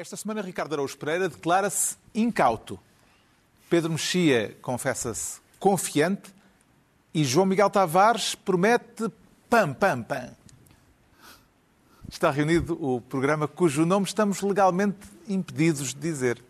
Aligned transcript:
Esta 0.00 0.16
semana, 0.16 0.40
Ricardo 0.40 0.72
Araújo 0.72 0.96
Pereira 0.96 1.28
declara-se 1.28 1.94
incauto. 2.14 2.80
Pedro 3.68 3.90
Mexia 3.90 4.56
confessa-se 4.62 5.42
confiante 5.58 6.32
e 7.12 7.22
João 7.22 7.44
Miguel 7.44 7.68
Tavares 7.68 8.34
promete 8.34 9.12
pam, 9.50 9.74
pam, 9.74 10.02
pam. 10.02 10.30
Está 12.10 12.30
reunido 12.30 12.82
o 12.82 13.02
programa 13.02 13.46
cujo 13.46 13.84
nome 13.84 14.06
estamos 14.06 14.40
legalmente 14.40 15.06
impedidos 15.28 15.92
de 15.92 16.00
dizer. 16.00 16.42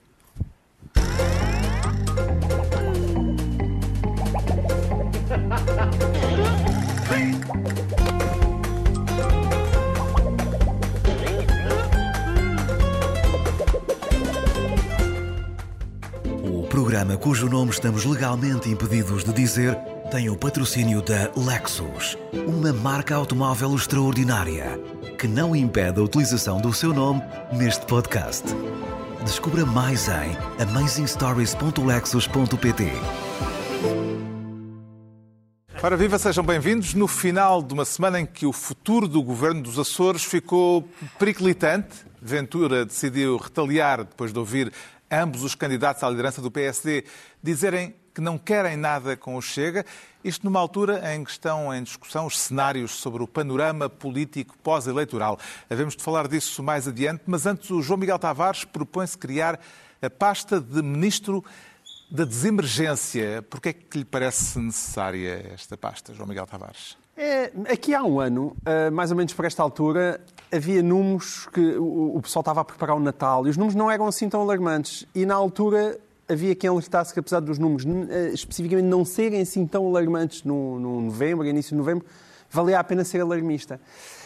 Programa 17.01 17.17
cujo 17.17 17.49
nome 17.49 17.71
estamos 17.71 18.05
legalmente 18.05 18.69
impedidos 18.69 19.25
de 19.25 19.33
dizer 19.33 19.75
tem 20.11 20.29
o 20.29 20.37
patrocínio 20.37 21.01
da 21.01 21.31
Lexus, 21.35 22.19
uma 22.47 22.75
marca 22.75 23.15
automóvel 23.15 23.75
extraordinária 23.75 24.79
que 25.19 25.27
não 25.27 25.57
impede 25.57 25.99
a 25.99 26.03
utilização 26.03 26.61
do 26.61 26.75
seu 26.75 26.93
nome 26.93 27.23
neste 27.53 27.87
podcast. 27.87 28.45
Descubra 29.25 29.65
mais 29.65 30.09
em 30.09 30.37
amazingstories.lexus.pt. 30.63 32.93
Ora, 35.83 35.97
viva, 35.97 36.19
sejam 36.19 36.45
bem-vindos. 36.45 36.93
No 36.93 37.09
final 37.09 37.63
de 37.63 37.73
uma 37.73 37.87
semana 37.87 38.21
em 38.21 38.27
que 38.27 38.45
o 38.45 38.53
futuro 38.53 39.09
do 39.09 39.23
governo 39.23 39.63
dos 39.63 39.79
Açores 39.79 40.23
ficou 40.23 40.87
periclitante, 41.19 42.11
Ventura 42.21 42.85
decidiu 42.85 43.39
retaliar 43.39 44.05
depois 44.05 44.31
de 44.31 44.39
ouvir 44.39 44.71
ambos 45.11 45.43
os 45.43 45.55
candidatos 45.55 46.03
à 46.03 46.11
liderança 46.11 46.41
do 46.41 46.51
PSD 46.51 47.05
dizerem 47.43 47.95
que 48.15 48.21
não 48.21 48.39
querem 48.39 48.77
nada 48.77 49.17
com 49.17 49.37
o 49.37 49.43
Chega. 49.43 49.85
Isto 50.23 50.45
numa 50.45 50.61
altura 50.61 51.15
em 51.15 51.25
que 51.25 51.31
estão 51.31 51.75
em 51.75 51.83
discussão 51.83 52.27
os 52.27 52.39
cenários 52.39 52.93
sobre 52.93 53.23
o 53.23 53.29
panorama 53.29 53.89
político 53.89 54.57
pós-eleitoral. 54.59 55.39
Havemos 55.69 55.97
de 55.97 56.03
falar 56.03 56.29
disso 56.29 56.63
mais 56.63 56.87
adiante, 56.87 57.23
mas 57.27 57.47
antes 57.47 57.71
o 57.71 57.81
João 57.83 57.99
Miguel 57.99 58.19
Tavares 58.19 58.65
propõe-se 58.65 59.17
criar 59.17 59.59
a 60.03 60.11
pasta 60.11 60.61
de 60.61 60.83
Ministro 60.83 61.45
da 62.11 62.25
Desemergência. 62.25 63.43
Por 63.43 63.61
que 63.61 63.69
é 63.71 63.73
que 63.73 63.99
lhe 63.99 64.05
parece 64.05 64.59
necessária 64.59 65.53
esta 65.55 65.77
pasta, 65.77 66.13
João 66.13 66.29
Miguel 66.29 66.47
Tavares? 66.47 66.97
É, 67.23 67.53
aqui 67.69 67.95
há 67.95 68.03
um 68.03 68.19
ano, 68.19 68.57
uh, 68.61 68.91
mais 68.91 69.11
ou 69.11 69.17
menos 69.19 69.35
por 69.35 69.45
esta 69.45 69.63
altura, 69.63 70.19
havia 70.51 70.83
números 70.83 71.47
que 71.53 71.61
o, 71.77 72.17
o, 72.17 72.23
pessoal 72.23 72.41
estava 72.41 72.63
a 72.63 72.65
preparar 72.65 72.97
o 72.97 72.99
Natal 72.99 73.47
e 73.47 73.51
os 73.51 73.59
números 73.59 73.75
não 73.75 73.91
eram 73.91 74.07
assim 74.07 74.27
tão 74.27 74.41
alarmantes. 74.41 75.07
E 75.15 75.27
na 75.27 75.35
altura 75.35 76.01
havia 76.27 76.55
quem 76.55 76.71
alertasse 76.71 77.13
que, 77.13 77.21
apesar 77.21 77.41
dos 77.41 77.59
números 77.59 77.85
uh, 77.85 78.33
especificamente 78.33 78.87
não 78.87 79.05
serem 79.05 79.43
assim 79.43 79.67
tão 79.67 79.87
alarmantes 79.87 80.45
no, 80.45 80.81
no 80.81 80.99
novembro, 81.03 81.47
início 81.47 81.73
de 81.73 81.77
novembro, 81.77 82.07
valia 82.49 82.81
a 82.81 82.85
pena 82.85 83.05
ser 83.05 83.21
alarmista. 83.21 83.79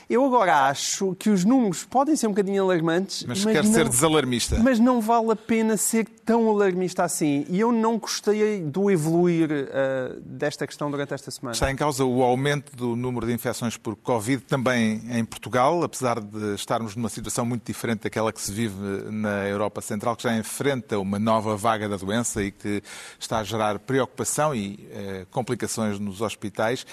Eu 0.09 0.25
agora 0.25 0.67
acho 0.67 1.15
que 1.15 1.31
os 1.31 1.45
números 1.45 1.85
podem 1.85 2.15
ser 2.17 2.27
um 2.27 2.31
bocadinho 2.31 2.63
alarmantes. 2.63 3.25
Mas, 3.27 3.45
mas 3.45 3.55
quer 3.55 3.65
não, 3.65 3.73
ser 3.73 3.89
desalarmista. 3.89 4.59
Mas 4.63 4.79
não 4.79 5.01
vale 5.01 5.33
a 5.33 5.37
pena 5.37 5.77
ser 5.77 6.07
tão 6.25 6.49
alarmista 6.49 7.05
assim. 7.05 7.47
E 7.49 7.61
eu 7.61 7.73
não 7.73 7.99
gostei 7.99 8.61
do 8.61 8.91
evoluir 8.91 9.51
uh, 9.51 10.21
desta 10.21 10.67
questão 10.67 10.91
durante 10.91 11.15
esta 11.15 11.31
semana. 11.31 11.53
Está 11.53 11.71
em 11.71 11.77
causa 11.77 12.05
o 12.05 12.23
aumento 12.23 12.77
do 12.77 12.97
número 12.97 13.27
de 13.27 13.33
infecções 13.33 13.77
por 13.77 13.97
Covid 13.97 14.43
também 14.43 15.03
em 15.11 15.25
Portugal, 15.25 15.83
apesar 15.83 16.21
de 16.21 16.55
estarmos 16.55 16.97
numa 16.97 17.09
situação 17.09 17.45
muito 17.45 17.65
diferente 17.65 18.03
daquela 18.03 18.33
que 18.33 18.41
se 18.41 18.53
vive 18.53 18.75
na 19.11 19.47
Europa 19.47 19.81
Central, 19.81 20.17
que 20.17 20.23
já 20.23 20.37
enfrenta 20.37 20.99
uma 20.99 21.19
nova 21.19 21.57
vaga 21.57 21.89
da 21.89 21.97
doença 21.97 22.43
e 22.43 22.51
que 22.51 22.83
está 23.19 23.39
a 23.39 23.45
gerar 23.45 23.79
preocupação 23.79 24.55
e 24.55 24.89
uh, 24.91 25.27
complicações 25.31 25.99
nos 25.99 26.21
hospitais. 26.21 26.87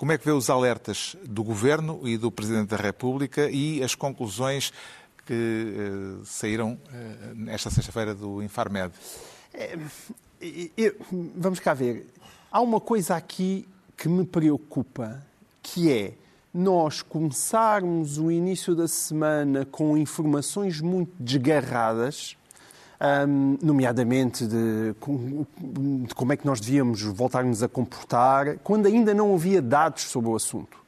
Como 0.00 0.12
é 0.12 0.16
que 0.16 0.24
vê 0.24 0.32
os 0.32 0.48
alertas 0.48 1.14
do 1.26 1.44
Governo 1.44 2.00
e 2.08 2.16
do 2.16 2.30
Presidente 2.30 2.68
da 2.68 2.78
República 2.78 3.50
e 3.50 3.84
as 3.84 3.94
conclusões 3.94 4.72
que 5.26 5.34
uh, 5.34 6.24
saíram 6.24 6.72
uh, 6.72 7.50
esta 7.50 7.68
sexta-feira 7.68 8.14
do 8.14 8.42
Infarmed? 8.42 8.94
É, 9.52 9.78
eu, 10.74 10.96
vamos 11.36 11.60
cá 11.60 11.74
ver. 11.74 12.06
Há 12.50 12.62
uma 12.62 12.80
coisa 12.80 13.14
aqui 13.14 13.68
que 13.94 14.08
me 14.08 14.24
preocupa, 14.24 15.22
que 15.62 15.92
é 15.92 16.14
nós 16.54 17.02
começarmos 17.02 18.16
o 18.16 18.30
início 18.30 18.74
da 18.74 18.88
semana 18.88 19.66
com 19.66 19.98
informações 19.98 20.80
muito 20.80 21.12
desgarradas 21.20 22.38
um, 23.00 23.56
nomeadamente 23.62 24.46
de, 24.46 24.92
de, 24.92 26.14
como 26.14 26.32
é 26.32 26.36
que 26.36 26.46
nós 26.46 26.60
devíamos 26.60 27.02
voltar-nos 27.02 27.62
a 27.62 27.68
comportar, 27.68 28.58
quando 28.58 28.86
ainda 28.86 29.14
não 29.14 29.34
havia 29.34 29.62
dados 29.62 30.02
sobre 30.04 30.30
o 30.30 30.36
assunto. 30.36 30.78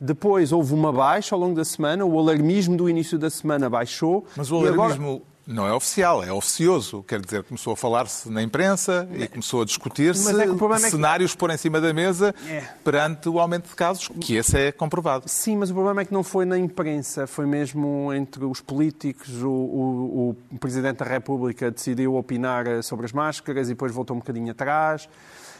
Depois 0.00 0.52
houve 0.52 0.74
uma 0.74 0.92
baixa 0.92 1.34
ao 1.34 1.40
longo 1.40 1.56
da 1.56 1.64
semana, 1.64 2.04
o 2.04 2.18
alarmismo 2.18 2.76
do 2.76 2.88
início 2.88 3.18
da 3.18 3.28
semana 3.28 3.68
baixou. 3.68 4.24
Mas 4.36 4.50
o 4.50 4.58
alarmismo. 4.58 5.22
Não 5.50 5.66
é 5.66 5.72
oficial, 5.72 6.22
é 6.22 6.30
oficioso. 6.30 7.02
Quer 7.04 7.22
dizer, 7.22 7.42
começou 7.42 7.72
a 7.72 7.76
falar-se 7.76 8.30
na 8.30 8.42
imprensa 8.42 9.08
e 9.14 9.26
começou 9.26 9.62
a 9.62 9.64
discutir-se 9.64 10.30
é 10.30 10.78
cenários 10.90 11.32
que... 11.32 11.38
pôr 11.38 11.50
em 11.50 11.56
cima 11.56 11.80
da 11.80 11.90
mesa 11.94 12.34
é. 12.46 12.60
perante 12.84 13.30
o 13.30 13.40
aumento 13.40 13.66
de 13.66 13.74
casos, 13.74 14.10
que 14.20 14.34
esse 14.34 14.58
é 14.58 14.70
comprovado. 14.70 15.24
Sim, 15.26 15.56
mas 15.56 15.70
o 15.70 15.74
problema 15.74 16.02
é 16.02 16.04
que 16.04 16.12
não 16.12 16.22
foi 16.22 16.44
na 16.44 16.58
imprensa, 16.58 17.26
foi 17.26 17.46
mesmo 17.46 18.12
entre 18.12 18.44
os 18.44 18.60
políticos. 18.60 19.42
O, 19.42 19.48
o, 19.48 20.36
o 20.52 20.58
Presidente 20.58 20.98
da 20.98 21.06
República 21.06 21.70
decidiu 21.70 22.16
opinar 22.16 22.82
sobre 22.82 23.06
as 23.06 23.12
máscaras 23.12 23.68
e 23.68 23.70
depois 23.70 23.90
voltou 23.90 24.14
um 24.14 24.20
bocadinho 24.20 24.50
atrás. 24.50 25.08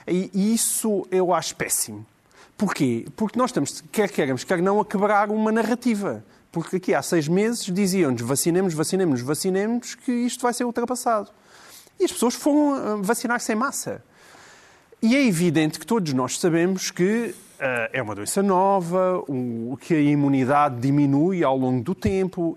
E 0.07 0.53
isso 0.53 1.07
eu 1.11 1.33
acho 1.33 1.57
péssimo. 1.57 2.05
Porquê? 2.59 3.07
Porque 3.17 3.39
nós 3.39 3.49
estamos, 3.49 3.83
quer 3.91 4.11
queremos, 4.11 4.45
quer 4.45 4.61
não, 4.61 4.81
a 4.81 4.85
quebrar 4.85 5.31
uma 5.31 5.51
narrativa. 5.51 6.23
Porque 6.61 6.77
aqui 6.77 6.95
há 6.95 7.03
seis 7.03 7.29
meses 7.29 7.65
diziam-nos 7.65 8.23
vacinemos, 8.23 8.75
vacinemos, 8.75 9.21
vacinemos, 9.21 9.95
que 9.95 10.13
isto 10.13 10.43
vai 10.43 10.53
ser 10.53 10.65
ultrapassado. 10.65 11.31
E 11.99 12.05
as 12.05 12.13
pessoas 12.13 12.35
foram 12.35 12.75
ah, 12.75 12.97
vacinar-se 13.01 13.55
massa. 13.55 14.03
E 15.01 15.15
é 15.15 15.25
evidente 15.25 15.79
que 15.79 15.87
todos 15.87 16.13
nós 16.13 16.39
sabemos 16.39 16.91
que 16.91 17.35
uh, 17.61 17.91
é 17.93 18.03
uma 18.03 18.17
doença 18.17 18.43
nova, 18.43 19.23
um, 19.29 19.77
que 19.77 19.95
a 19.95 20.01
imunidade 20.01 20.81
diminui 20.81 21.45
ao 21.45 21.57
longo 21.57 21.85
do 21.85 21.95
tempo, 21.95 22.57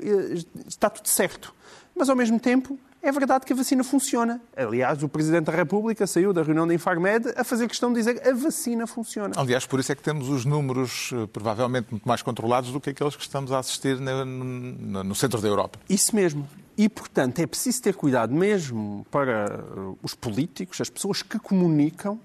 está 0.67 0.89
tudo 0.89 1.07
certo. 1.07 1.53
Mas, 1.95 2.09
ao 2.09 2.15
mesmo 2.15 2.39
tempo, 2.39 2.79
é 3.01 3.11
verdade 3.11 3.45
que 3.45 3.53
a 3.53 3.55
vacina 3.55 3.83
funciona. 3.83 4.39
Aliás, 4.55 5.01
o 5.01 5.09
Presidente 5.09 5.45
da 5.45 5.51
República 5.51 6.05
saiu 6.05 6.31
da 6.31 6.43
reunião 6.43 6.67
da 6.67 6.73
Infarmed 6.73 7.33
a 7.35 7.43
fazer 7.43 7.67
questão 7.67 7.91
de 7.91 7.99
dizer 7.99 8.19
que 8.19 8.29
a 8.29 8.33
vacina 8.33 8.85
funciona. 8.85 9.33
Aliás, 9.37 9.65
por 9.65 9.79
isso 9.79 9.91
é 9.91 9.95
que 9.95 10.03
temos 10.03 10.29
os 10.29 10.45
números 10.45 11.11
eh, 11.13 11.27
provavelmente 11.33 11.87
muito 11.89 12.07
mais 12.07 12.21
controlados 12.21 12.71
do 12.71 12.79
que 12.79 12.91
aqueles 12.91 13.15
que 13.15 13.23
estamos 13.23 13.51
a 13.51 13.59
assistir 13.59 13.99
no, 13.99 15.15
centro 15.15 15.41
da 15.41 15.47
Europa. 15.47 15.79
Isso 15.89 16.15
mesmo. 16.15 16.47
E, 16.77 16.87
portanto, 16.87 17.39
é 17.39 17.47
preciso 17.47 17.81
ter 17.81 17.95
cuidado 17.95 18.33
mesmo 18.33 19.05
para 19.09 19.45
eh, 19.45 19.95
os 20.03 20.13
políticos, 20.13 20.79
as 20.79 20.89
pessoas 20.89 21.23
que 21.23 21.39
comunicam, 21.39 22.19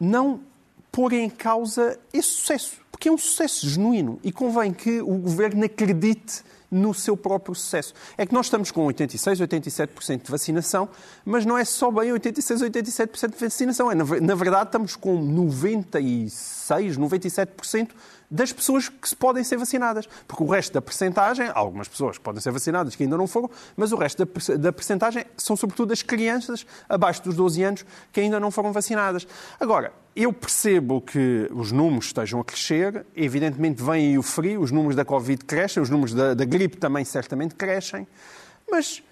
não 0.00 0.40
porem 0.90 1.24
em 1.24 1.30
causa 1.30 1.98
esse 2.12 2.28
sucesso. 2.28 2.78
Porque 2.90 3.08
é 3.08 3.12
um 3.12 3.18
sucesso 3.18 3.68
genuíno 3.68 4.18
e 4.24 4.32
convém 4.32 4.72
que 4.72 5.00
o 5.02 5.18
governo 5.18 5.64
acredite 5.64 6.42
no 6.70 6.92
seu 6.92 7.16
próprio 7.16 7.54
sucesso. 7.54 7.94
É 8.16 8.26
que 8.26 8.34
nós 8.34 8.46
estamos 8.46 8.70
com 8.70 8.84
86, 8.86 9.40
87% 9.40 10.22
de 10.24 10.30
vacinação, 10.30 10.88
mas 11.24 11.44
não 11.46 11.56
é 11.56 11.64
só 11.64 11.90
bem 11.90 12.12
86, 12.12 12.62
87% 12.62 13.30
de 13.34 13.44
vacinação. 13.44 13.90
É, 13.90 13.94
na 13.94 14.34
verdade, 14.34 14.68
estamos 14.68 14.96
com 14.96 15.20
96, 15.20 16.98
97% 16.98 17.90
das 18.30 18.52
pessoas 18.52 18.88
que 18.88 19.14
podem 19.16 19.42
ser 19.42 19.56
vacinadas. 19.56 20.08
Porque 20.26 20.42
o 20.42 20.46
resto 20.46 20.72
da 20.72 20.82
percentagem, 20.82 21.50
algumas 21.54 21.88
pessoas 21.88 22.18
que 22.18 22.24
podem 22.24 22.40
ser 22.40 22.50
vacinadas 22.50 22.94
que 22.94 23.02
ainda 23.02 23.16
não 23.16 23.26
foram, 23.26 23.50
mas 23.76 23.92
o 23.92 23.96
resto 23.96 24.24
da 24.58 24.72
percentagem 24.72 25.24
são 25.36 25.56
sobretudo 25.56 25.92
as 25.92 26.02
crianças 26.02 26.66
abaixo 26.88 27.22
dos 27.22 27.34
12 27.34 27.62
anos 27.62 27.86
que 28.12 28.20
ainda 28.20 28.38
não 28.38 28.50
foram 28.50 28.72
vacinadas. 28.72 29.26
Agora, 29.58 29.92
eu 30.14 30.32
percebo 30.32 31.00
que 31.00 31.48
os 31.52 31.70
números 31.70 32.06
estejam 32.06 32.40
a 32.40 32.44
crescer, 32.44 33.06
evidentemente 33.14 33.82
vem 33.82 34.08
aí 34.08 34.18
o 34.18 34.22
frio, 34.22 34.60
os 34.60 34.70
números 34.70 34.96
da 34.96 35.04
Covid 35.04 35.44
crescem, 35.44 35.82
os 35.82 35.90
números 35.90 36.12
da, 36.12 36.34
da 36.34 36.44
gripe 36.44 36.76
também 36.76 37.04
certamente 37.04 37.54
crescem, 37.54 38.06
mas 38.70 39.02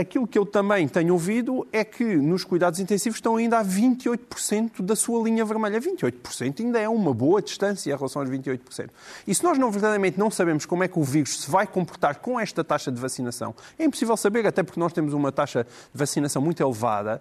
aquilo 0.00 0.26
que 0.26 0.38
eu 0.38 0.46
também 0.46 0.88
tenho 0.88 1.12
ouvido 1.12 1.66
é 1.72 1.84
que 1.84 2.04
nos 2.04 2.44
cuidados 2.44 2.80
intensivos 2.80 3.18
estão 3.18 3.36
ainda 3.36 3.58
a 3.58 3.64
28% 3.64 4.82
da 4.82 4.96
sua 4.96 5.22
linha 5.22 5.44
vermelha. 5.44 5.80
28% 5.80 6.60
ainda 6.60 6.80
é 6.80 6.88
uma 6.88 7.12
boa 7.12 7.42
distância 7.42 7.92
em 7.92 7.96
relação 7.96 8.22
aos 8.22 8.30
28%. 8.30 8.88
E 9.26 9.34
se 9.34 9.44
nós 9.44 9.58
não 9.58 9.70
verdadeiramente 9.70 10.18
não 10.18 10.30
sabemos 10.30 10.64
como 10.64 10.82
é 10.82 10.88
que 10.88 10.98
o 10.98 11.04
vírus 11.04 11.42
se 11.42 11.50
vai 11.50 11.66
comportar 11.66 12.20
com 12.20 12.40
esta 12.40 12.64
taxa 12.64 12.90
de 12.90 13.00
vacinação, 13.00 13.54
é 13.78 13.84
impossível 13.84 14.16
saber, 14.16 14.46
até 14.46 14.62
porque 14.62 14.80
nós 14.80 14.92
temos 14.92 15.12
uma 15.12 15.30
taxa 15.30 15.64
de 15.64 15.98
vacinação 15.98 16.40
muito 16.40 16.62
elevada, 16.62 17.20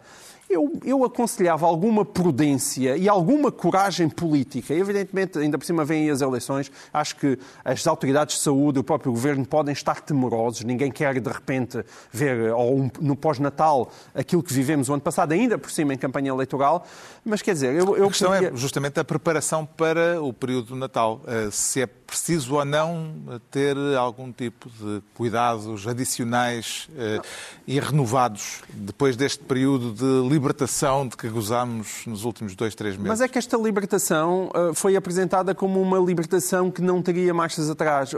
eu, 0.50 0.80
eu, 0.84 1.06
aconselhava 1.06 1.68
alguma 1.68 2.04
prudência 2.04 2.98
e 2.98 3.08
alguma 3.08 3.52
coragem 3.52 4.10
política. 4.10 4.74
Evidentemente, 4.74 5.38
ainda 5.38 5.60
por 5.60 5.66
cima 5.66 5.86
vêm 5.86 6.10
as 6.10 6.22
eleições. 6.22 6.72
Acho 6.92 7.18
que 7.18 7.38
as 7.64 7.86
autoridades 7.86 8.38
de 8.38 8.42
saúde, 8.42 8.80
o 8.80 8.84
próprio 8.84 9.12
governo, 9.12 9.46
podem 9.46 9.74
estar 9.74 10.02
temerosos. 10.02 10.64
Ninguém 10.64 10.92
quer, 10.92 11.20
de 11.20 11.30
repente, 11.30 11.86
ver, 12.12 12.52
ou 12.52 12.69
no 13.00 13.16
pós-natal, 13.16 13.92
aquilo 14.14 14.44
que 14.44 14.54
vivemos 14.54 14.90
o 14.90 14.94
ano 14.94 15.02
passado, 15.02 15.32
ainda 15.32 15.58
por 15.58 15.72
cima 15.72 15.94
em 15.94 15.98
campanha 15.98 16.30
eleitoral. 16.30 16.86
Mas, 17.24 17.42
quer 17.42 17.54
dizer, 17.54 17.76
eu... 17.76 17.98
eu 17.98 18.06
a 18.06 18.08
questão 18.08 18.34
é 18.34 18.52
justamente 18.56 19.00
a 19.00 19.04
preparação 19.04 19.66
para 19.66 20.22
o 20.22 20.32
período 20.34 20.68
do 20.68 20.76
Natal. 20.76 21.22
Eh, 21.28 21.50
se 21.52 21.82
é 21.82 21.88
preciso 21.88 22.56
ou 22.56 22.66
não 22.66 23.14
ter 23.52 23.78
algum 23.96 24.32
tipo 24.32 24.70
de 24.70 25.02
cuidados 25.14 25.88
adicionais 25.88 26.90
eh, 26.98 27.22
e 27.68 27.80
renovados 27.80 28.62
depois 28.74 29.16
deste 29.16 29.44
período 29.44 29.94
de 29.94 30.28
libertação 30.28 31.08
de 31.08 31.16
que 31.16 31.30
gozámos 31.30 32.06
nos 32.08 32.26
últimos 32.26 32.56
dois, 32.56 32.74
três 32.74 32.96
meses. 32.96 33.08
Mas 33.08 33.22
é 33.22 33.28
que 33.28 33.38
esta 33.38 33.58
libertação 33.58 34.50
foi 34.74 34.96
apresentada 34.96 35.54
como 35.54 35.82
uma 35.82 36.00
libertação 36.00 36.72
que 36.72 36.82
não 36.82 37.02
teria 37.02 37.34
marchas 37.34 37.70
atrás. 37.70 38.12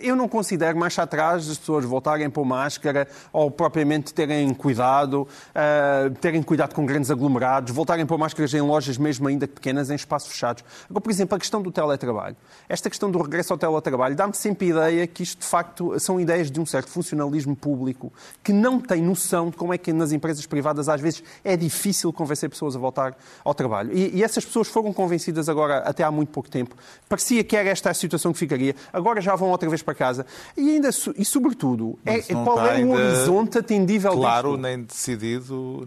Eu 0.00 0.14
não 0.14 0.28
considero 0.28 0.78
marcha 0.78 1.02
atrás 1.02 1.48
as 1.48 1.58
pessoas 1.58 1.84
voltarem 1.84 2.28
por 2.30 2.44
máscara 2.44 3.08
ou 3.32 3.50
propriamente 3.50 3.97
terem 4.02 4.52
cuidado, 4.54 5.22
uh, 5.22 6.10
terem 6.20 6.42
cuidado 6.42 6.74
com 6.74 6.84
grandes 6.86 7.10
aglomerados, 7.10 7.72
voltarem 7.72 8.06
por 8.06 8.18
máscaras 8.18 8.52
em 8.54 8.60
lojas 8.60 8.98
mesmo 8.98 9.28
ainda 9.28 9.46
pequenas, 9.46 9.90
em 9.90 9.94
espaços 9.94 10.30
fechados. 10.32 10.64
Agora, 10.88 11.00
por 11.00 11.10
exemplo, 11.10 11.36
a 11.36 11.38
questão 11.38 11.62
do 11.62 11.70
teletrabalho. 11.70 12.36
Esta 12.68 12.88
questão 12.88 13.10
do 13.10 13.20
regresso 13.20 13.52
ao 13.52 13.58
teletrabalho 13.58 14.14
dá-me 14.14 14.34
sempre 14.34 14.66
a 14.66 14.70
ideia 14.70 15.06
que 15.06 15.22
isto, 15.22 15.40
de 15.40 15.46
facto, 15.46 15.98
são 15.98 16.20
ideias 16.20 16.50
de 16.50 16.60
um 16.60 16.66
certo 16.66 16.90
funcionalismo 16.90 17.54
público 17.54 18.12
que 18.42 18.52
não 18.52 18.80
tem 18.80 19.02
noção 19.02 19.50
de 19.50 19.56
como 19.56 19.72
é 19.72 19.78
que 19.78 19.92
nas 19.92 20.12
empresas 20.12 20.46
privadas 20.46 20.88
às 20.88 21.00
vezes 21.00 21.22
é 21.44 21.56
difícil 21.56 22.12
convencer 22.12 22.48
pessoas 22.48 22.76
a 22.76 22.78
voltar 22.78 23.16
ao 23.44 23.54
trabalho. 23.54 23.92
E, 23.92 24.18
e, 24.18 24.24
essas 24.24 24.44
pessoas 24.44 24.68
foram 24.68 24.92
convencidas 24.92 25.48
agora, 25.48 25.78
até 25.78 26.02
há 26.02 26.10
muito 26.10 26.30
pouco 26.30 26.48
tempo. 26.48 26.76
Parecia 27.08 27.42
que 27.44 27.56
era 27.56 27.68
esta 27.68 27.90
a 27.90 27.94
situação 27.94 28.32
que 28.32 28.38
ficaria. 28.38 28.74
Agora 28.92 29.20
já 29.20 29.34
vão 29.34 29.50
outra 29.50 29.68
vez 29.68 29.82
para 29.82 29.94
casa. 29.94 30.26
E 30.56 30.70
ainda, 30.70 30.90
e 31.16 31.24
sobretudo, 31.24 31.98
é, 32.04 32.20
qual 32.20 32.66
é 32.66 32.84
o 32.84 32.90
horizonte 32.90 33.58
atendível 33.78 34.12
Claro, 34.12 34.50
disto? 34.50 34.62
nem 34.62 34.82
decidido 34.82 35.84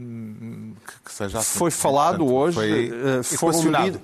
que 1.04 1.14
seja 1.14 1.40
assim. 1.40 1.60
Foi 1.60 1.72
falado 1.72 2.20
Portanto, 2.20 2.36
hoje, 2.36 2.56
foi 2.56 2.88
eh, 2.88 3.24
foram, 3.24 3.62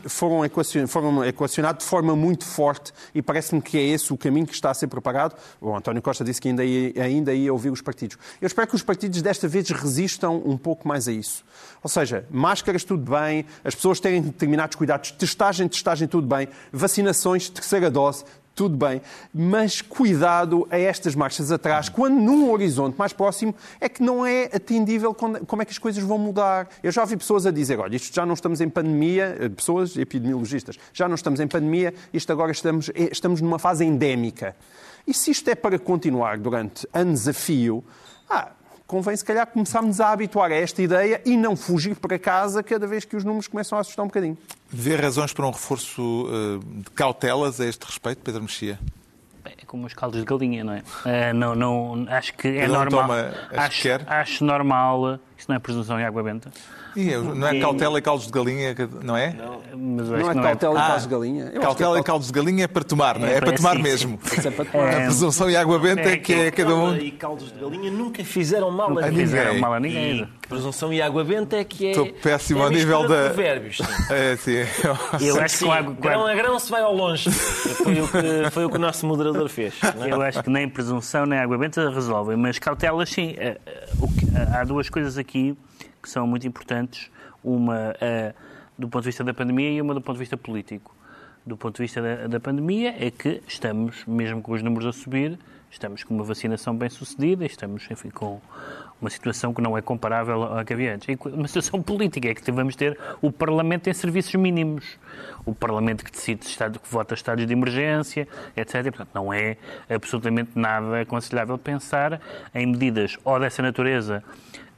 foram, 0.10 0.46
equacionados, 0.46 0.94
foram 0.94 1.26
equacionados 1.26 1.84
de 1.84 1.90
forma 1.90 2.16
muito 2.16 2.46
forte 2.46 2.92
e 3.16 3.22
parece-me 3.22 3.62
que 3.62 3.78
é 3.78 3.84
esse 3.84 4.12
o 4.14 4.18
caminho 4.18 4.46
que 4.46 4.54
está 4.54 4.72
a 4.72 4.74
ser 4.74 4.88
propagado. 4.88 5.36
O 5.62 5.76
António 5.76 6.02
Costa 6.02 6.24
disse 6.24 6.42
que 6.42 6.50
ainda 6.50 6.64
ia, 6.64 7.04
ainda 7.04 7.34
ia 7.34 7.52
ouvir 7.52 7.70
os 7.70 7.82
partidos. 7.82 8.18
Eu 8.42 8.48
espero 8.48 8.68
que 8.68 8.76
os 8.76 8.84
partidos 8.84 9.22
desta 9.22 9.48
vez 9.48 9.70
resistam 9.70 10.42
um 10.46 10.58
pouco 10.58 10.88
mais 10.88 11.08
a 11.08 11.12
isso. 11.12 11.44
Ou 11.84 11.90
seja, 11.90 12.26
máscaras 12.30 12.84
tudo 12.84 13.10
bem, 13.12 13.46
as 13.64 13.74
pessoas 13.74 14.00
terem 14.00 14.22
determinados 14.22 14.76
cuidados, 14.76 15.12
testagem, 15.12 15.68
testagem 15.68 16.08
tudo 16.08 16.28
bem, 16.28 16.48
vacinações, 16.72 17.50
terceira 17.50 17.90
dose, 17.90 18.26
tudo 18.58 18.76
bem, 18.76 19.04
mas 19.32 19.84
cuidado 19.84 20.68
a 20.72 20.80
estas 20.80 21.14
marchas 21.14 21.52
atrás, 21.52 21.90
quando 21.90 22.16
num 22.16 22.50
horizonte 22.52 22.98
mais 22.98 23.14
próximo 23.14 23.54
é 23.80 23.88
que 23.88 24.02
não 24.02 24.26
é 24.26 24.46
atendível 24.46 25.14
como 25.14 25.62
é 25.62 25.64
que 25.64 25.72
as 25.72 25.78
coisas 25.78 26.04
vão 26.04 26.18
mudar. 26.18 26.68
Eu 26.82 26.92
já 26.92 27.02
ouvi 27.02 27.16
pessoas 27.16 27.46
a 27.46 27.52
dizer, 27.52 27.80
olha, 27.80 27.96
isto 27.96 28.16
já 28.16 28.26
não 28.26 28.34
estamos 28.34 28.60
em 28.60 28.68
pandemia, 28.68 29.38
eh, 29.40 29.48
pessoas 29.50 29.96
epidemiologistas, 29.96 30.76
já 30.92 31.08
não 31.08 31.14
estamos 31.14 31.40
em 31.40 31.48
pandemia, 31.48 31.94
isto 32.12 32.32
agora 32.32 32.52
estamos, 32.52 32.90
eh, 32.90 33.10
estamos 33.12 33.42
numa 33.42 33.60
fase 33.60 33.86
endémica. 33.86 34.56
E 35.06 35.14
se 35.14 35.30
isto 35.30 35.48
é 35.52 35.54
para 35.54 35.78
continuar 35.78 36.40
durante 36.40 36.88
anos 36.92 37.28
a 37.28 37.34
fio, 37.34 37.84
ah, 38.28 38.54
convém 38.88 39.16
se 39.16 39.24
calhar 39.24 39.46
começarmos 39.46 40.00
a 40.00 40.12
habituar 40.12 40.50
a 40.52 40.56
esta 40.56 40.82
ideia 40.82 41.22
e 41.26 41.36
não 41.36 41.56
fugir 41.56 41.96
para 41.98 42.18
casa 42.18 42.64
cada 42.64 42.88
vez 42.88 43.04
que 43.04 43.16
os 43.16 43.24
números 43.24 43.48
começam 43.48 43.78
a 43.78 43.82
assustar 43.82 44.04
um 44.04 44.08
bocadinho. 44.08 44.38
Vê 44.70 44.96
razões 44.96 45.34
para 45.34 45.46
um 45.46 45.52
reforço 45.52 46.02
uh, 46.02 46.60
de 46.60 46.90
cautelas 46.92 47.60
a 47.60 47.66
este 47.66 47.86
respeito, 47.86 48.22
Pedro 48.24 48.42
Mexia? 48.42 48.80
É 49.46 49.66
como 49.66 49.86
os 49.86 49.94
caldos 49.94 50.20
de 50.20 50.26
galinha, 50.26 50.64
não 50.64 50.74
é? 50.74 50.80
Uh, 50.80 51.34
não, 51.34 51.56
não, 51.56 52.06
acho 52.10 52.34
que 52.34 52.48
é 52.48 52.68
normal. 52.68 53.10
Acho, 53.52 53.90
acho 54.08 54.44
normal. 54.44 55.20
Isto 55.38 55.50
não 55.50 55.56
é 55.56 55.60
presunção 55.60 56.00
em 56.00 56.04
água 56.04 56.24
benta. 56.24 56.52
E 56.98 57.16
não 57.16 57.48
é 57.48 57.60
cautela 57.60 58.00
e 58.00 58.02
caldos 58.02 58.26
de 58.26 58.32
galinha, 58.32 58.76
não 59.04 59.16
é? 59.16 59.32
Não, 59.32 59.62
mas 59.78 60.10
não 60.10 60.32
é 60.32 60.34
não 60.34 60.42
cautela 60.42 60.74
é... 60.74 60.84
e 60.84 60.88
caldos 60.88 61.04
de 61.04 61.10
galinha. 61.10 61.52
Eu 61.54 61.62
cautela 61.62 61.98
é 61.98 62.00
e 62.00 62.04
caldos 62.04 62.28
de 62.28 62.34
galinha 62.34 62.64
é 62.64 62.68
para 62.68 62.84
tomar, 62.84 63.20
não 63.20 63.28
é? 63.28 63.34
É, 63.34 63.38
é 63.38 63.40
para 63.40 63.54
tomar 63.54 63.76
mesmo. 63.76 64.20
É 64.36 64.50
para 64.50 64.66
tomar. 64.66 64.90
A 64.98 65.02
presunção 65.02 65.48
e 65.48 65.56
água 65.56 65.78
benta 65.78 66.02
é, 66.02 66.18
que 66.18 66.34
é 66.34 66.50
cada 66.50 66.76
um. 66.76 66.96
e 66.96 67.12
caldos 67.12 67.52
de 67.54 67.60
galinha 67.60 67.92
nunca 67.92 68.24
fizeram 68.24 68.72
mal 68.72 68.90
nunca 68.90 69.06
a 69.06 69.10
ninguém. 69.10 69.26
Fizeram 69.28 69.60
mal 69.60 69.74
a 69.76 69.80
ninguém. 69.80 70.22
E 70.22 70.48
presunção 70.48 70.92
e 70.92 71.00
água 71.00 71.24
benta 71.24 71.58
é 71.58 71.64
que 71.64 71.86
é. 71.86 71.90
Estou 71.92 72.08
péssimo 72.14 72.64
ao 72.64 72.72
nível 72.72 73.08
da. 73.08 73.26
Provérbios. 73.26 73.78
É, 74.10 74.36
sim. 74.38 74.66
Eu 75.20 75.40
acho 75.40 75.60
que 75.60 75.70
água... 75.70 75.94
grão 75.94 76.26
a 76.26 76.34
grão 76.34 76.58
se 76.60 76.72
vai 76.72 76.82
ao 76.82 76.96
longe. 76.96 77.30
Foi 77.30 78.00
o 78.00 78.08
que, 78.08 78.52
foi 78.52 78.66
o, 78.66 78.70
que 78.70 78.78
o 78.78 78.80
nosso 78.80 79.06
moderador 79.06 79.50
fez. 79.50 79.74
Eu 80.08 80.22
acho 80.22 80.42
que 80.42 80.50
nem 80.50 80.68
presunção 80.68 81.26
nem 81.26 81.38
água 81.38 81.58
benta 81.58 81.90
resolvem, 81.90 82.38
mas 82.38 82.58
cautelas 82.58 83.10
sim. 83.10 83.36
Eh, 83.38 83.58
eh, 83.66 84.48
há 84.54 84.64
duas 84.64 84.90
coisas 84.90 85.18
aqui 85.18 85.58
que 86.08 86.12
são 86.12 86.26
muito 86.26 86.48
importantes 86.48 87.12
uma 87.44 87.92
uh, 87.92 88.34
do 88.78 88.88
ponto 88.88 89.04
de 89.04 89.10
vista 89.10 89.26
da 89.26 89.34
pandemia 89.34 89.72
e 89.72 89.82
uma 89.82 89.94
do 89.94 90.00
ponto 90.00 90.16
de 90.16 90.20
vista 90.20 90.38
político. 90.38 90.96
Do 91.46 91.58
ponto 91.58 91.76
de 91.76 91.84
vista 91.84 92.02
da, 92.02 92.28
da, 92.28 92.40
pandemia 92.40 92.96
é 92.98 93.12
que 93.12 93.42
estamos, 93.46 94.06
mesmo 94.06 94.42
com 94.42 94.54
os 94.54 94.64
números 94.64 94.86
a 94.86 94.94
subir, 94.94 95.38
estamos 95.70 96.04
com 96.04 96.14
uma 96.14 96.24
vacinação 96.24 96.76
bem 96.76 96.90
sucedida, 96.90 97.46
estamos, 97.46 97.90
enfim, 97.92 98.10
com 98.10 98.40
uma 99.02 99.10
situação 99.10 99.54
que 99.54 99.62
não 99.62 99.78
é 99.78 99.82
comparável 99.82 100.44
à 100.44 100.64
que 100.64 100.74
havia 100.74 100.96
antes. 100.96 101.08
E 101.10 101.18
uma 101.30 101.48
situação 101.48 101.82
política 101.82 102.30
é 102.30 102.34
que 102.34 102.52
vamos 102.52 102.76
ter 102.76 102.98
o 103.22 103.32
Parlamento 103.32 103.90
em 103.90 103.94
serviços 103.94 104.36
mínimos. 104.36 104.98
O 105.46 105.54
Parlamento 105.54 106.04
que 106.04 106.12
decide, 106.12 106.46
estado, 106.46 106.80
que 106.80 106.90
vota 106.90 107.14
estados 107.14 107.46
de 107.46 107.54
emergência, 107.54 108.28
etc. 108.56 108.84
Portanto, 108.84 109.10
não 109.14 109.34
é 109.34 109.58
absolutamente 109.90 110.52
nada 110.56 111.02
aconselhável 111.02 111.58
pensar 111.58 112.22
em 112.54 112.66
medidas 112.66 113.18
ou 113.24 113.40
dessa 113.40 113.62
natureza 113.62 114.24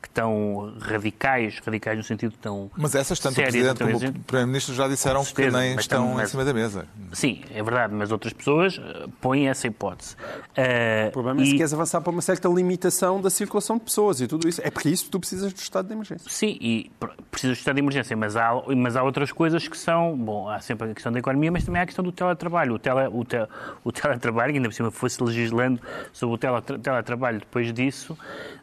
que 0.01 0.07
estão 0.07 0.73
radicais, 0.79 1.59
radicais 1.59 1.97
no 1.97 2.03
sentido 2.03 2.33
tão. 2.41 2.71
Mas 2.77 2.95
essas, 2.95 3.19
tanto 3.19 3.35
sérias, 3.35 3.71
o 3.71 3.75
Presidente 3.75 3.99
como 4.01 4.19
o 4.19 4.23
Primeiro-Ministro 4.23 4.73
já 4.73 4.87
disseram 4.87 5.23
certeza, 5.23 5.49
que 5.49 5.57
nem 5.57 5.75
estão 5.75 6.13
mas, 6.13 6.29
em 6.29 6.31
cima 6.31 6.45
da 6.45 6.53
mesa. 6.53 6.87
Sim, 7.11 7.41
é 7.53 7.61
verdade, 7.61 7.93
mas 7.93 8.11
outras 8.11 8.31
pessoas 8.31 8.79
eh, 8.81 9.07
põem 9.19 9.49
essa 9.49 9.67
hipótese. 9.67 10.15
Uh, 10.57 11.09
o 11.09 11.11
problema 11.11 11.41
e... 11.41 11.43
é 11.43 11.45
se 11.47 11.57
queres 11.57 11.73
avançar 11.73 12.01
para 12.01 12.11
uma 12.11 12.21
certa 12.21 12.47
limitação 12.47 13.21
da 13.21 13.29
circulação 13.29 13.77
de 13.77 13.83
pessoas 13.83 14.21
e 14.21 14.27
tudo 14.27 14.47
isso. 14.47 14.61
É 14.63 14.71
para 14.71 14.89
isso 14.89 15.05
que 15.05 15.11
tu 15.11 15.19
precisas 15.19 15.51
do 15.51 15.59
estado 15.59 15.87
de 15.87 15.93
emergência. 15.93 16.29
Sim, 16.29 16.57
e 16.61 16.91
precisas 17.29 17.57
do 17.57 17.59
estado 17.59 17.75
de 17.75 17.81
emergência, 17.81 18.15
mas 18.15 18.37
há, 18.37 18.51
mas 18.77 18.95
há 18.95 19.03
outras 19.03 19.31
coisas 19.31 19.67
que 19.67 19.77
são. 19.77 20.15
Bom, 20.15 20.47
há 20.49 20.61
sempre 20.61 20.91
a 20.91 20.93
questão 20.93 21.11
da 21.11 21.19
economia, 21.19 21.51
mas 21.51 21.65
também 21.65 21.81
há 21.81 21.83
a 21.83 21.87
questão 21.87 22.03
do 22.03 22.11
teletrabalho. 22.11 22.75
O, 22.75 22.79
tele, 22.79 23.07
o, 23.11 23.25
te, 23.25 23.37
o 23.83 23.91
teletrabalho, 23.91 24.53
ainda 24.53 24.69
por 24.69 24.73
cima 24.73 24.91
fosse 24.91 25.21
legislando 25.21 25.81
sobre 26.13 26.35
o 26.35 26.61
teletrabalho 26.77 27.39
depois 27.39 27.73
disso, 27.73 28.17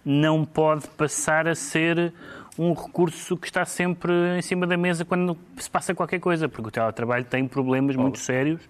não 0.04 0.44
pode 0.44 0.86
passar 0.88 1.25
a 1.26 1.54
ser 1.54 2.12
um 2.58 2.72
recurso 2.72 3.36
que 3.36 3.46
está 3.46 3.64
sempre 3.64 4.12
em 4.38 4.42
cima 4.42 4.66
da 4.66 4.76
mesa 4.76 5.04
quando 5.04 5.36
se 5.58 5.68
passa 5.68 5.94
qualquer 5.94 6.18
coisa, 6.20 6.48
porque 6.48 6.68
o 6.68 6.70
teletrabalho 6.70 7.24
tem 7.24 7.46
problemas 7.46 7.96
muito 7.96 8.18
sérios 8.18 8.60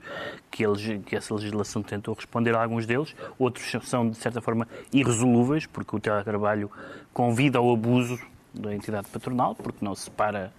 que, 0.50 0.64
eles, 0.64 0.82
que 1.04 1.14
essa 1.14 1.34
legislação 1.34 1.82
tentou 1.82 2.14
responder 2.14 2.54
a 2.54 2.62
alguns 2.62 2.84
deles, 2.86 3.14
outros 3.38 3.70
são, 3.86 4.10
de 4.10 4.16
certa 4.16 4.40
forma, 4.40 4.66
irresolúveis, 4.92 5.66
porque 5.66 5.94
o 5.94 6.00
teletrabalho 6.00 6.70
convida 7.12 7.58
ao 7.58 7.72
abuso 7.72 8.18
da 8.52 8.74
entidade 8.74 9.08
patronal, 9.08 9.54
porque 9.54 9.84
não 9.84 9.94
separa 9.94 10.52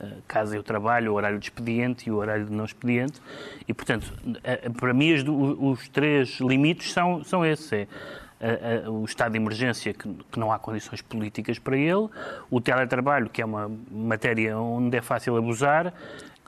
uh, 0.00 0.22
casa 0.26 0.56
e 0.56 0.58
o 0.58 0.62
trabalho, 0.62 1.12
o 1.12 1.14
horário 1.14 1.38
de 1.38 1.44
expediente 1.44 2.08
e 2.08 2.12
o 2.12 2.16
horário 2.16 2.46
de 2.46 2.52
não 2.52 2.64
expediente, 2.64 3.20
e, 3.68 3.74
portanto, 3.74 4.12
para 4.76 4.92
mim, 4.92 5.12
os, 5.12 5.24
os 5.80 5.88
três 5.88 6.40
limites 6.40 6.92
são, 6.92 7.22
são 7.22 7.44
esses. 7.44 7.72
É, 7.72 7.86
o 8.88 9.04
estado 9.04 9.32
de 9.32 9.38
emergência, 9.38 9.92
que, 9.94 10.08
que, 10.30 10.38
não 10.38 10.52
há 10.52 10.58
condições 10.58 11.00
políticas 11.00 11.58
para 11.58 11.76
ele, 11.76 12.08
o 12.50 12.60
teletrabalho, 12.60 13.28
que 13.30 13.40
é 13.40 13.44
uma 13.44 13.70
matéria 13.90 14.58
onde 14.58 14.96
é 14.96 15.00
fácil 15.00 15.36
abusar, 15.36 15.92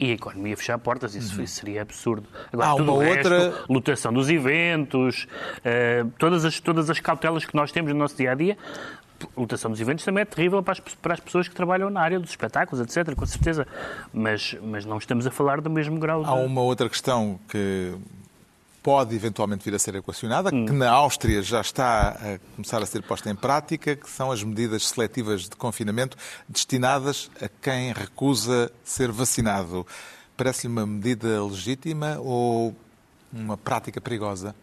e 0.01 0.13
a 0.13 0.15
economia 0.15 0.57
fechar 0.57 0.79
portas, 0.79 1.15
isso, 1.15 1.41
uhum. 1.41 1.47
seria 1.47 1.83
absurdo. 1.83 2.27
Agora, 2.53 2.69
há 2.69 2.75
uma 2.75 2.93
outra. 2.93 3.51
Resto, 3.51 3.73
lotação 3.73 4.13
dos 4.13 4.31
eventos, 4.31 5.27
uh, 5.59 6.09
todas, 6.19 6.45
as, 6.45 6.61
todas 6.61 6.89
as 6.89 7.01
cautelas 7.01 7.45
que 7.45 7.55
nós 7.55 7.73
temos 7.73 7.93
no 7.93 7.99
nosso 7.99 8.17
dia 8.17 8.33
a 8.33 8.35
dia. 8.35 8.57
Lotação 9.37 9.69
dos 9.69 9.81
eventos 9.81 10.05
também 10.05 10.23
é 10.23 10.25
terrível 10.25 10.63
para 10.63 10.75
as, 10.75 10.79
para 10.79 11.15
as 11.15 11.19
pessoas 11.19 11.49
que 11.49 11.55
trabalham 11.55 11.91
na 11.91 12.01
área 12.01 12.21
dos 12.21 12.31
espetáculos, 12.31 12.81
etc., 12.81 13.17
com 13.17 13.27
certeza. 13.27 13.67
Mas, 14.13 14.57
mas 14.63 14.85
não 14.85 14.99
estamos 14.99 15.27
a 15.27 15.31
falar 15.33 15.61
do 15.61 15.69
mesmo 15.69 15.99
grau. 15.99 16.25
Há 16.25 16.35
uma 16.35 16.61
outra 16.61 16.89
questão 16.89 17.41
que 17.49 17.97
pode 18.89 19.15
eventualmente 19.15 19.63
vir 19.63 19.77
a 19.77 19.79
ser 19.79 19.97
equacionada, 19.97 20.51
que 20.51 20.73
na 20.73 20.91
Áustria 20.91 21.43
já 21.43 21.61
está 21.61 22.09
a 22.13 22.39
começar 22.57 22.83
a 22.83 22.87
ser 22.87 23.03
posta 23.03 23.29
em 23.29 23.35
prática, 23.35 23.95
que 23.95 24.09
são 24.09 24.33
as 24.33 24.43
medidas 24.43 24.89
seletivas 24.89 25.43
de 25.43 25.55
confinamento 25.57 26.17
destinadas 26.49 27.31
a 27.39 27.51
quem 27.61 27.93
recusa 27.93 28.73
ser 28.83 29.13
vacinado. 29.13 29.87
Parece-lhe 30.39 30.73
uma 30.73 30.87
medida 30.87 31.45
legítima 31.45 32.17
ou 32.19 32.75
uma 33.31 33.59
prática 33.59 34.01
perigosa? 34.01 34.57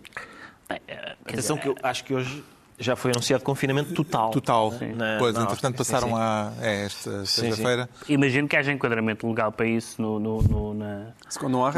Atenção 1.24 1.56
que 1.56 1.68
eu 1.68 1.76
acho 1.84 2.04
que 2.04 2.16
hoje 2.16 2.44
já 2.78 2.96
foi 2.96 3.12
anunciado 3.12 3.44
confinamento 3.44 3.94
total. 3.94 4.32
Total. 4.32 4.72
Na- 4.96 5.18
pois, 5.18 5.34
na 5.34 5.44
entretanto, 5.44 5.78
passaram 5.78 6.10
Sim, 6.10 6.14
sim. 6.14 6.20
a 6.20 6.52
é, 6.62 6.86
esta 6.86 7.26
sexta-feira. 7.26 7.90
Imagino 8.10 8.48
que 8.48 8.56
haja 8.58 8.72
enquadramento 8.72 9.28
legal 9.28 9.52
para 9.52 9.66
isso 9.66 10.02
no, 10.02 10.20
no- 10.20 10.42
no- 10.44 10.74
na, 10.74 11.14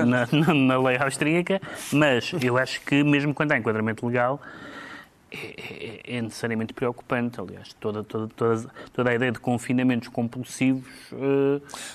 na, 0.05 0.27
na- 0.31 0.53
na 0.53 0.77
lei 0.81 0.97
austríaca, 0.97 1.61
mas 1.91 2.31
eu 2.41 2.57
acho 2.57 2.81
que 2.81 3.03
mesmo 3.03 3.33
quando 3.33 3.51
há 3.51 3.57
enquadramento 3.57 4.05
legal 4.07 4.41
é, 5.29 6.01
é- 6.07 6.17
é 6.17 6.21
necessariamente 6.21 6.73
preocupante. 6.73 7.39
Aliás, 7.39 7.73
toda, 7.79 8.03
toda, 8.03 8.27
toda, 8.29 8.65
toda 8.93 9.09
a 9.09 9.13
ideia 9.13 9.31
de 9.31 9.39
confinamentos 9.39 10.07
compulsivos 10.07 10.87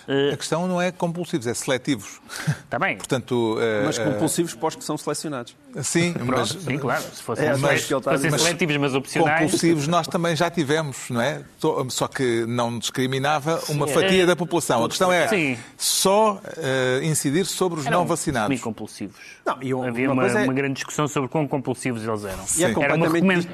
eh, 0.06 0.32
A 0.32 0.36
questão 0.36 0.68
não 0.68 0.80
é 0.80 0.92
compulsivos, 0.92 1.46
é 1.46 1.54
seletivos. 1.54 2.20
está 2.64 2.78
bem. 2.78 2.96
Portanto, 2.98 3.56
eh, 3.60 3.82
Mas 3.84 3.98
compulsivos 3.98 4.54
para 4.54 4.68
os 4.68 4.76
que 4.76 4.84
são 4.84 4.96
selecionados. 4.98 5.56
Sim, 5.82 6.12
Pronto, 6.12 6.30
mas 6.32 6.48
sim, 6.50 6.78
claro. 6.78 7.02
Se 7.02 7.22
fossem, 7.22 7.44
É, 7.46 7.48
sele- 7.54 7.60
mas 7.62 7.84
que 7.84 7.92
ele 7.94 7.98
está 8.00 8.10
a 8.10 8.14
fossem 8.14 8.30
dizer. 8.30 8.42
seletivos, 8.44 8.76
mas 8.76 8.94
opcionais. 8.94 9.40
compulsivos 9.42 9.86
nós 9.88 10.06
também 10.06 10.36
já 10.36 10.50
tivemos, 10.50 11.08
não 11.10 11.20
é? 11.20 11.42
Só 11.88 12.08
que 12.08 12.44
não 12.46 12.78
discriminava 12.78 13.60
uma 13.68 13.88
é. 13.88 13.92
fatia 13.92 14.26
da 14.26 14.36
população. 14.36 14.84
A 14.84 14.88
questão 14.88 15.12
é 15.12 15.28
Sim. 15.28 15.58
só 15.76 16.40
eh, 16.58 17.00
incidir 17.04 17.46
sobre 17.46 17.80
os 17.80 17.86
Eram 17.86 18.00
não 18.00 18.06
vacinados. 18.06 18.48
semi-compulsivos. 18.48 19.16
Não, 19.46 19.58
e 19.62 19.72
um- 19.74 19.82
Havia 19.82 20.10
uma 20.10 20.22
uma, 20.24 20.38
é- 20.40 20.44
uma 20.44 20.52
grande 20.54 20.74
discussão 20.74 21.08
sobre 21.08 21.28
quão 21.28 21.46
compulsivos 21.48 22.02
eles 22.06 22.24
eram. 22.24 22.44
E 22.56 22.64
é 22.64 22.70
era, 22.70 22.94
uma 22.94 23.06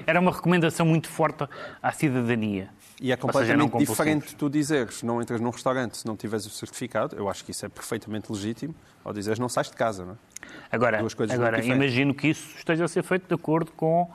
era 0.07 0.21
uma 0.21 0.33
recomendação 0.33 0.85
muito 0.87 1.09
forte 1.09 1.47
à 1.83 1.93
cidadania. 1.93 2.71
E 3.01 3.13
é 3.13 3.15
seja, 3.15 3.17
completamente 3.19 3.61
compulsivos. 3.71 3.97
diferente 3.97 4.35
tu 4.35 4.51
dizeres 4.51 5.03
não 5.05 5.23
entras 5.23 5.41
num 5.41 5.51
restaurante 5.51 5.97
se 5.99 6.05
não 6.07 6.17
tiveres 6.17 6.45
o 6.47 6.51
certificado. 6.51 7.15
Eu 7.17 7.29
acho 7.29 7.45
que 7.45 7.53
isso 7.53 7.65
é 7.65 7.69
perfeitamente 7.69 8.31
legítimo. 8.33 8.75
Ou 9.05 9.13
dizeres 9.13 9.39
não 9.39 9.49
sais 9.49 9.71
de 9.71 9.77
casa, 9.77 10.05
não 10.05 10.13
é? 10.13 10.17
Agora, 10.71 11.03
agora 11.31 11.65
imagino 11.65 12.13
que 12.15 12.29
isso 12.29 12.57
esteja 12.57 12.85
a 12.85 12.89
ser 12.89 13.03
feito 13.03 13.27
de 13.29 13.35
acordo 13.35 13.71
com 13.77 14.09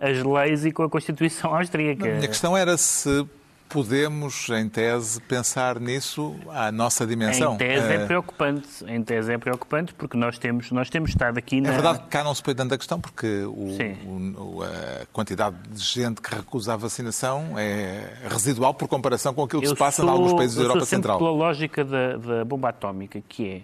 as 0.00 0.22
leis 0.22 0.64
e 0.64 0.72
com 0.72 0.82
a 0.82 0.88
Constituição 0.90 1.54
austríaca. 1.56 2.04
A 2.04 2.14
minha 2.14 2.28
questão 2.28 2.56
era 2.56 2.76
se 2.76 3.26
podemos, 3.68 4.48
em 4.50 4.68
tese, 4.68 5.20
pensar 5.20 5.78
nisso 5.78 6.34
à 6.48 6.72
nossa 6.72 7.06
dimensão. 7.06 7.54
Em 7.54 7.58
tese 7.58 7.86
é 7.86 7.94
Eh, 7.94 8.06
preocupante. 8.06 8.68
Em 8.88 9.00
tese 9.00 9.32
é 9.32 9.38
preocupante 9.38 9.94
porque 9.94 10.16
nós 10.16 10.36
temos, 10.38 10.72
nós 10.72 10.90
temos 10.90 11.10
estado 11.10 11.38
aqui 11.38 11.60
na. 11.60 11.68
É 11.68 11.72
verdade 11.72 12.00
que 12.00 12.08
cá 12.08 12.24
não 12.24 12.34
se 12.34 12.42
põe 12.42 12.52
tanto 12.52 12.74
a 12.74 12.76
questão, 12.78 13.00
porque 13.00 13.44
o- 13.44 13.76
o- 14.08 14.62
a 14.64 15.06
quantidade 15.12 15.54
de 15.70 15.84
gente 15.84 16.20
que 16.20 16.34
recusa 16.34 16.72
a 16.74 16.76
vacinação 16.76 17.56
é 17.56 18.12
residual 18.28 18.74
por 18.74 18.88
comparação 18.88 19.32
com 19.32 19.44
aquilo 19.44 19.62
que 19.62 19.68
Eu 19.68 19.72
se 19.72 19.78
passa 19.78 20.02
em 20.02 20.04
sou- 20.04 20.14
alguns 20.14 20.32
países 20.32 20.56
da 20.56 20.62
eu 20.62 20.66
sou 20.66 20.70
Europa 20.74 20.86
Central. 20.86 21.18
pela 21.18 21.30
lógica 21.30 21.84
da, 21.84 22.16
da 22.16 22.44
bomba 22.44 22.70
atómica, 22.70 23.22
que 23.28 23.48
é 23.48 23.60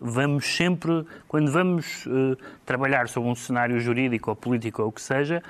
vamos 0.00 0.46
sempre, 0.56 1.04
quando 1.26 1.50
vamos 1.50 2.06
eh, 2.06 2.36
trabalhar 2.64 3.08
sobre 3.08 3.30
um 3.30 3.34
cenário 3.34 3.80
jurídico 3.80 4.30
ou 4.30 4.36
político 4.36 4.82
ou 4.82 4.88
o 4.88 4.92
que 4.92 5.00
seja, 5.00 5.42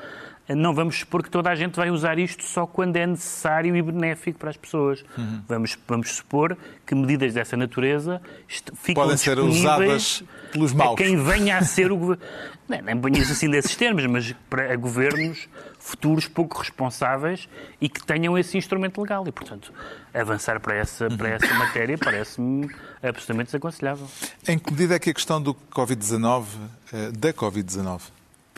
não 0.55 0.75
vamos 0.75 1.01
supor 1.01 1.23
que 1.23 1.31
toda 1.31 1.51
a 1.51 1.55
gente 1.55 1.77
vai 1.77 1.91
usar 1.91 2.19
isto 2.19 2.43
só 2.45 2.67
quando 2.67 2.97
é 2.97 3.07
necessário 3.07 3.77
e 3.77 3.83
benéfico 3.83 4.39
para 4.39 4.51
as 4.51 4.57
pessoas. 4.57 5.05
Uhum. 5.17 5.43
Vamos, 5.47 5.79
vamos 5.87 6.11
supor 6.11 6.57
que 6.87 6.95
medidas 6.95 7.35
dessa 7.35 7.57
natureza 7.57 8.21
ficam 8.47 9.03
Podem 9.03 9.17
ser 9.17 9.39
usadas 9.39 10.23
pelos 10.51 10.73
maus. 10.73 10.97
quem 10.97 11.23
venha 11.23 11.59
a 11.59 11.63
ser 11.63 11.93
o 11.93 11.97
governo. 11.97 12.23
Não, 12.69 12.83
nem 12.83 13.01
ponho 13.01 13.17
isso 13.17 13.33
assim 13.33 13.49
desses 13.49 13.75
termos, 13.77 14.05
mas 14.07 14.35
para 14.51 14.77
governos 14.77 15.49
futuros 15.79 16.29
pouco 16.29 16.59
responsáveis 16.59 17.49
e 17.81 17.89
que 17.89 18.05
tenham 18.05 18.37
esse 18.37 18.59
instrumento 18.59 19.01
legal. 19.01 19.27
E, 19.27 19.33
portanto, 19.33 19.73
avançar 20.13 20.61
para 20.61 20.75
essa, 20.75 21.09
para 21.09 21.31
essa 21.31 21.53
matéria 21.55 21.97
parece-me 21.97 22.71
absolutamente 23.03 23.47
desaconselhável. 23.47 24.07
Em 24.47 24.59
que 24.59 24.71
medida 24.71 24.97
é 24.97 24.99
que 24.99 25.09
a 25.09 25.15
questão 25.15 25.41
do 25.41 25.55
Covid-19, 25.55 26.45
eh, 26.93 27.11
da 27.13 27.33
Covid-19, 27.33 28.03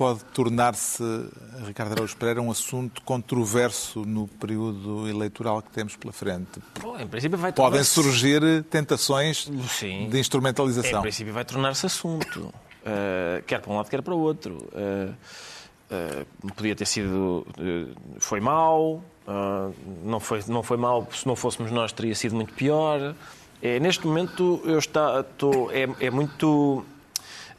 pode 0.01 0.25
tornar-se, 0.33 1.05
Ricardo 1.67 1.93
Araújo 1.93 2.17
Pereira, 2.17 2.41
um 2.41 2.51
assunto 2.51 3.03
controverso 3.03 4.01
no 4.01 4.27
período 4.27 5.07
eleitoral 5.07 5.61
que 5.61 5.71
temos 5.71 5.95
pela 5.95 6.11
frente? 6.11 6.59
Bom, 6.81 6.99
em 6.99 7.07
princípio 7.07 7.37
vai 7.37 7.53
Podem 7.53 7.85
surgir 7.85 8.65
tentações 8.71 9.51
Sim. 9.69 10.09
de 10.09 10.17
Em 10.17 10.21
instrumentalização. 10.21 11.03
princípio 11.03 11.35
vai 11.35 11.45
tornar-se 11.45 11.85
assunto. 11.85 12.47
Uh, 12.81 13.43
quer 13.47 13.61
para 13.61 13.71
um 13.71 13.77
lado, 13.77 13.91
quer 13.91 14.01
para 14.01 14.15
o 14.15 14.19
outro. 14.19 14.67
Uh, 14.73 15.15
uh, 15.91 16.53
podia 16.55 16.75
ter 16.75 16.87
sido. 16.87 17.47
foi 18.19 18.41
uh, 19.29 19.75
não, 20.03 20.19
foi, 20.19 20.43
não 20.49 20.63
foi 20.63 20.79
mau. 20.79 21.07
Se 21.13 21.27
não 21.27 21.37
fôssemos 21.37 21.71
nós, 21.71 21.93
teria 21.93 22.15
sido 22.15 22.35
muito 22.35 22.55
pior. 22.55 23.15
É, 23.61 23.79
neste 23.79 24.07
momento, 24.07 24.63
eu 24.65 24.79
está, 24.79 25.21
estou, 25.21 25.71
é, 25.71 25.87
é 26.01 26.11
muito. 26.11 26.87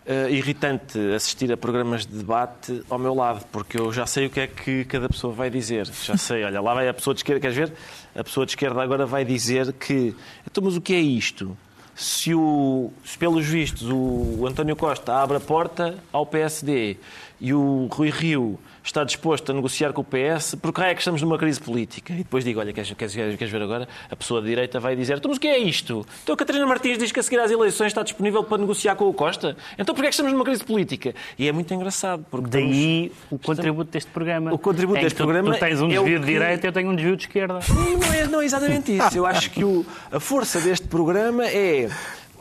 Uh, 0.06 0.30
irritante 0.30 0.98
assistir 1.14 1.52
a 1.52 1.58
programas 1.58 2.06
de 2.06 2.18
debate 2.18 2.84
ao 2.90 2.98
meu 2.98 3.14
lado, 3.14 3.46
porque 3.52 3.80
eu 3.80 3.92
já 3.92 4.06
sei 4.06 4.28
o 4.28 4.30
que 4.30 4.40
é 4.40 4.48
que 4.48 4.86
cada 4.86 5.08
pessoa 5.08 5.34
vai 5.34 5.50
dizer. 5.50 5.86
Já 6.04 6.18
sei, 6.18 6.44
olha, 6.44 6.62
lá 6.62 6.74
vai 6.74 6.88
a 6.88 6.94
pessoa 6.94 7.14
de 7.14 7.20
esquerda, 7.20 7.40
queres 7.40 7.56
ver? 7.56 7.74
A 8.16 8.24
pessoa 8.24 8.46
de 8.46 8.52
esquerda 8.52 8.82
agora 8.82 9.06
vai 9.06 9.26
dizer 9.26 9.74
que. 9.74 10.16
Então, 10.46 10.64
mas 10.64 10.76
o 10.76 10.82
que 10.82 10.94
é 10.94 11.00
isto? 11.00 11.58
Se, 11.96 12.34
o, 12.34 12.92
se 13.04 13.18
pelos 13.18 13.46
vistos 13.46 13.88
o 13.90 14.48
António 14.48 14.76
Costa 14.76 15.14
abre 15.14 15.38
a 15.38 15.40
porta 15.40 15.98
ao 16.12 16.26
PSD 16.26 16.98
e 17.40 17.54
o 17.54 17.88
Rui 17.92 18.10
Rio 18.10 18.58
está 18.84 19.04
disposto 19.04 19.52
a 19.52 19.54
negociar 19.56 19.94
com 19.94 20.02
o 20.02 20.04
PS, 20.04 20.56
por 20.56 20.74
que 20.74 20.82
é 20.82 20.94
que 20.94 21.02
estamos 21.02 21.22
numa 21.22 21.38
crise 21.38 21.60
política? 21.62 22.14
E 22.14 22.18
depois 22.18 22.44
digo, 22.44 22.60
olha, 22.60 22.74
queres, 22.74 22.92
queres, 22.94 23.14
queres 23.14 23.50
ver 23.52 23.62
agora? 23.62 23.88
A 24.10 24.16
pessoa 24.16 24.42
de 24.42 24.48
direita 24.48 24.80
vai 24.80 24.96
dizer, 24.96 25.18
então 25.18 25.30
mas 25.30 25.38
o 25.38 25.42
que 25.42 25.48
é 25.48 25.58
isto? 25.58 26.06
Então 26.24 26.34
a 26.34 26.38
Catarina 26.38 26.66
Martins 26.66 26.98
diz 26.98 27.12
que 27.12 27.20
a 27.20 27.24
seguir 27.24 27.40
às 27.40 27.52
eleições 27.52 27.88
está 27.88 28.02
disponível 28.04 28.44
para 28.44 28.58
negociar 28.58 28.96
com 28.96 29.08
o 29.08 29.14
Costa? 29.14 29.56
Então 29.78 29.94
porquê 29.94 30.08
é 30.08 30.10
que 30.10 30.14
estamos 30.16 30.32
numa 30.34 30.44
crise 30.44 30.64
política? 30.64 31.14
E 31.38 31.48
é 31.48 31.52
muito 31.52 31.72
engraçado, 31.74 32.26
porque 32.32 32.48
Daí 32.50 33.12
o 33.30 33.38
contributo 33.38 33.92
deste 33.92 34.10
programa. 34.12 34.54
O 34.54 34.58
contributo 34.58 35.00
deste 35.00 35.16
tu, 35.16 35.24
programa 35.24 35.54
Tu 35.56 35.60
tens 35.60 35.82
um 35.82 35.86
é 35.86 35.90
desvio 35.90 36.20
de 36.20 36.26
que- 36.26 36.32
direita 36.34 36.68
eu 36.68 36.72
tenho 36.74 36.90
um 36.90 36.96
desvio 36.96 37.16
de 37.16 37.24
esquerda. 37.24 37.60
Não 37.70 38.14
é, 38.14 38.28
não 38.28 38.42
é 38.42 38.46
exatamente 38.46 38.96
isso. 38.98 39.16
Eu 39.18 39.26
acho 39.26 39.50
que 39.52 39.64
o- 39.64 39.86
a 40.12 40.20
força 40.20 40.60
deste 40.60 40.88
programa 40.88 41.46
é. 41.48 41.90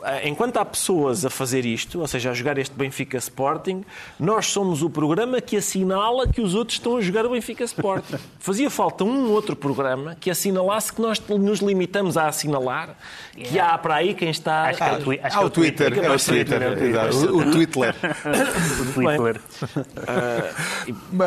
Eh, 0.03 0.27
Enquanto 0.29 0.57
há 0.57 0.65
pessoas 0.65 1.25
a 1.25 1.29
fazer 1.29 1.65
isto, 1.65 1.99
ou 1.99 2.07
seja, 2.07 2.31
a 2.31 2.33
jogar 2.33 2.57
este 2.57 2.75
Benfica 2.75 3.17
Sporting, 3.17 3.83
nós 4.19 4.47
somos 4.47 4.81
o 4.81 4.89
programa 4.89 5.39
que 5.41 5.57
assinala 5.57 6.27
que 6.27 6.41
os 6.41 6.55
outros 6.55 6.77
estão 6.77 6.97
a 6.97 7.01
jogar 7.01 7.25
o 7.25 7.29
Benfica 7.31 7.63
Sporting. 7.63 8.15
Fazia 8.39 8.69
falta 8.69 9.03
um 9.03 9.29
outro 9.31 9.55
programa 9.55 10.15
que 10.19 10.29
assinalasse 10.29 10.91
que 10.93 11.01
nós 11.01 11.19
nos 11.29 11.59
limitamos 11.59 12.17
a 12.17 12.27
assinalar 12.27 12.95
que 13.35 13.59
há 13.59 13.77
para 13.77 13.95
aí 13.95 14.13
quem 14.13 14.29
está. 14.29 14.69
Acho 14.69 14.77
que 14.77 14.83
é 14.83 14.91
o 14.93 14.99
twi- 15.01 15.19
acho 15.23 15.35
Há 15.35 15.39
que 15.39 15.43
é 15.43 15.47
o 15.47 15.49
Twitter, 15.49 15.85
é 15.87 16.09
o 16.11 16.17
Twitter, 16.19 16.61
o 16.61 16.75
Twitter, 16.75 16.89
exato, 16.89 17.17
o 17.17 17.37
o 17.37 17.51
Twitter. 17.51 17.95
o 18.87 18.93
Twitter. 18.93 19.41
Ma- 21.11 21.25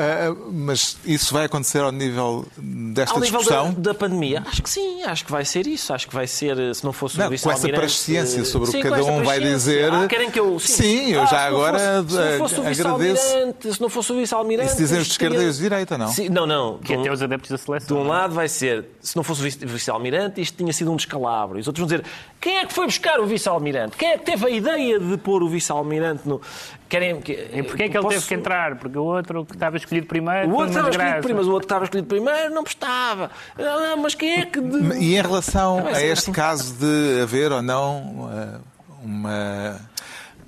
Mas 0.52 0.96
isso 1.04 1.32
vai 1.32 1.44
acontecer 1.46 1.80
ao 1.80 1.92
nível 1.92 2.46
desta 2.56 3.14
Ao 3.14 3.20
nível 3.20 3.40
da, 3.40 3.44
discussão? 3.46 3.72
da 3.74 3.94
pandemia, 3.94 4.42
acho 4.46 4.62
que 4.62 4.70
sim, 4.70 5.02
acho 5.02 5.24
que 5.24 5.30
vai 5.32 5.44
ser 5.44 5.66
isso. 5.66 5.92
Acho 5.92 6.08
que 6.08 6.14
vai 6.14 6.26
ser, 6.26 6.58
eh, 6.58 6.74
se 6.74 6.84
não 6.84 6.92
fosse 6.92 7.18
Não, 7.18 7.26
o 7.26 7.38
com 7.40 7.50
essa 7.50 7.68
presciência 7.68 8.44
sobre 8.44 8.63
o 8.64 8.72
sim, 8.72 8.82
que 8.82 8.88
com 8.88 8.94
cada 8.94 9.04
um 9.04 9.22
vai 9.22 9.40
dizer. 9.40 9.92
Ah, 9.92 10.06
querem 10.08 10.30
que 10.30 10.40
eu. 10.40 10.58
Sim, 10.58 11.12
eu 11.12 11.22
Ah, 11.22 11.26
já 11.26 11.44
agora 11.46 11.78
fosse- 11.78 12.08
se 12.08 12.14
não 12.30 12.38
fosse 12.38 12.54
o 12.54 12.58
agradeço. 12.60 12.68
vice-almirante, 12.68 13.72
se 13.74 13.80
não 13.80 13.88
fosse 13.88 14.12
o 14.12 14.16
vice-almirante. 14.16 14.68
Isso 14.70 14.76
dizem 14.78 14.98
os 14.98 15.06
de 15.06 15.12
esquerda 15.12 15.42
e 15.42 15.46
os 15.46 15.56
de 15.56 15.62
direita, 15.62 15.96
não? 15.98 16.08
Sim, 16.08 16.28
não, 16.28 16.46
não. 16.46 16.78
Que 16.78 16.92
de 16.92 16.98
um- 16.98 17.00
até 17.02 17.12
os 17.12 17.22
adeptos 17.22 17.50
da 17.50 17.56
de 17.56 17.62
seleção. 17.62 17.96
um 17.98 18.06
lado 18.08 18.34
vai 18.34 18.48
ser, 18.48 18.84
se 19.00 19.14
não 19.16 19.22
fosse 19.22 19.40
o 19.40 19.44
vice- 19.44 19.64
vice-almirante, 19.66 20.40
isto 20.40 20.56
tinha 20.56 20.72
sido 20.72 20.90
um 20.92 20.96
descalabro. 20.96 21.58
E 21.58 21.60
os 21.60 21.66
outros 21.66 21.80
vão 21.86 21.98
dizer, 21.98 22.04
quem 22.40 22.58
é 22.58 22.66
que 22.66 22.72
foi 22.72 22.86
buscar 22.86 23.20
o 23.20 23.26
vice-almirante? 23.26 23.96
Quem 23.96 24.08
é 24.10 24.18
que 24.18 24.24
teve 24.24 24.46
a 24.46 24.50
ideia 24.50 24.98
de 24.98 25.16
pôr 25.16 25.42
o 25.42 25.48
vice-almirante 25.48 26.28
no... 26.28 26.40
Querem, 26.88 27.20
que, 27.20 27.32
E 27.32 27.62
porquê 27.62 27.84
é 27.84 27.88
que 27.88 27.96
ele 27.96 28.02
posso- 28.02 28.14
teve 28.16 28.26
que 28.28 28.34
entrar? 28.34 28.76
Porque 28.76 28.96
o 28.98 29.02
outro 29.04 29.44
que 29.44 29.54
estava 29.54 29.76
escolhido 29.76 30.06
primeiro. 30.06 30.48
O 30.48 30.52
outro 30.54 30.68
estava 30.68 30.90
escolhido 30.90 31.16
primeiro, 31.20 31.36
mas 31.38 31.46
o 31.46 31.52
outro 31.52 31.60
que 31.66 31.72
estava 31.72 31.84
escolhido 31.84 32.08
primeiro 32.08 32.54
não 32.54 32.62
prestava. 32.62 33.30
Ah, 33.58 33.96
mas 33.96 34.14
quem 34.14 34.40
é 34.40 34.46
que... 34.46 34.60
de- 34.60 34.98
E 35.02 35.16
em 35.16 35.22
relação 35.22 35.82
Vai 35.82 35.92
a 35.92 35.94
ser 35.96 36.06
este 36.06 36.22
assim. 36.24 36.32
caso 36.32 36.74
de 36.74 37.22
haver 37.22 37.50
ou 37.52 37.62
não 37.62 38.30
eh, 38.32 38.58
uma, 39.02 39.80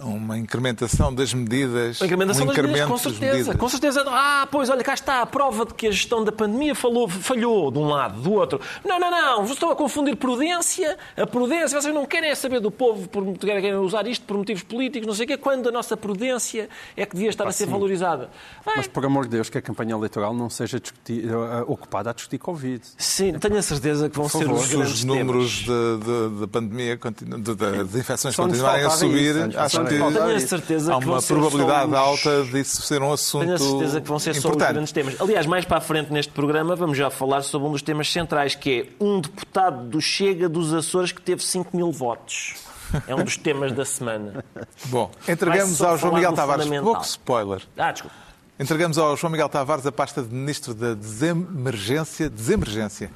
uma 0.01 0.37
incrementação 0.39 1.15
das 1.15 1.33
medidas, 1.33 2.01
A 2.01 2.05
incrementação 2.05 2.45
um 2.45 2.47
das 2.47 2.57
medidas, 2.57 2.87
com 2.89 2.99
certeza. 2.99 3.33
medidas. 3.35 3.57
Com 3.57 3.69
certeza. 3.69 4.05
Ah, 4.07 4.47
pois, 4.51 4.69
olha, 4.69 4.83
cá 4.85 4.95
está 4.95 5.23
a 5.23 5.27
prova 5.27 5.65
de 5.67 5.75
que 5.75 5.87
a 5.87 5.91
gestão 5.91 6.23
da 6.25 6.33
pandemia 6.33 6.75
falhou, 6.75 7.09
falhou 7.09 7.71
de 7.71 7.79
um 7.79 7.87
lado, 7.89 8.21
do 8.21 8.33
outro. 8.33 8.61
Não, 8.85 8.99
não, 8.99 9.11
não. 9.11 9.45
Estão 9.45 9.71
a 9.71 9.77
confundir 9.77 10.17
prudência. 10.17 10.97
A 11.17 11.27
prudência, 11.27 11.81
vocês 11.81 11.95
não 11.95 12.05
querem 12.07 12.31
é 12.31 12.35
saber 12.35 12.61
do 12.61 12.71
povo, 12.71 13.09
por, 13.09 13.25
querem 13.39 13.75
usar 13.77 14.07
isto 14.07 14.25
por 14.27 14.37
motivos 14.37 14.63
políticos, 14.63 15.07
não 15.07 15.15
sei 15.15 15.25
o 15.25 15.29
quê, 15.29 15.37
quando 15.37 15.69
a 15.69 15.73
nossa 15.73 15.97
prudência 15.97 16.69
é 16.97 17.07
que 17.07 17.15
devia 17.15 17.31
estar 17.31 17.47
a 17.47 17.53
ser 17.53 17.67
valorizada. 17.67 18.31
Vai. 18.65 18.77
Mas, 18.79 18.87
por 18.87 19.05
amor 19.05 19.25
de 19.25 19.31
Deus, 19.31 19.49
que 19.49 19.59
a 19.59 19.63
campanha 19.63 19.95
eleitoral 19.95 20.35
não 20.35 20.51
seja 20.51 20.79
discutir- 20.81 21.29
eh, 21.29 21.65
ocupada 21.67 22.11
a 22.11 22.13
discutir 22.13 22.39
Covid. 22.39 22.83
Sim, 22.99 23.33
tenho 23.39 23.57
a 23.57 23.63
certeza 23.63 24.09
que 24.11 24.17
vão 24.17 24.29
ser 24.29 24.39
Se 24.39 24.45
os 24.53 24.69
grandes 24.69 24.93
os 24.95 25.05
números 25.05 25.51
de 26.41 26.47
pandemia, 26.49 26.97
de, 26.97 27.55
de- 27.55 27.85
de 27.85 27.99
infecções 27.99 28.35
Só 28.35 28.43
continuarem 28.45 28.85
a 28.85 28.91
subir, 28.91 29.49
isso, 29.49 29.59
acho 29.59 29.81
que 29.89 29.99
tenho 29.99 30.37
a 30.37 30.41
certeza 30.41 30.93
há 30.95 30.97
uma 30.99 31.23
probabilidade 31.23 31.91
os- 31.91 31.97
alta 31.97 32.45
disso 32.45 32.83
ser 32.83 33.03
um 33.03 33.13
assunto 33.13 33.43
Tenho 33.45 33.55
a 33.55 33.59
certeza 33.59 34.01
que 34.01 34.09
vão 34.09 34.19
ser 34.19 34.35
só 34.35 34.39
os 34.41 34.45
importante. 34.47 34.73
grandes 34.73 34.93
temas. 34.93 35.21
Aliás, 35.21 35.47
mais 35.47 35.65
para 35.65 35.79
a 35.79 35.81
frente 35.81 36.13
neste 36.13 36.33
programa 36.33 36.75
vamos 36.77 36.97
já 36.99 37.11
falar 37.11 37.43
sobre 37.43 37.69
um 37.69 37.73
dos 37.73 37.83
temas 37.83 38.11
centrais, 38.13 38.55
que 38.55 38.81
é 39.01 39.05
um 39.05 39.21
deputado 39.21 39.89
do 39.89 40.01
Chega 40.01 40.49
dos 40.49 40.73
Açores 40.75 41.13
que 41.13 41.21
teve 41.21 41.43
5 41.43 41.77
mil 41.77 41.91
votos. 41.93 42.55
É 43.09 43.15
um 43.15 43.25
dos 43.25 43.37
temas 43.37 43.73
da 43.73 43.85
semana. 43.85 44.45
Bom, 44.87 45.11
entregamos 45.29 45.83
ao 45.83 45.99
João 45.99 46.15
Miguel 46.15 46.33
Tavares, 46.33 46.67
pouco 46.69 47.03
spoiler, 47.03 47.63
Ah, 47.77 47.91
desculpa. 47.91 48.15
entregamos 48.61 48.97
ao 48.97 49.17
João 49.17 49.31
Miguel 49.33 49.49
Tavares 49.49 49.85
a 49.85 49.91
pasta 49.93 50.23
de 50.23 50.33
Ministro 50.33 50.73
da 50.73 50.95
Desemergência, 50.95 52.31
desemergência. 52.31 53.11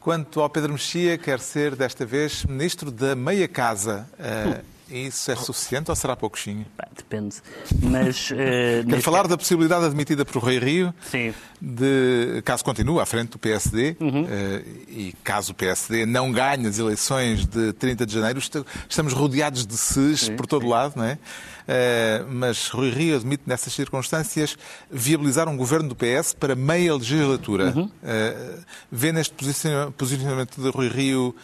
Quanto 0.00 0.40
ao 0.40 0.48
Pedro 0.50 0.72
Mexia, 0.72 1.16
quer 1.16 1.38
ser 1.40 1.76
desta 1.76 2.04
vez 2.04 2.44
Ministro 2.44 2.90
da 2.90 3.14
Meia 3.14 3.46
Casa. 3.46 4.06
Eh, 4.18 4.60
isso 4.92 5.30
é 5.30 5.36
suficiente 5.36 5.90
ou 5.90 5.96
será 5.96 6.14
pouquinho? 6.16 6.66
Depende. 6.96 7.36
Mas. 7.82 8.30
eh, 8.32 8.84
Quero 8.88 9.02
falar 9.02 9.26
da 9.26 9.36
possibilidade 9.36 9.84
admitida 9.84 10.24
por 10.24 10.42
Rui 10.42 10.58
Rio 10.58 10.94
Sim. 11.10 11.32
de, 11.60 12.42
caso 12.44 12.64
continue 12.64 13.00
à 13.00 13.06
frente 13.06 13.30
do 13.30 13.38
PSD, 13.38 13.96
Uhum. 14.00 14.26
eh, 14.28 14.62
e 14.88 15.14
caso 15.24 15.52
o 15.52 15.54
PSD 15.54 16.04
não 16.06 16.30
ganhe 16.32 16.66
as 16.66 16.78
eleições 16.78 17.46
de 17.46 17.72
30 17.74 18.04
de 18.06 18.12
janeiro, 18.14 18.38
est- 18.38 18.64
estamos 18.88 19.12
rodeados 19.12 19.66
de 19.66 19.76
SES 19.76 20.28
por 20.30 20.46
todo 20.46 20.66
lado, 20.66 20.94
não 20.96 21.04
é? 21.04 21.18
Eh, 21.68 22.24
mas 22.28 22.68
Rui 22.68 22.90
Rio 22.90 23.16
admite 23.16 23.44
nessas 23.46 23.72
circunstâncias 23.72 24.56
viabilizar 24.90 25.48
um 25.48 25.56
governo 25.56 25.88
do 25.88 25.94
PS 25.94 26.34
para 26.34 26.54
meia 26.56 26.94
legislatura. 26.94 27.72
Uhum. 27.76 27.90
Eh, 28.02 28.58
vê 28.90 29.12
neste 29.12 29.32
posiciona- 29.34 29.90
posicionamento 29.92 30.60
de 30.60 30.68
Rui 30.70 30.88
Rio 30.88 31.34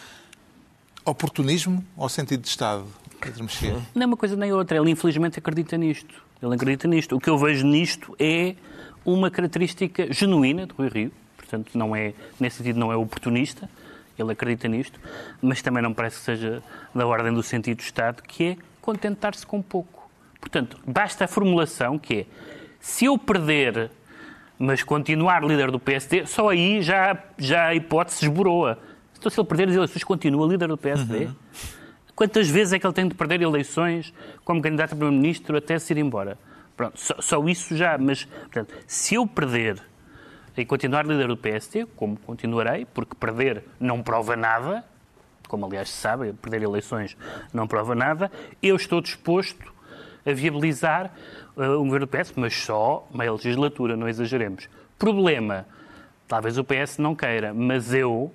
oportunismo 1.05 1.85
ou 1.97 2.09
sentido 2.09 2.43
de 2.43 2.49
Estado? 2.49 2.85
Pedro 3.21 3.45
Mexia? 3.45 3.77
Nem 3.95 4.07
uma 4.07 4.17
coisa 4.17 4.37
nem 4.37 4.53
outra. 4.53 4.77
Ele 4.79 4.91
infelizmente 4.91 5.39
acredita 5.39 5.77
nisto. 5.77 6.15
Ele 6.43 6.55
acredita 6.55 6.87
nisto. 6.87 7.17
O 7.17 7.21
que 7.21 7.29
eu 7.29 7.37
vejo 7.39 7.67
nisto 7.67 8.15
é 8.19 8.55
uma 9.05 9.31
característica 9.31 10.13
genuína 10.13 10.67
de 10.67 10.73
Rui 10.73 10.89
Rio. 10.89 11.13
Portanto, 11.37 11.77
não 11.77 11.95
é, 11.95 12.15
nesse 12.39 12.59
sentido, 12.59 12.79
não 12.79 12.93
é 12.93 12.97
oportunista. 12.97 13.69
Ele 14.19 14.33
acredita 14.33 14.69
nisto. 14.69 15.01
Mas 15.41 15.63
também 15.63 15.83
não 15.83 15.93
parece 15.93 16.19
que 16.19 16.25
seja 16.25 16.63
da 16.95 17.07
ordem 17.07 17.33
do 17.33 17.43
sentido 17.43 17.79
de 17.79 17.85
Estado, 17.85 18.23
que 18.23 18.45
é 18.45 18.57
contentar-se 18.81 19.47
com 19.47 19.61
pouco. 19.63 20.09
Portanto, 20.41 20.79
basta 20.87 21.25
a 21.25 21.29
formulação 21.29 21.99
que 21.99 22.21
é 22.21 22.27
se 22.81 23.05
eu 23.05 23.19
perder, 23.19 23.91
mas 24.59 24.83
continuar 24.83 25.45
líder 25.45 25.71
do 25.71 25.79
PSD, 25.79 26.27
só 26.27 26.49
aí 26.49 26.81
já, 26.81 27.17
já 27.37 27.67
a 27.67 27.75
hipótese 27.75 28.25
esboroa. 28.25 28.79
Então, 29.19 29.31
se 29.31 29.39
ele 29.39 29.49
perder 29.49 29.69
as 29.69 29.75
eleições, 29.75 30.05
continua 30.05 30.47
líder 30.47 30.69
do 30.69 30.77
PSD. 30.77 31.29
Quantas 32.19 32.51
vezes 32.51 32.73
é 32.73 32.81
que 32.81 32.85
ele 32.85 32.95
tem 32.95 33.07
de 33.07 33.15
perder 33.15 33.41
eleições 33.43 34.13
como 34.45 34.61
candidato 34.61 34.93
a 34.93 34.97
primeiro-ministro 34.97 35.57
até 35.57 35.79
se 35.79 35.93
ir 35.93 35.99
embora? 35.99 36.37
Pronto, 36.77 36.99
só, 36.99 37.15
só 37.21 37.49
isso 37.49 37.77
já, 37.77 37.97
mas, 37.97 38.25
portanto, 38.25 38.75
se 38.89 39.15
eu 39.15 39.25
perder 39.25 39.81
e 40.57 40.65
continuar 40.65 41.07
líder 41.07 41.29
do 41.29 41.37
PSD, 41.37 41.87
como 41.95 42.19
continuarei, 42.19 42.85
porque 42.87 43.15
perder 43.15 43.63
não 43.79 44.03
prova 44.03 44.35
nada, 44.35 44.85
como 45.47 45.65
aliás 45.65 45.91
se 45.91 46.01
sabe, 46.01 46.33
perder 46.33 46.65
eleições 46.65 47.17
não 47.55 47.69
prova 47.69 47.95
nada, 47.95 48.33
eu 48.61 48.75
estou 48.75 49.01
disposto 49.01 49.73
a 50.27 50.33
viabilizar 50.33 51.15
uh, 51.57 51.79
governo 51.85 52.05
do 52.05 52.09
PS, 52.09 52.33
mas 52.35 52.53
só 52.53 53.07
meia 53.15 53.31
legislatura, 53.31 53.97
não 53.97 54.09
exageremos. 54.09 54.69
Problema, 54.99 55.69
talvez 56.27 56.59
o 56.59 56.65
PS 56.65 56.99
não 56.99 57.15
queira, 57.15 57.55
mas 57.55 57.95
eu 57.95 58.35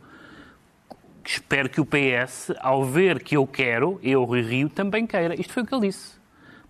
espero 1.26 1.70
que 1.70 1.82
o 1.82 1.86
PS, 1.86 2.52
ao 2.60 2.84
ver 2.84 3.24
que 3.24 3.38
eu 3.38 3.46
quero, 3.48 4.00
eu, 4.04 4.24
Rui 4.24 4.42
Rio, 4.42 4.70
também 4.70 5.06
queira. 5.08 5.40
Isto 5.40 5.54
foi 5.54 5.64
o 5.64 5.66
que 5.66 5.74
ele 5.74 5.88
disse. 5.88 6.24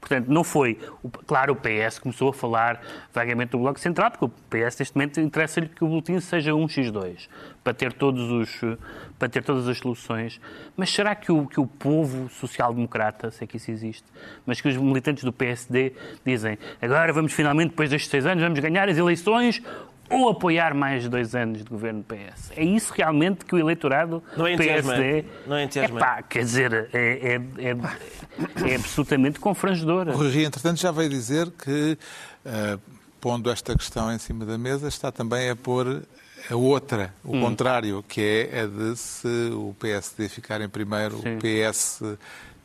Portanto, 0.03 0.27
não 0.27 0.43
foi. 0.43 0.77
Claro, 1.25 1.53
o 1.53 1.55
PS 1.55 1.97
começou 1.97 2.29
a 2.29 2.33
falar 2.33 2.81
vagamente 3.13 3.51
do 3.51 3.59
Bloco 3.59 3.79
Central, 3.79 4.11
porque 4.11 4.25
o 4.25 4.29
PS, 4.29 4.77
neste 4.79 4.95
momento, 4.97 5.21
interessa-lhe 5.21 5.69
que 5.69 5.81
o 5.81 5.87
boletim 5.87 6.19
seja 6.19 6.53
um 6.53 6.67
X2, 6.67 7.29
para 7.63 7.73
ter, 7.73 7.93
todos 7.93 8.29
os, 8.29 8.77
para 9.17 9.29
ter 9.29 9.41
todas 9.45 9.65
as 9.65 9.77
soluções. 9.77 10.41
Mas 10.75 10.89
será 10.89 11.15
que 11.15 11.31
o, 11.31 11.47
que 11.47 11.57
o 11.57 11.65
povo 11.65 12.29
social-democrata, 12.29 13.31
sei 13.31 13.47
que 13.47 13.55
isso 13.55 13.71
existe, 13.71 14.03
mas 14.45 14.59
que 14.59 14.67
os 14.67 14.75
militantes 14.75 15.23
do 15.23 15.31
PSD 15.31 15.93
dizem 16.25 16.57
agora 16.81 17.13
vamos 17.13 17.31
finalmente, 17.31 17.69
depois 17.69 17.89
destes 17.89 18.11
seis 18.11 18.25
anos, 18.25 18.43
vamos 18.43 18.59
ganhar 18.59 18.89
as 18.89 18.97
eleições 18.97 19.63
ou 20.09 20.29
apoiar 20.29 20.73
mais 20.73 21.07
dois 21.07 21.33
anos 21.33 21.63
de 21.63 21.69
governo 21.69 22.01
do 22.01 22.05
PS? 22.05 22.51
É 22.55 22.63
isso 22.63 22.93
realmente 22.95 23.45
que 23.45 23.55
o 23.55 23.59
eleitorado 23.59 24.23
Não 24.37 24.45
é. 24.45 24.55
PSD... 24.55 25.25
Não 25.47 25.55
é 25.55 25.63
entusiasmante. 25.63 26.03
Epá, 26.03 26.21
quer 26.21 26.43
dizer, 26.43 26.89
é, 26.93 26.97
é, 26.99 27.35
é, 27.35 28.71
é 28.71 28.75
absolutamente 28.75 29.39
confrangedor. 29.39 30.09
O 30.09 30.17
Rui 30.17 30.43
entretanto, 30.43 30.79
já 30.79 30.91
veio 30.91 31.09
dizer 31.09 31.51
que, 31.51 31.97
eh, 32.45 32.77
pondo 33.19 33.49
esta 33.49 33.75
questão 33.75 34.11
em 34.11 34.17
cima 34.17 34.45
da 34.45 34.57
mesa, 34.57 34.87
está 34.87 35.11
também 35.11 35.49
a 35.49 35.55
pôr 35.55 36.03
a 36.49 36.55
outra, 36.55 37.13
o 37.23 37.39
contrário, 37.39 38.03
que 38.07 38.21
é 38.21 38.61
a 38.61 38.67
de 38.67 38.97
se 38.97 39.27
o 39.53 39.73
PSD 39.79 40.27
ficar 40.27 40.59
em 40.59 40.67
primeiro, 40.67 41.17
Sim. 41.21 41.37
o 41.37 41.39
PS 41.39 42.01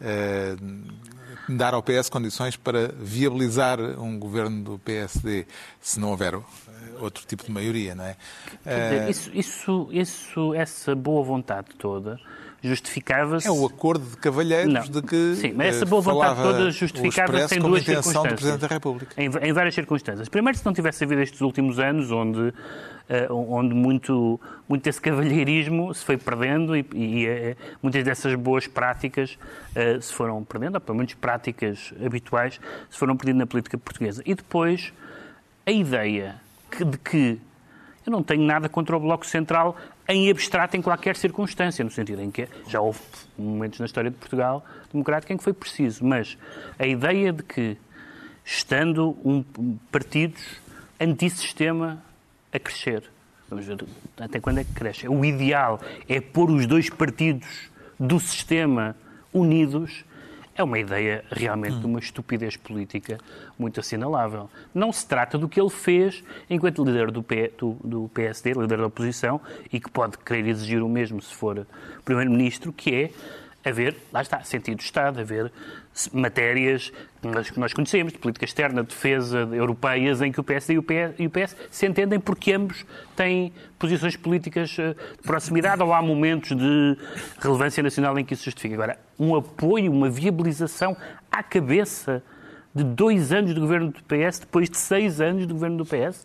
eh, 0.00 0.56
dar 1.48 1.74
ao 1.74 1.82
PS 1.82 2.08
condições 2.08 2.56
para 2.56 2.88
viabilizar 3.00 3.80
um 3.80 4.18
governo 4.18 4.62
do 4.62 4.78
PSD, 4.78 5.46
se 5.80 5.98
não 5.98 6.10
houver 6.10 6.34
outro 7.00 7.26
tipo 7.26 7.44
de 7.44 7.50
maioria, 7.50 7.94
não 7.94 8.04
é? 8.04 8.16
Dizer, 8.64 9.02
Eh, 9.02 9.10
Isso, 9.10 9.30
isso, 9.34 9.88
isso, 9.92 10.54
essa 10.54 10.94
boa 10.94 11.22
vontade 11.22 11.68
toda 11.78 12.18
justificava-se. 12.62 13.46
É 13.46 13.50
o 13.50 13.64
acordo 13.66 14.04
de 14.04 14.16
cavalheiros 14.16 14.72
Não. 14.72 14.82
de 14.82 15.02
que 15.02 15.34
Sim, 15.36 15.52
mas 15.54 15.76
essa 15.76 15.84
eh, 15.84 15.88
boa 15.88 16.02
vontade 16.02 16.42
toda 16.42 16.70
justificava-se 16.70 17.56
em 17.56 17.60
duas 17.60 17.82
intenção 17.82 18.00
do 18.22 18.28
circunstâncias. 18.28 18.34
Presidente 18.34 18.60
da 18.60 18.66
República. 18.66 19.14
Em, 19.16 19.48
em 19.48 19.52
várias 19.52 19.74
circunstâncias. 19.74 20.28
Primeiro, 20.28 20.58
se 20.58 20.66
não 20.66 20.72
tivesse 20.72 21.04
havido 21.04 21.20
estes 21.22 21.40
últimos 21.40 21.78
anos, 21.78 22.10
onde, 22.10 22.52
eh, 23.08 23.28
onde 23.30 23.74
muito, 23.74 24.40
muito 24.68 24.82
desse 24.82 25.00
cavalheirismo 25.00 25.94
se 25.94 26.04
foi 26.04 26.16
perdendo 26.16 26.76
e, 26.76 26.84
e, 26.94 27.56
muitas 27.82 28.02
dessas 28.04 28.34
boas 28.34 28.66
práticas 28.66 29.38
se 30.00 30.12
foram 30.12 30.42
perdendo, 30.42 30.74
ou 30.74 30.80
pelo 30.80 30.98
menos 30.98 31.14
práticas 31.14 31.94
habituais, 32.04 32.60
se 32.90 32.98
foram 32.98 33.16
perdendo 33.16 33.38
na 33.38 33.46
política 33.46 33.78
portuguesa. 33.78 34.22
E 34.26 34.34
depois, 34.34 34.92
a 35.64 35.70
ideia 35.70 36.40
de 36.84 36.98
que 36.98 37.40
eu 38.06 38.12
não 38.12 38.22
tenho 38.22 38.42
nada 38.42 38.68
contra 38.68 38.96
o 38.96 39.00
Bloco 39.00 39.26
Central 39.26 39.76
em 40.08 40.30
abstrato 40.30 40.76
em 40.76 40.82
qualquer 40.82 41.14
circunstância, 41.16 41.84
no 41.84 41.90
sentido 41.90 42.22
em 42.22 42.30
que 42.30 42.48
já 42.66 42.80
houve 42.80 43.00
momentos 43.36 43.78
na 43.78 43.86
história 43.86 44.10
de 44.10 44.16
Portugal 44.16 44.64
democrática 44.90 45.32
em 45.32 45.36
que 45.36 45.44
foi 45.44 45.52
preciso, 45.52 46.04
mas 46.04 46.38
a 46.78 46.86
ideia 46.86 47.32
de 47.32 47.42
que, 47.42 47.76
estando 48.42 49.16
um, 49.22 49.44
partidos 49.92 50.42
antissistema 50.98 52.02
a 52.50 52.58
crescer, 52.58 53.04
vamos 53.50 53.66
ver 53.66 53.84
até 54.18 54.40
quando 54.40 54.58
é 54.58 54.64
que 54.64 54.72
cresce, 54.72 55.06
o 55.06 55.22
ideal 55.22 55.78
é 56.08 56.20
pôr 56.20 56.50
os 56.50 56.66
dois 56.66 56.88
partidos 56.88 57.70
do 58.00 58.18
sistema 58.18 58.96
unidos, 59.32 60.04
é 60.58 60.62
uma 60.64 60.78
ideia 60.78 61.24
realmente 61.30 61.78
de 61.78 61.86
uma 61.86 62.00
estupidez 62.00 62.56
política 62.56 63.16
muito 63.58 63.78
assinalável. 63.80 64.50
Não 64.74 64.92
se 64.92 65.06
trata 65.06 65.38
do 65.38 65.48
que 65.48 65.60
ele 65.60 65.70
fez 65.70 66.22
enquanto 66.50 66.84
líder 66.84 67.10
do, 67.12 67.22
P- 67.22 67.52
do- 67.56 67.76
do 67.84 68.10
PSD, 68.12 68.52
líder 68.54 68.78
da 68.78 68.86
oposição, 68.86 69.40
e 69.72 69.78
que 69.78 69.88
pode 69.90 70.18
querer 70.18 70.46
exigir 70.48 70.82
o 70.82 70.88
mesmo 70.88 71.22
se 71.22 71.32
for 71.32 71.64
primeiro-ministro, 72.04 72.72
que 72.72 72.92
é 72.94 73.10
haver, 73.68 73.96
lá 74.12 74.22
está, 74.22 74.42
sentido 74.42 74.78
de 74.78 74.84
Estado, 74.84 75.20
haver 75.20 75.52
matérias 76.12 76.92
que 77.52 77.58
nós, 77.58 77.72
conhecemos, 77.72 78.12
de 78.12 78.18
política 78.18 78.44
externa, 78.44 78.82
de 78.82 78.88
defesa, 78.88 79.44
de 79.44 79.56
europeias, 79.56 80.22
em 80.22 80.30
que 80.30 80.38
o 80.38 80.44
PSD 80.44 80.74
e 80.74 80.78
o 80.78 80.82
PS, 80.82 81.14
e 81.18 81.26
o 81.26 81.30
PS 81.30 81.56
se 81.70 81.86
entendem 81.86 82.20
porque 82.20 82.52
ambos 82.52 82.86
têm 83.16 83.52
posições 83.78 84.16
políticas 84.16 84.76
eh, 84.78 84.94
de 84.94 85.22
proximidade 85.22 85.82
ou 85.82 85.92
há 85.92 86.00
momentos 86.00 86.56
de 86.56 86.96
relevância 87.40 87.82
nacional 87.82 88.16
em 88.18 88.24
que 88.24 88.34
isso 88.34 88.44
justifica. 88.44 88.74
Agora, 88.74 88.98
um 89.18 89.34
apoio, 89.34 89.90
uma 89.90 90.08
viabilização 90.08 90.96
à 91.30 91.42
cabeça 91.42 92.22
de 92.72 92.84
dois 92.84 93.32
anos 93.32 93.52
do 93.54 93.60
governo 93.60 93.88
do 93.88 94.02
PS, 94.04 94.40
depois 94.40 94.70
de 94.70 94.76
seis 94.76 95.20
anos 95.20 95.46
do 95.46 95.54
governo 95.54 95.78
do 95.78 95.84
PS, 95.84 96.24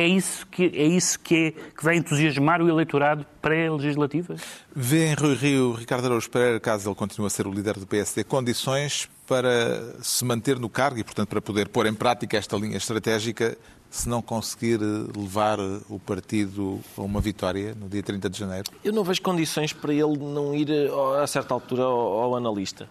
é 0.00 0.08
isso 0.08 0.46
que, 0.46 0.64
é 0.64 0.86
isso 0.86 1.20
que, 1.20 1.34
é, 1.34 1.50
que 1.50 1.84
vai 1.84 1.96
entusiasmar 1.96 2.62
o 2.62 2.68
eleitorado 2.68 3.26
pré-legislativas? 3.42 4.40
Vê 4.74 5.08
em 5.08 5.14
Rui 5.14 5.34
Rio 5.34 5.72
Ricardo 5.72 6.06
Araújo 6.06 6.30
Pereira, 6.30 6.58
caso 6.58 6.88
ele 6.88 6.96
continue 6.96 7.26
a 7.26 7.30
ser 7.30 7.46
o 7.46 7.52
líder 7.52 7.74
do 7.74 7.86
PSD, 7.86 8.24
condições 8.24 9.08
para 9.26 9.94
se 10.02 10.24
manter 10.24 10.58
no 10.58 10.68
cargo 10.68 10.98
e, 10.98 11.04
portanto, 11.04 11.28
para 11.28 11.42
poder 11.42 11.68
pôr 11.68 11.86
em 11.86 11.94
prática 11.94 12.36
esta 12.36 12.56
linha 12.56 12.76
estratégica 12.76 13.56
se 13.90 14.08
não 14.08 14.22
conseguir 14.22 14.80
eh, 14.80 15.18
levar 15.18 15.58
eh, 15.58 15.80
o 15.88 15.98
partido 15.98 16.80
a 16.96 17.02
uma 17.02 17.20
vitória 17.20 17.74
no 17.74 17.88
dia 17.88 18.02
30 18.02 18.30
de 18.30 18.38
janeiro? 18.38 18.70
Eu 18.84 18.92
não 18.92 19.02
vejo 19.02 19.20
condições 19.20 19.72
para 19.72 19.92
ele 19.92 20.16
não 20.16 20.54
ir 20.54 20.70
eh, 20.70 20.88
a 21.22 21.26
certa 21.26 21.52
altura 21.52 21.82
ao, 21.82 22.22
ao 22.22 22.36
analista. 22.36 22.88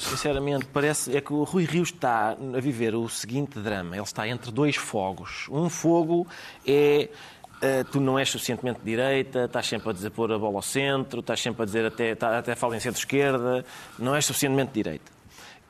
Sinceramente, 0.00 0.66
parece 0.66 1.16
é 1.16 1.20
que 1.20 1.32
o 1.32 1.44
Rui 1.44 1.64
Rio 1.64 1.82
está 1.82 2.30
a 2.30 2.60
viver 2.60 2.94
o 2.94 3.08
seguinte 3.08 3.58
drama. 3.58 3.94
Ele 3.96 4.02
está 4.04 4.26
entre 4.26 4.50
dois 4.50 4.76
fogos. 4.76 5.46
Um 5.50 5.68
fogo 5.68 6.26
é 6.66 7.08
eh, 7.62 7.84
tu 7.84 8.00
não 8.00 8.18
és 8.18 8.28
suficientemente 8.28 8.80
direita, 8.82 9.44
estás 9.44 9.66
sempre 9.66 9.90
a 9.90 9.92
dizer 9.92 10.10
pôr 10.10 10.32
a 10.32 10.38
bola 10.38 10.56
ao 10.56 10.62
centro, 10.62 11.20
estás 11.20 11.40
sempre 11.40 11.62
a 11.62 11.64
dizer 11.66 11.84
até, 11.84 12.14
tá- 12.14 12.38
até 12.38 12.54
fala 12.54 12.76
em 12.76 12.80
centro-esquerda, 12.80 13.64
não 13.98 14.14
és 14.14 14.24
suficientemente 14.24 14.72
direita. 14.72 15.12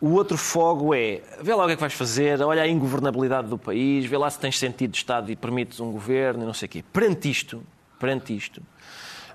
O 0.01 0.13
outro 0.13 0.39
fogo 0.39 0.95
é, 0.95 1.21
vê 1.43 1.55
lá 1.55 1.65
o 1.65 1.67
que 1.67 1.73
é 1.73 1.77
que 1.77 1.81
vais 1.81 1.93
fazer, 1.93 2.41
olha 2.43 2.63
a 2.63 2.69
ingovernabilidade 2.69 3.49
do 3.49 3.59
país, 3.59 4.07
vê 4.07 4.17
lá 4.17 4.31
se 4.31 4.39
tens 4.39 4.59
sentido 4.59 4.93
de 4.93 4.97
Estado 4.97 5.31
e 5.31 5.37
permites 5.37 5.79
um 5.79 5.91
governo 5.93 6.43
e 6.43 6.47
não 6.47 6.55
sei 6.55 6.67
o 6.67 6.69
quê. 6.71 6.85
Perante 6.93 7.31
isto, 7.31 7.63
perante 7.99 8.35
isto, 8.35 8.63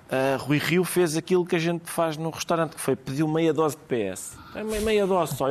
uh, 0.09 0.43
Rui 0.43 0.57
Rio 0.57 0.83
fez 0.83 1.15
aquilo 1.15 1.45
que 1.45 1.55
a 1.55 1.59
gente 1.59 1.89
faz 1.89 2.17
no 2.17 2.29
restaurante, 2.29 2.75
que 2.75 2.81
foi 2.81 2.95
pediu 2.95 3.27
meia 3.27 3.53
dose 3.53 3.77
de 3.77 3.83
PS. 3.83 4.37
É 4.55 4.63
meia 4.63 5.05
dose 5.05 5.35
só. 5.35 5.47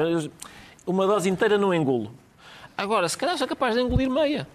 Uma 0.86 1.06
dose 1.06 1.28
inteira 1.28 1.56
não 1.56 1.72
engulo. 1.72 2.12
Agora, 2.76 3.08
se 3.08 3.16
calhar 3.16 3.38
sou 3.38 3.46
capaz 3.46 3.74
de 3.74 3.80
engolir 3.80 4.10
meia. 4.10 4.46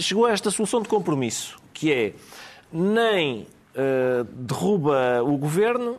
Chegou 0.00 0.26
a 0.26 0.32
esta 0.32 0.50
solução 0.50 0.82
de 0.82 0.88
compromisso, 0.88 1.56
que 1.72 1.92
é 1.92 2.12
nem 2.72 3.46
uh, 3.74 4.24
derruba 4.24 5.22
o 5.22 5.36
governo 5.36 5.96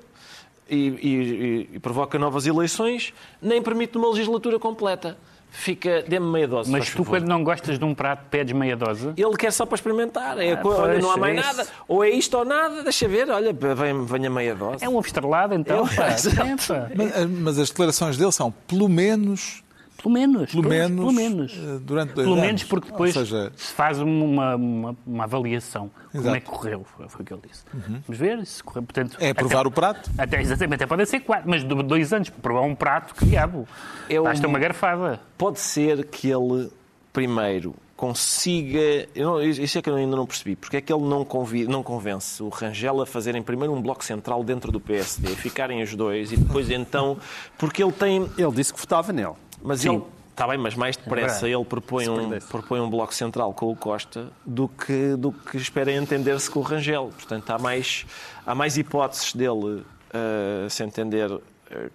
e, 0.70 0.76
e, 0.76 1.76
e, 1.76 1.80
provoca 1.80 2.20
novas 2.20 2.46
eleições, 2.46 3.14
nem 3.42 3.62
permite 3.62 3.98
uma 3.98 4.10
legislatura 4.10 4.60
completa. 4.60 5.18
Fica, 5.56 6.04
dê-me 6.08 6.28
meia 6.28 6.48
dose. 6.48 6.70
Mas 6.70 6.90
tu, 6.90 6.98
favor. 6.98 7.12
quando 7.12 7.28
não 7.28 7.44
gostas 7.44 7.80
de 7.80 7.86
um 7.86 7.96
prato, 7.96 8.26
pedes 8.30 8.54
meia 8.54 8.76
dose? 8.76 9.14
Ele 9.16 9.38
quer 9.38 9.52
só 9.52 9.66
para 9.66 9.76
experimentar. 9.76 10.38
É, 10.38 10.54
ah, 10.54 10.62
olha, 10.64 11.00
não 11.00 11.12
há 11.12 11.18
mais 11.18 11.38
é 11.38 11.42
nada. 11.42 11.68
Ou 11.88 12.04
é 12.04 12.10
isto 12.10 12.38
ou 12.38 12.44
nada, 12.44 12.84
deixa 12.84 13.08
ver, 13.08 13.30
olha, 13.30 13.54
vem, 13.54 14.06
venha 14.06 14.30
meia 14.30 14.54
dose. 14.54 14.84
É 14.84 14.90
um 14.90 14.96
ovo 14.96 15.08
estrelado, 15.08 15.56
então. 15.56 15.88
É, 15.96 17.22
é, 17.22 17.26
mas, 17.26 17.30
mas 17.30 17.60
as 17.60 17.70
declarações 17.70 18.18
dele 18.18 18.32
são, 18.32 18.52
pelo 18.68 18.90
menos, 18.90 19.64
pelo 20.06 20.14
menos. 20.14 20.52
Pelo 20.52 20.70
menos. 20.70 21.00
Pelo 21.00 21.12
menos. 21.12 21.54
Eh, 21.54 21.80
durante 21.82 22.14
dois 22.14 22.28
pelo 22.28 22.34
anos. 22.34 22.46
menos 22.46 22.64
porque 22.64 22.92
depois 22.92 23.14
seja... 23.14 23.52
se 23.56 23.74
faz 23.74 24.00
uma, 24.00 24.56
uma, 24.56 24.96
uma 25.06 25.24
avaliação. 25.24 25.90
Exato. 26.14 26.24
Como 26.24 26.36
é 26.36 26.40
que 26.40 26.46
correu, 26.46 26.86
foi 26.86 27.06
o 27.06 27.26
que 27.26 27.34
ele 27.34 27.42
disse. 27.50 27.64
Uhum. 27.74 28.02
Vamos 28.08 28.20
ver 28.20 28.46
se 28.46 28.64
correu. 28.64 28.84
Portanto, 28.84 29.18
é 29.20 29.34
provar 29.34 29.62
até, 29.62 29.68
o 29.68 29.72
prato? 29.72 30.12
Até, 30.16 30.42
exatamente, 30.42 30.76
até 30.76 30.86
podem 30.86 31.08
ser 31.08 31.22
quatro, 31.22 31.50
mas 31.50 31.64
dois 31.64 32.14
anos 32.14 32.30
para 32.30 32.40
provar 32.40 32.62
um 32.62 32.76
prato, 32.76 33.16
que 33.16 33.26
diabo. 33.26 33.68
É 34.08 34.20
Basta 34.20 34.48
uma 34.48 34.60
garfada. 34.60 35.20
Pode 35.38 35.60
ser 35.60 36.06
que 36.06 36.30
ele, 36.30 36.70
primeiro, 37.12 37.74
consiga. 37.96 39.08
Não, 39.16 39.42
isso 39.42 39.78
é 39.78 39.82
que 39.82 39.90
eu 39.90 39.96
ainda 39.96 40.16
não 40.16 40.26
percebi. 40.28 40.56
Porque 40.56 40.78
é 40.78 40.82
que 40.82 40.94
ele 40.94 41.04
não, 41.04 41.26
convi, 41.26 41.66
não 41.66 41.82
convence 41.82 42.44
o 42.44 42.50
Rangel 42.50 43.02
a 43.02 43.06
fazerem 43.06 43.42
primeiro 43.42 43.74
um 43.74 43.82
bloco 43.82 44.04
central 44.04 44.44
dentro 44.44 44.72
do 44.72 44.80
PSD, 44.80 45.30
ficarem 45.30 45.82
os 45.82 45.96
dois 45.96 46.32
e 46.32 46.38
depois 46.38 46.70
então. 46.70 47.18
Porque 47.58 47.84
ele 47.84 47.92
tem. 47.92 48.30
Ele 48.38 48.52
disse 48.52 48.74
que 48.74 48.80
votava 48.80 49.12
nele. 49.12 49.34
Mas 49.66 49.82
Sim. 49.82 49.96
ele 49.96 50.04
Está 50.36 50.46
bem, 50.50 50.58
mas 50.58 50.76
mais 50.76 50.98
depressa 50.98 51.48
é 51.48 51.52
ele 51.54 51.64
propõe 51.64 52.10
um, 52.10 52.40
propõe 52.50 52.82
um 52.82 52.90
bloco 52.90 53.16
central 53.16 53.54
com 53.54 53.72
o 53.72 53.76
Costa 53.76 54.28
do 54.46 54.68
que, 54.68 55.16
do 55.16 55.32
que 55.32 55.56
espera 55.56 55.90
entender-se 55.94 56.52
com 56.52 56.60
o 56.60 56.62
Rangel. 56.62 57.10
Portanto, 57.16 57.50
há 57.52 57.58
mais, 57.58 58.06
há 58.46 58.54
mais 58.54 58.78
hipóteses 58.78 59.34
dele 59.34 59.82
uh, 59.86 60.70
se 60.70 60.84
entender 60.84 61.32
uh, 61.32 61.42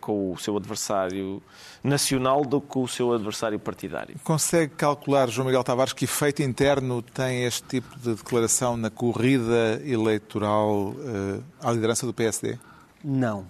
com 0.01 0.33
o 0.33 0.39
seu 0.39 0.57
adversário 0.57 1.43
nacional 1.85 2.43
do 2.43 2.63
que 2.63 2.69
com 2.69 2.83
o 2.83 2.89
seu 2.89 3.13
adversário 3.13 3.59
partidário. 3.59 4.17
Consegue 4.25 4.73
calcular, 4.75 5.29
João 5.29 5.47
Miguel 5.47 5.63
Tavares, 5.63 5.93
que 5.93 6.07
efeito 6.07 6.43
interno 6.43 7.03
tem 7.03 7.45
este 7.45 7.63
tipo 7.65 7.99
de 7.99 8.15
declaração 8.15 8.75
na 8.75 8.89
corrida 8.89 9.83
eleitoral 9.85 10.95
uh, 10.95 11.45
à 11.63 11.71
liderança 11.71 12.07
do 12.07 12.15
PSD? 12.15 12.59
Não. 13.05 13.45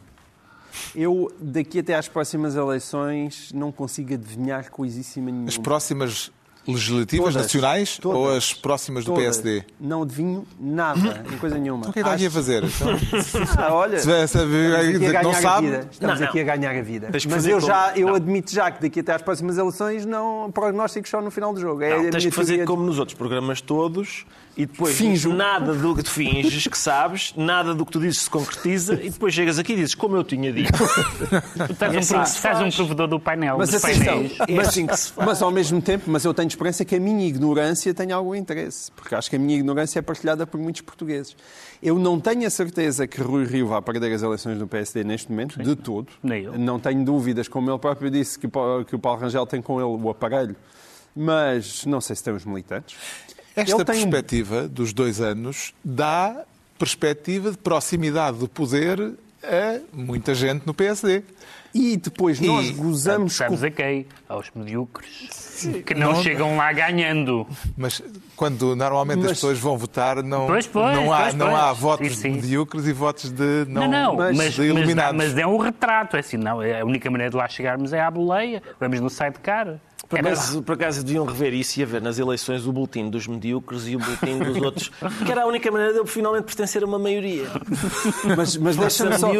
Eu, 0.94 1.32
daqui 1.40 1.78
até 1.78 1.94
às 1.94 2.08
próximas 2.08 2.54
eleições, 2.56 3.52
não 3.52 3.70
consigo 3.70 4.14
adivinhar 4.14 4.70
coisíssima 4.70 5.30
nenhuma. 5.30 5.48
As 5.48 5.58
próximas 5.58 6.30
legislativas 6.66 7.32
todas, 7.32 7.42
nacionais 7.42 7.98
todas, 7.98 8.18
ou 8.18 8.36
as 8.36 8.54
próximas 8.54 9.04
do 9.04 9.12
todas. 9.12 9.38
PSD? 9.38 9.64
Não 9.80 10.02
adivinho 10.02 10.46
nada, 10.58 11.24
em 11.32 11.38
coisa 11.38 11.58
nenhuma. 11.58 11.88
Então 11.88 11.90
o 11.90 11.92
que 11.92 12.00
é 12.00 12.02
que 12.02 12.08
está 12.08 12.14
aqui 12.14 12.26
a 12.26 12.30
fazer? 12.30 12.64
Então, 13.50 13.64
ah, 13.64 13.74
olha, 13.74 13.98
se, 13.98 14.28
se, 14.28 15.22
não 15.22 15.34
sabe... 15.34 15.66
Estamos 15.90 16.20
não, 16.20 16.28
aqui 16.28 16.40
a 16.40 16.44
ganhar 16.44 16.76
a 16.76 16.82
vida. 16.82 17.10
Mas 17.28 17.46
eu, 17.46 17.60
já, 17.60 17.92
eu 17.96 18.14
admito 18.14 18.52
já 18.52 18.70
que 18.70 18.82
daqui 18.82 19.00
até 19.00 19.14
às 19.14 19.22
próximas 19.22 19.58
eleições 19.58 20.04
não 20.04 20.50
prognósticos 20.52 21.10
só 21.10 21.20
no 21.20 21.30
final 21.30 21.52
do 21.52 21.60
jogo. 21.60 21.82
É 21.82 21.96
não, 21.96 22.10
tens 22.10 22.24
que 22.24 22.30
fazer 22.30 22.64
como 22.64 22.82
nos 22.82 22.98
outros 22.98 23.16
programas 23.16 23.60
todos 23.60 24.24
e 24.56 24.66
depois 24.66 24.96
Finjo. 24.96 25.32
nada 25.32 25.74
do 25.74 25.94
que 25.94 26.02
tu 26.02 26.10
finges 26.10 26.66
que 26.66 26.76
sabes, 26.76 27.32
nada 27.36 27.74
do 27.74 27.86
que 27.86 27.92
tu 27.92 28.00
dizes 28.00 28.22
se 28.22 28.30
concretiza 28.30 28.94
e 28.94 29.08
depois 29.08 29.32
chegas 29.32 29.58
aqui 29.58 29.72
e 29.72 29.76
dizes 29.76 29.94
como 29.94 30.16
eu 30.16 30.24
tinha 30.24 30.52
dito. 30.52 30.72
tu 30.72 31.72
estás, 31.72 32.12
um, 32.12 32.22
estás 32.22 32.60
um 32.60 32.70
provedor 32.70 33.08
do 33.08 33.20
painel. 33.20 33.56
Mas, 33.58 33.74
assim, 33.74 34.30
é 34.48 34.60
assim 34.60 34.86
mas, 34.86 35.14
mas 35.16 35.42
ao 35.42 35.50
mesmo 35.50 35.80
tempo, 35.80 36.04
mas 36.08 36.24
eu 36.24 36.34
tenho 36.34 36.48
esperança 36.60 36.84
que 36.84 36.94
a 36.94 37.00
minha 37.00 37.26
ignorância 37.26 37.94
tenha 37.94 38.14
algum 38.14 38.34
interesse, 38.34 38.92
porque 38.92 39.14
acho 39.14 39.30
que 39.30 39.36
a 39.36 39.38
minha 39.38 39.56
ignorância 39.56 39.98
é 39.98 40.02
partilhada 40.02 40.46
por 40.46 40.60
muitos 40.60 40.82
portugueses. 40.82 41.34
Eu 41.82 41.98
não 41.98 42.20
tenho 42.20 42.46
a 42.46 42.50
certeza 42.50 43.06
que 43.06 43.20
Rui 43.22 43.46
Rio 43.46 43.68
vá 43.68 43.80
perder 43.80 44.12
as 44.12 44.22
eleições 44.22 44.58
do 44.58 44.66
PSD 44.66 45.02
neste 45.02 45.30
momento, 45.30 45.54
Sim. 45.54 45.62
de 45.62 45.74
todo. 45.74 46.08
Nem 46.22 46.44
eu. 46.44 46.58
Não 46.58 46.78
tenho 46.78 47.02
dúvidas, 47.02 47.48
como 47.48 47.70
ele 47.70 47.78
próprio 47.78 48.10
disse, 48.10 48.38
que 48.38 48.46
o 48.46 48.98
Paulo 48.98 49.20
Rangel 49.20 49.46
tem 49.46 49.62
com 49.62 49.80
ele 49.80 50.02
o 50.02 50.10
aparelho, 50.10 50.54
mas 51.16 51.86
não 51.86 52.00
sei 52.00 52.14
se 52.14 52.22
tem 52.22 52.34
os 52.34 52.44
militantes. 52.44 52.96
Esta 53.56 53.84
perspectiva 53.84 54.62
um... 54.62 54.68
dos 54.68 54.92
dois 54.92 55.20
anos 55.20 55.72
dá 55.82 56.44
perspectiva 56.78 57.50
de 57.50 57.58
proximidade 57.58 58.38
do 58.38 58.48
poder 58.48 59.14
a 59.42 59.80
muita 59.92 60.34
gente 60.34 60.66
no 60.66 60.74
PSD. 60.74 61.22
E 61.72 61.96
depois 61.96 62.40
nós 62.40 62.68
e 62.68 62.72
gozamos 62.72 63.32
estamos 63.32 63.60
com... 63.60 63.66
a 63.66 63.70
quem? 63.70 64.06
Aos 64.28 64.50
medíocres. 64.54 65.49
Que 65.68 65.94
não, 65.94 66.12
não, 66.12 66.22
chegam 66.22 66.56
lá 66.56 66.72
ganhando. 66.72 67.46
Mas 67.76 68.02
quando 68.36 68.74
normalmente 68.74 69.18
mas... 69.18 69.32
as 69.32 69.32
pessoas 69.32 69.58
vão 69.58 69.76
votar, 69.76 70.22
não, 70.22 70.46
pois, 70.46 70.66
pois, 70.66 70.96
não, 70.96 71.12
há, 71.12 71.22
pois, 71.22 71.34
não 71.34 71.56
há 71.56 71.72
votos 71.72 72.16
sim, 72.16 72.22
sim. 72.22 72.30
medíocres 72.30 72.86
e 72.86 72.92
votos 72.92 73.30
de 73.30 73.66
não, 73.68 73.88
não, 73.88 74.16
não 74.16 74.34
mas, 74.34 74.54
de 74.54 74.62
iluminados. 74.62 75.16
Mas, 75.16 75.32
mas, 75.34 75.38
é 75.38 75.46
um 75.46 75.58
retrato. 75.58 76.16
É 76.16 76.20
assim, 76.20 76.36
não, 76.36 76.60
a 76.60 76.84
única 76.84 77.10
maneira 77.10 77.30
de 77.30 77.36
lá 77.36 77.48
chegarmos 77.48 77.92
é 77.92 78.00
à 78.00 78.10
boleia. 78.10 78.62
Vamos 78.78 79.00
no 79.00 79.10
site 79.10 79.34
de 79.34 79.40
cara. 79.40 79.80
Por 80.10 80.18
acaso, 80.18 80.62
por 80.62 80.72
acaso 80.72 81.04
deviam 81.04 81.24
rever 81.24 81.54
isso 81.54 81.78
e 81.78 81.84
haver 81.84 82.02
nas 82.02 82.18
eleições 82.18 82.66
o 82.66 82.72
boletim 82.72 83.08
dos 83.08 83.28
medíocres 83.28 83.86
e 83.86 83.94
o 83.94 84.00
boletim 84.00 84.38
dos 84.38 84.56
outros, 84.60 84.90
que 85.24 85.30
era 85.30 85.44
a 85.44 85.46
única 85.46 85.70
maneira 85.70 85.92
de 85.92 86.00
eu 86.00 86.06
finalmente 86.06 86.46
pertencer 86.46 86.82
a 86.82 86.86
uma 86.86 86.98
maioria. 86.98 87.46
Mas, 88.36 88.56
mas 88.56 88.76
deixa-me 88.76 89.18
só, 89.18 89.32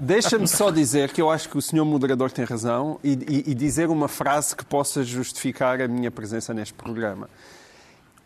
deixa 0.00 0.46
só 0.46 0.70
dizer 0.70 1.12
que 1.12 1.20
eu 1.20 1.30
acho 1.30 1.48
que 1.48 1.56
o 1.56 1.62
senhor 1.62 1.84
moderador 1.84 2.30
tem 2.30 2.44
razão 2.44 2.98
e, 3.02 3.12
e, 3.12 3.50
e 3.50 3.54
dizer 3.54 3.88
uma 3.88 4.08
frase 4.08 4.54
que 4.54 4.64
possa 4.64 5.02
justificar 5.02 5.51
a 5.60 5.88
minha 5.88 6.10
presença 6.10 6.52
neste 6.54 6.74
programa 6.74 7.28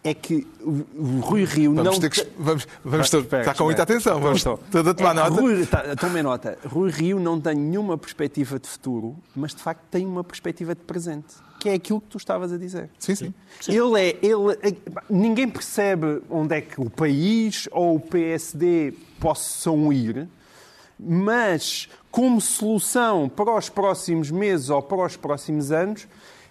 é 0.09 0.15
que 0.15 0.47
o 0.63 1.21
Rui 1.21 1.45
Rio 1.45 1.75
vamos 1.75 1.95
não. 1.95 2.01
Ter 2.01 2.11
que, 2.11 2.27
vamos, 2.39 2.67
vamos 2.85 3.11
ter, 3.11 3.23
está 3.23 3.55
com 3.55 3.65
muita 3.65 3.83
atenção, 3.83 4.21
vamos 4.21 4.45
toda 4.45 4.91
a 4.91 4.95
tomar 4.95 5.11
é, 5.11 5.15
nota. 5.15 5.41
Rui, 5.41 5.67
tá, 5.67 5.97
tomem 5.97 6.23
nota. 6.23 6.59
Rui 6.65 6.91
Rio 6.91 7.19
não 7.19 7.41
tem 7.41 7.57
nenhuma 7.57 7.99
perspectiva 7.99 8.59
de 8.59 8.69
futuro, 8.69 9.17
mas 9.35 9.55
de 9.55 9.63
facto 9.63 9.83
tem 9.91 10.07
uma 10.07 10.23
perspectiva 10.23 10.75
de 10.75 10.83
presente 10.83 11.35
que 11.59 11.71
é 11.71 11.75
aquilo 11.75 12.01
que 12.01 12.09
tu 12.09 12.19
estavas 12.19 12.53
a 12.53 12.59
dizer. 12.59 12.91
Sim, 12.99 13.15
sim. 13.15 13.35
sim. 13.61 13.73
Ele 13.73 14.01
é, 14.01 14.17
ele, 14.23 14.53
é, 14.63 14.73
ninguém 15.11 15.49
percebe 15.49 16.23
onde 16.31 16.55
é 16.55 16.61
que 16.61 16.81
o 16.81 16.89
país 16.89 17.69
ou 17.73 17.97
o 17.97 18.01
PSD 18.01 18.93
possam 19.19 19.93
ir, 19.93 20.29
mas 20.99 21.89
como 22.11 22.41
solução 22.41 23.29
para 23.29 23.57
os 23.57 23.69
próximos 23.69 24.31
meses 24.31 24.71
ou 24.71 24.83
para 24.83 25.07
os 25.07 25.17
próximos 25.17 25.73
anos, 25.73 26.07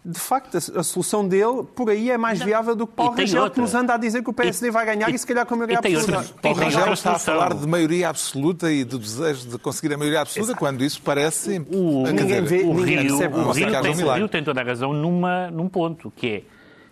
de 0.06 0.20
facto, 0.20 0.56
a, 0.56 0.80
a, 0.80 0.84
solução 0.84 1.28
dele 1.28 1.64
por 1.76 1.90
aí 1.90 2.12
é 2.12 2.18
mais 2.18 2.40
viável 2.40 2.76
do 2.76 2.86
que 2.86 2.94
Paulo 2.94 3.18
Rangel, 3.18 3.42
outra. 3.42 3.56
que 3.56 3.62
nos 3.62 3.74
anda 3.74 3.96
a 3.96 3.98
dizer 3.98 4.24
que 4.24 4.30
o 4.30 4.34
PSD 4.34 4.68
e, 4.68 4.72
vai 4.72 4.86
ganhar 4.86 5.10
e, 5.10 5.16
e 5.16 5.18
se 5.18 5.26
calhar 5.26 5.46
com 5.48 5.56
a 5.56 5.58
maioria 5.58 5.80
absoluta. 5.80 6.18
Outra, 6.18 6.34
Paulo 6.42 6.60
Rangel 6.60 6.94
está 6.94 7.14
a 7.14 7.20
falar 7.20 7.54
de 7.56 7.68
maioria 7.68 8.10
absoluta 8.10 8.72
e 8.72 8.84
do 8.84 9.00
desejo 9.00 9.48
de 9.50 9.58
conseguir 9.58 9.94
a 9.96 9.98
maioria 9.98 10.22
absoluta, 10.22 10.52
Exato. 10.52 10.60
quando 10.60 10.84
isso 10.84 11.02
parece... 11.02 11.60
O, 11.72 12.04
ninguém 12.04 12.44
vê, 12.44 12.62
o 12.62 12.74
ninguém 12.74 13.00
Rio. 13.00 13.16
O 13.16 13.52
Rio, 13.52 13.82
tem, 13.82 14.04
o 14.06 14.14
Rio 14.14 14.30
tem 14.30 14.44
toda 14.44 14.62
a 14.62 14.64
razão 14.64 14.94
numa, 14.94 15.50
num 15.50 15.68
ponto, 15.68 16.14
que 16.16 16.28
é 16.28 16.44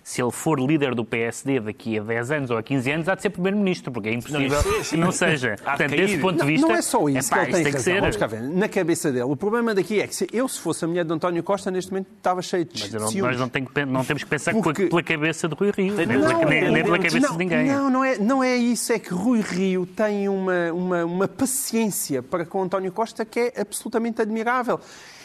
se 0.04 0.22
ele 0.22 0.32
for 0.32 0.60
líder 0.60 0.94
do 0.94 1.06
PSD 1.06 1.62
daqui 1.62 1.98
a 1.98 2.04
10 2.04 2.32
anos 2.32 2.52
ou 2.52 2.58
a 2.58 2.64
15 2.64 2.92
anos, 2.92 3.10
há 3.10 3.16
de 3.16 3.22
ser 3.22 3.30
primeiro-ministro, 3.30 3.92
porque 3.92 4.10
é 4.10 4.14
impossível 4.14 4.62
não, 4.62 4.84
que 4.84 4.98
não 4.98 5.12
seja. 5.12 5.56
Portanto, 5.64 5.92
desse 5.92 6.18
ponto 6.18 6.42
de 6.42 6.46
vista. 6.46 6.68
Não, 6.68 6.74
não 6.74 6.80
é 6.80 6.82
só 6.82 7.08
isso 7.08 7.34
epá, 7.34 7.46
que 7.46 7.52
ele 7.52 7.64
tem, 7.64 7.74
razão. 7.74 8.00
Vamos 8.02 8.18
cá 8.18 8.28
ver. 8.28 8.42
Na 8.42 8.68
cabeça 8.68 9.12
dele. 9.12 9.24
O 9.24 9.36
problema 9.38 9.74
daqui 9.74 10.02
é 10.02 10.08
que 10.08 10.16
se 10.16 10.28
eu, 10.34 10.48
se 10.50 10.60
fosse 10.60 10.84
a 10.84 10.88
mulher 10.90 11.06
de 11.06 11.14
António 11.14 11.42
Costa, 11.42 11.72
neste 11.72 11.92
momento 11.92 12.08
estava 12.18 12.42
cheio 12.42 12.66
de 12.66 12.82
Mas 12.82 12.92
não, 12.92 13.00
nós 13.00 13.40
não, 13.40 13.48
tem, 13.48 13.66
não, 13.88 14.04
temos 14.04 14.24
que 14.24 14.30
pensar 14.30 14.54
porque... 14.54 14.88
pela 14.88 15.02
cabeça 15.02 15.48
de 15.48 15.56
Rui 15.56 15.72
Rio, 15.72 15.96
nem, 15.96 16.06
não, 16.06 16.28
pela, 16.28 16.46
nem, 16.46 16.72
nem 16.72 16.84
pela 16.84 16.98
cabeça 16.98 17.32
de 17.32 17.38
ninguém. 17.38 17.68
Não, 17.68 17.90
não 17.90 18.04
é, 18.04 18.18
não 18.18 18.44
é 18.44 18.58
isso. 18.58 18.92
É 18.92 19.00
que 19.00 19.14
Rui 19.14 19.40
Rio 19.40 19.86
tem 19.86 20.28
uma, 20.28 20.74
uma, 20.74 21.06
uma 21.06 21.28
paciência 21.30 22.22
para 22.22 22.46
com 22.46 22.62
António 22.62 22.92
Costa 22.92 23.24
que 23.24 23.40
é 23.40 23.62
absolutamente 23.62 24.22
admirável. 24.22 24.80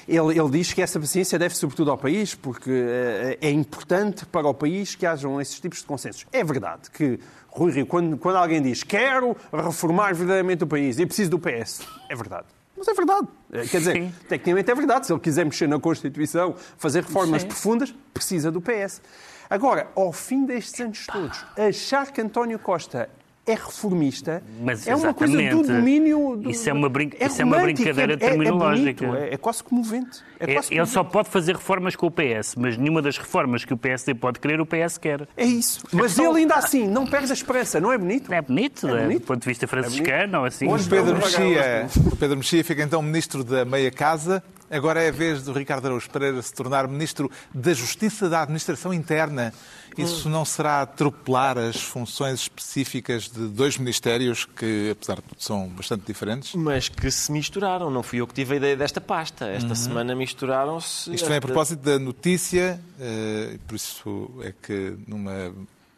Ele, 0.08 0.40
ele 0.40 0.50
diz 0.50 0.72
que 0.72 0.80
essa 0.80 0.98
paciência 0.98 1.38
deve 1.38 1.54
sobretudo 1.54 1.90
ao 1.90 1.98
país, 1.98 2.34
porque 2.34 2.70
uh, 2.70 3.38
é 3.42 3.50
importante 3.50 4.24
para 4.24 4.48
o 4.48 4.54
país 4.54 4.94
que 4.94 5.04
hajam 5.04 5.38
esses 5.38 5.60
tipos 5.60 5.80
de 5.80 5.84
consensos. 5.84 6.24
É 6.32 6.42
verdade 6.42 6.90
que, 6.90 7.20
Rui 7.48 7.70
Rio, 7.70 7.86
quando, 7.86 8.16
quando 8.16 8.36
alguém 8.36 8.62
diz 8.62 8.82
quero 8.82 9.36
reformar 9.52 10.14
verdadeiramente 10.14 10.64
o 10.64 10.66
país 10.66 10.98
e 10.98 11.04
preciso 11.04 11.30
do 11.32 11.38
PS, 11.38 11.82
é 12.08 12.16
verdade. 12.16 12.46
Mas 12.74 12.88
é 12.88 12.94
verdade. 12.94 13.28
Eh, 13.52 13.66
quer 13.66 13.78
dizer, 13.78 13.92
Sim. 13.92 14.14
tecnicamente 14.28 14.70
é 14.70 14.74
verdade. 14.74 15.06
Se 15.06 15.12
ele 15.12 15.20
quiser 15.20 15.44
mexer 15.44 15.68
na 15.68 15.78
Constituição, 15.78 16.54
fazer 16.78 17.02
reformas 17.02 17.42
Sim. 17.42 17.48
profundas, 17.48 17.94
precisa 18.14 18.50
do 18.50 18.62
PS. 18.62 19.02
Agora, 19.50 19.88
ao 19.94 20.12
fim 20.12 20.46
destes 20.46 20.80
anos 20.80 21.06
todos, 21.06 21.44
achar 21.56 22.10
que 22.12 22.20
António 22.20 22.58
Costa 22.58 23.10
é 23.50 23.54
reformista, 23.54 24.42
Mas, 24.62 24.86
é 24.86 24.94
uma 24.94 25.14
coisa 25.14 25.36
do 25.36 25.62
domínio... 25.62 26.36
Do... 26.36 26.50
Isso 26.50 26.68
é 26.68 26.72
uma 26.72 26.88
brin- 26.88 27.10
isso 27.20 27.40
é 27.42 27.44
uma 27.44 27.58
brincadeira 27.58 28.12
é- 28.12 28.14
é- 28.14 28.18
terminológica. 28.18 29.04
É, 29.04 29.08
bonito, 29.08 29.24
é, 29.24 29.34
é 29.34 29.36
quase 29.36 29.62
comovente. 29.62 30.20
É 30.40 30.50
É, 30.50 30.54
quase 30.54 30.74
ele 30.74 30.86
só 30.86 31.02
pode 31.02 31.28
fazer 31.28 31.56
reformas 31.56 31.96
com 31.96 32.06
o 32.06 32.10
PS, 32.10 32.54
mas 32.56 32.76
nenhuma 32.76 33.00
das 33.02 33.16
reformas 33.18 33.64
que 33.64 33.72
o 33.72 33.76
PSD 33.76 34.14
pode 34.14 34.38
querer, 34.38 34.60
o 34.60 34.66
PS 34.66 34.98
quer. 34.98 35.26
É 35.36 35.44
isso. 35.44 35.80
Mas 35.92 36.18
ele 36.18 36.28
ainda 36.38 36.54
assim 36.54 36.86
não 36.86 37.06
perde 37.06 37.30
a 37.30 37.34
esperança, 37.34 37.80
não 37.80 37.92
é 37.92 37.98
bonito? 37.98 38.32
É 38.32 38.40
bonito, 38.42 38.86
É 38.88 39.00
é 39.00 39.02
bonito. 39.04 39.20
do 39.20 39.26
ponto 39.26 39.40
de 39.40 39.46
vista 39.46 39.66
franciscano, 39.66 40.38
ou 40.40 40.44
assim. 40.44 40.66
O 40.66 40.70
Hoje 40.72 40.88
Pedro, 40.88 41.14
Vamos 41.16 41.36
Mexia, 41.36 41.86
o 42.12 42.16
Pedro 42.16 42.36
Mexia 42.36 42.64
fica 42.64 42.82
então 42.82 43.02
ministro 43.02 43.42
da 43.42 43.64
meia 43.64 43.90
casa. 43.90 44.42
Agora 44.70 45.02
é 45.02 45.08
a 45.08 45.12
vez 45.12 45.42
do 45.42 45.52
Ricardo 45.52 45.86
Araújo 45.86 46.10
Pereira 46.10 46.40
se 46.42 46.52
tornar 46.52 46.86
ministro 46.86 47.30
da 47.54 47.72
Justiça 47.72 48.28
da 48.28 48.42
Administração 48.42 48.92
Interna. 48.92 49.52
Isso 49.96 50.28
não 50.28 50.44
será 50.44 50.82
atropelar 50.82 51.58
as 51.58 51.80
funções 51.80 52.40
específicas 52.42 53.28
de 53.28 53.48
dois 53.48 53.76
ministérios 53.78 54.44
que, 54.44 54.90
apesar 54.92 55.16
de 55.16 55.22
tudo, 55.22 55.42
são 55.42 55.68
bastante 55.70 56.04
diferentes? 56.06 56.54
Mas 56.54 56.88
que 56.88 57.10
se 57.10 57.32
misturaram. 57.32 57.90
Não 57.90 58.02
fui 58.02 58.20
eu 58.20 58.26
que 58.26 58.34
tive 58.34 58.54
a 58.54 58.56
ideia 58.58 58.76
desta 58.76 59.00
pasta. 59.00 59.46
Esta 59.48 59.74
semana 59.74 60.14
misturaram-se. 60.14 61.12
Isto 61.12 61.28
vem 61.28 61.38
a 61.38 61.40
propósito 61.40 61.82
da 61.82 61.98
notícia, 61.98 62.80
e 63.00 63.58
por 63.66 63.74
isso 63.74 64.30
é 64.42 64.52
que 64.62 64.96
numa 65.06 65.52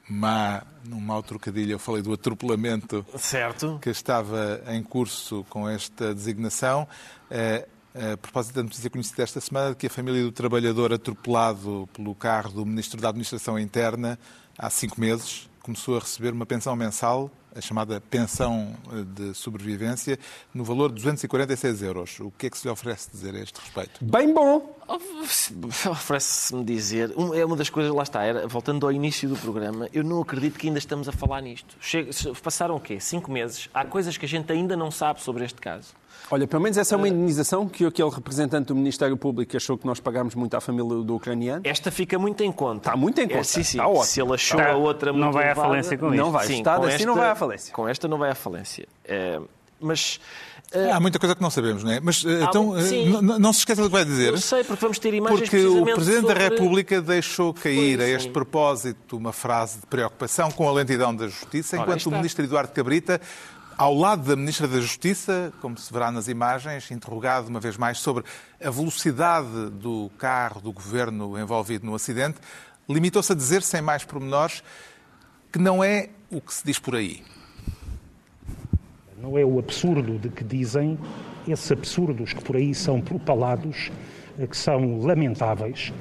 má, 0.09 0.63
num 0.85 1.01
mau 1.01 1.23
trocadilho 1.23 1.73
eu 1.73 1.79
falei 1.79 2.03
do 2.03 2.13
atropelamento 2.13 3.05
Certo. 3.17 3.79
que 3.83 3.91
estava 3.91 4.63
em 4.69 4.83
curso 4.83 5.45
com 5.51 5.69
esta 5.69 6.15
designação. 6.15 6.89
eh, 7.31 7.67
A 7.93 8.17
propósito 8.17 8.55
da 8.55 8.63
notícia 8.63 8.89
conhecida 8.89 9.25
esta 9.25 9.41
semana 9.41 9.71
de 9.71 9.77
que 9.77 9.89
a 9.89 9.91
família 9.91 10.23
do 10.23 10.31
trabalhador 10.31 10.93
atropelado 10.93 11.89
pelo 11.93 12.15
carro 12.15 12.53
do 12.53 12.65
Ministro 12.65 13.01
da 13.01 13.09
Administração 13.09 13.59
Interna 13.59 14.17
há 14.57 14.71
cinco 14.71 15.01
meses 15.01 15.51
começou 15.61 15.97
a 15.97 16.01
receber 16.01 16.33
uma 16.33 16.47
pensão 16.47 16.77
mensal, 16.77 17.29
a 17.55 17.61
chamada 17.61 18.01
pensão 18.11 18.75
eh, 18.93 19.05
de 19.15 19.35
sobrevivência, 19.35 20.19
no 20.55 20.65
valor 20.65 20.89
de 20.91 20.97
246 20.97 21.83
euros. 21.83 22.21
O 22.21 22.31
que 22.37 22.47
é 22.47 22.51
que 22.51 22.59
se 22.59 22.67
lhe 22.67 22.73
oferece 22.73 23.11
dizer 23.11 23.35
a 23.35 23.39
este 23.41 23.61
respeito? 23.61 24.05
Bem 24.05 24.33
bom. 24.33 24.77
Oferece-me 25.91 26.65
dizer, 26.65 27.15
é 27.35 27.45
uma 27.45 27.57
das 27.57 27.71
coisas, 27.71 27.93
lá 27.95 28.03
está, 28.03 28.23
era, 28.25 28.47
voltando 28.49 28.85
ao 28.87 28.93
início 28.93 29.29
do 29.29 29.37
programa, 29.37 29.89
eu 29.93 30.03
não 30.03 30.21
acredito 30.21 30.59
que 30.59 30.67
ainda 30.67 30.79
estamos 30.79 31.09
a 31.09 31.13
falar 31.13 31.41
nisto. 31.41 31.77
Chega- 31.81 32.11
passaram 32.43 32.75
o 32.77 32.81
quê? 32.81 32.99
Cinco 33.01 33.31
meses. 33.31 33.69
Há 33.73 33.85
coisas 33.85 34.17
que 34.17 34.25
a 34.27 34.29
gente 34.29 34.51
ainda 34.53 34.77
não 34.77 34.91
sabe 34.91 35.23
sobre 35.23 35.45
este 35.45 35.61
caso. 35.61 35.89
Olha, 36.31 36.47
pelo 36.47 36.63
menos 36.63 36.77
essa 36.77 36.95
é 36.95 36.97
uma 36.99 37.09
indenização 37.09 37.69
que 37.69 37.85
aquele 37.85 38.11
representante 38.11 38.67
do 38.69 38.75
Ministério 38.75 39.17
Público 39.17 39.57
achou 39.57 39.77
que 39.79 39.87
nós 39.87 39.99
pagámos 40.01 40.35
muito 40.35 40.55
à 40.57 40.61
família 40.61 41.03
do 41.03 41.17
ucraniano. 41.17 41.63
Esta 41.65 41.91
fica 41.91 42.19
muito 42.19 42.43
em 42.43 42.53
conta. 42.53 42.91
Está 42.91 42.97
muito 42.97 43.21
em 43.21 43.25
É, 43.25 43.29
conta. 43.29 43.45
sim, 43.45 43.63
sim. 43.63 43.79
Está 43.79 43.89
ótimo. 43.89 44.05
Se 44.05 44.21
ele 44.21 44.35
achou 44.35 44.61
Está- 44.61 44.73
a 44.73 44.77
outra 44.77 45.13
não 45.13 45.19
muito 45.21 45.33
vai 45.35 45.51
à 45.51 45.55
falência 45.55 45.97
com 45.97 46.07
Não 46.11 46.15
isto. 46.15 46.31
vai. 46.31 46.47
Sim, 46.47 46.59
Estado 46.59 46.81
com 46.83 46.87
assim 46.89 47.05
não 47.05 47.15
vai 47.17 47.31
à 47.31 47.35
falência. 47.41 47.73
Com 47.75 47.89
esta 47.89 48.07
não 48.07 48.19
vai 48.19 48.31
à 48.31 48.35
falência. 48.35 48.87
É, 49.05 49.41
mas 49.81 50.21
eh, 50.73 50.91
Há 50.93 51.01
muita 51.01 51.19
coisa 51.19 51.35
que 51.35 51.41
não 51.43 51.49
sabemos, 51.51 51.83
não 51.83 51.91
é? 51.91 51.99
Mas 52.01 52.25
Há 52.25 52.45
então, 52.45 52.81
sim. 52.83 53.07
n- 53.17 53.39
não 53.39 53.53
se 53.53 53.61
esqueça 53.61 53.81
do 53.83 53.89
que 53.89 53.93
vai 53.93 54.05
dizer. 54.05 54.29
eu 54.33 54.39
sei, 54.39 54.63
porque 54.63 54.81
vamos 54.83 54.99
ter 54.99 55.13
imagens 55.15 55.41
Porque 55.41 55.65
o 55.67 55.85
Presidente 55.85 56.23
da 56.27 56.29
sobre- 56.35 56.49
República 56.49 57.01
deixou 57.01 57.53
cair 57.55 57.97
Foi, 57.97 58.05
a 58.05 58.09
sim. 58.09 58.15
este 58.15 58.31
propósito 58.31 59.17
uma 59.17 59.33
frase 59.33 59.81
de 59.81 59.87
preocupação 59.87 60.51
com 60.51 60.69
a 60.69 60.73
lentidão 60.73 61.15
da 61.17 61.27
Justiça, 61.29 61.77
Ora, 61.77 61.85
enquanto 61.85 62.07
o. 62.07 62.11
Ministro 62.13 62.45
Eduardo 62.45 62.73
Cabrita, 62.73 63.21
ao 63.79 63.95
lado 63.95 64.29
da 64.29 64.37
Ministra 64.37 64.69
da 64.69 64.79
Justiça, 64.81 65.51
como 65.63 65.79
se 65.79 65.91
verá 65.91 66.11
nas 66.13 66.29
imagens, 66.29 66.91
interrogado 66.91 67.49
uma 67.49 67.59
vez 67.59 67.79
mais 67.79 67.99
sobre 67.99 68.23
a 68.63 68.71
velocidade 68.71 69.71
do 69.73 70.11
carro 70.19 70.61
do 70.61 70.71
Governo 70.73 71.39
envolvido 71.39 71.87
no 71.87 71.95
acidente, 71.95 72.37
limitou-se 72.87 73.33
a 73.33 73.35
dizer, 73.35 73.63
sem 73.63 73.81
mais 73.81 74.05
pormenores, 74.05 74.63
que 75.53 75.59
não 75.59 75.83
é 75.83 76.09
o 76.31 76.41
que 76.41 76.55
se 76.55 76.65
diz 76.65 76.79
por 76.79 76.95
aí. 76.95 77.23
Não 79.21 79.37
é 79.37 79.45
o 79.45 79.59
absurdo 79.59 80.19
de 80.19 80.29
que 80.29 80.45
dizem, 80.45 80.99
esses 81.47 81.71
absurdos 81.73 82.33
que 82.33 82.43
por 82.43 82.57
aí 82.57 82.75
são 82.75 83.01
propalados, 83.01 83.91
eh, 84.39 84.47
que 84.47 84.57
são 84.57 85.01
lamentáveis. 85.01 85.93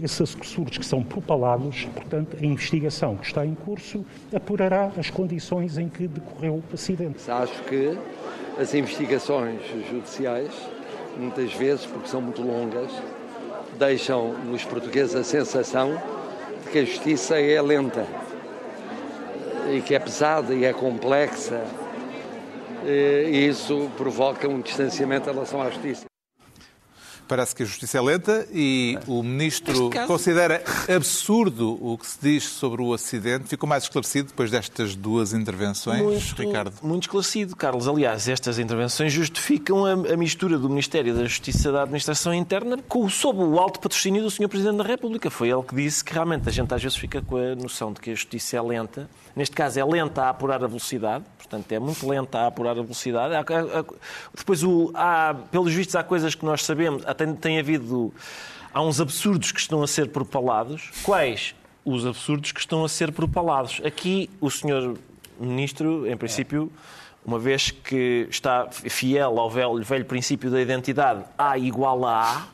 Esses 0.00 0.34
absurdos 0.34 0.78
que 0.78 0.86
são 0.86 1.02
propalados, 1.02 1.84
portanto, 1.94 2.36
a 2.40 2.46
investigação 2.46 3.16
que 3.16 3.26
está 3.26 3.44
em 3.44 3.54
curso 3.54 4.06
apurará 4.34 4.90
as 4.96 5.10
condições 5.10 5.76
em 5.76 5.88
que 5.88 6.06
decorreu 6.06 6.54
o 6.54 6.74
acidente. 6.74 7.28
Acho 7.30 7.62
que 7.64 7.98
as 8.58 8.72
investigações 8.72 9.60
judiciais, 9.90 10.52
muitas 11.18 11.52
vezes, 11.54 11.84
porque 11.86 12.08
são 12.08 12.22
muito 12.22 12.40
longas, 12.40 12.90
deixam 13.78 14.32
nos 14.44 14.64
portugueses 14.64 15.14
a 15.14 15.24
sensação 15.24 16.00
de 16.64 16.70
que 16.70 16.78
a 16.78 16.84
justiça 16.84 17.38
é 17.38 17.60
lenta 17.60 18.06
e 19.70 19.80
que 19.80 19.94
é 19.94 19.98
pesada 19.98 20.54
e 20.54 20.64
é 20.64 20.72
complexa. 20.72 21.64
E 22.84 23.46
isso 23.46 23.90
provoca 23.96 24.48
um 24.48 24.60
distanciamento 24.60 25.28
em 25.28 25.32
relação 25.32 25.60
à 25.60 25.70
justiça. 25.70 26.09
Parece 27.30 27.54
que 27.54 27.62
a 27.62 27.66
justiça 27.66 27.96
é 27.96 28.00
lenta 28.00 28.44
e 28.52 28.98
o 29.06 29.22
ministro 29.22 29.88
caso- 29.88 30.08
considera 30.08 30.62
absurdo 30.92 31.78
o 31.80 31.96
que 31.96 32.04
se 32.06 32.18
diz 32.20 32.42
sobre 32.44 32.82
o 32.82 32.92
acidente. 32.92 33.48
Ficou 33.48 33.68
mais 33.68 33.84
esclarecido 33.84 34.28
depois 34.30 34.50
destas 34.50 34.96
duas 34.96 35.32
intervenções, 35.32 36.02
Muito, 36.02 36.34
Ricardo? 36.42 36.72
muito 36.82 37.04
esclarecido, 37.04 37.54
Carlos. 37.54 37.86
Aliás, 37.86 38.28
estas 38.28 38.58
intervenções 38.58 39.12
justificam 39.12 39.84
a, 39.86 39.92
a 39.92 40.16
mistura 40.16 40.58
do 40.58 40.68
Ministério 40.68 41.14
da 41.14 41.22
Justiça 41.24 41.68
e 41.68 41.72
da 41.72 41.82
Administração 41.82 42.34
Interna 42.34 42.78
com, 42.88 43.08
sob 43.08 43.38
o 43.40 43.58
alto 43.60 43.78
patrocínio 43.78 44.22
do 44.22 44.30
Sr. 44.30 44.48
Presidente 44.48 44.78
da 44.78 44.84
República. 44.84 45.30
Foi 45.30 45.48
ele 45.50 45.62
que 45.62 45.74
disse 45.76 46.04
que 46.04 46.12
realmente 46.12 46.48
a 46.48 46.52
gente 46.52 46.74
às 46.74 46.82
vezes 46.82 46.98
fica 46.98 47.22
com 47.22 47.36
a 47.36 47.54
noção 47.54 47.92
de 47.92 48.00
que 48.00 48.10
a 48.10 48.14
justiça 48.14 48.56
é 48.56 48.60
lenta. 48.62 49.08
Neste 49.36 49.54
caso, 49.54 49.78
é 49.78 49.84
lenta 49.84 50.22
a 50.24 50.30
apurar 50.30 50.62
a 50.62 50.66
velocidade, 50.66 51.24
portanto, 51.38 51.70
é 51.70 51.78
muito 51.78 52.06
lenta 52.08 52.38
a 52.40 52.46
apurar 52.48 52.72
a 52.72 52.82
velocidade. 52.82 53.32
Há- 53.34 53.38
há- 53.38 53.78
há- 53.80 53.84
depois, 54.36 54.64
o, 54.64 54.90
há, 54.92 55.34
pelos 55.52 55.72
vistos, 55.72 55.94
há 55.94 56.02
coisas 56.02 56.34
que 56.34 56.44
nós 56.44 56.64
sabemos. 56.64 57.02
Tem, 57.20 57.34
tem 57.34 57.58
havido. 57.58 58.14
Há 58.72 58.80
uns 58.80 58.98
absurdos 58.98 59.52
que 59.52 59.60
estão 59.60 59.82
a 59.82 59.86
ser 59.86 60.08
propalados. 60.08 60.90
Quais? 61.02 61.54
Os 61.84 62.06
absurdos 62.06 62.50
que 62.50 62.60
estão 62.60 62.82
a 62.82 62.88
ser 62.88 63.12
propalados. 63.12 63.78
Aqui, 63.84 64.30
o 64.40 64.50
senhor 64.50 64.96
Ministro, 65.38 66.10
em 66.10 66.16
princípio, 66.16 66.72
uma 67.22 67.38
vez 67.38 67.70
que 67.70 68.26
está 68.30 68.68
fiel 68.70 69.38
ao 69.38 69.50
velho, 69.50 69.82
velho 69.82 70.04
princípio 70.06 70.50
da 70.50 70.62
identidade 70.62 71.22
A 71.36 71.58
igual 71.58 72.06
a 72.06 72.22
A, 72.22 72.46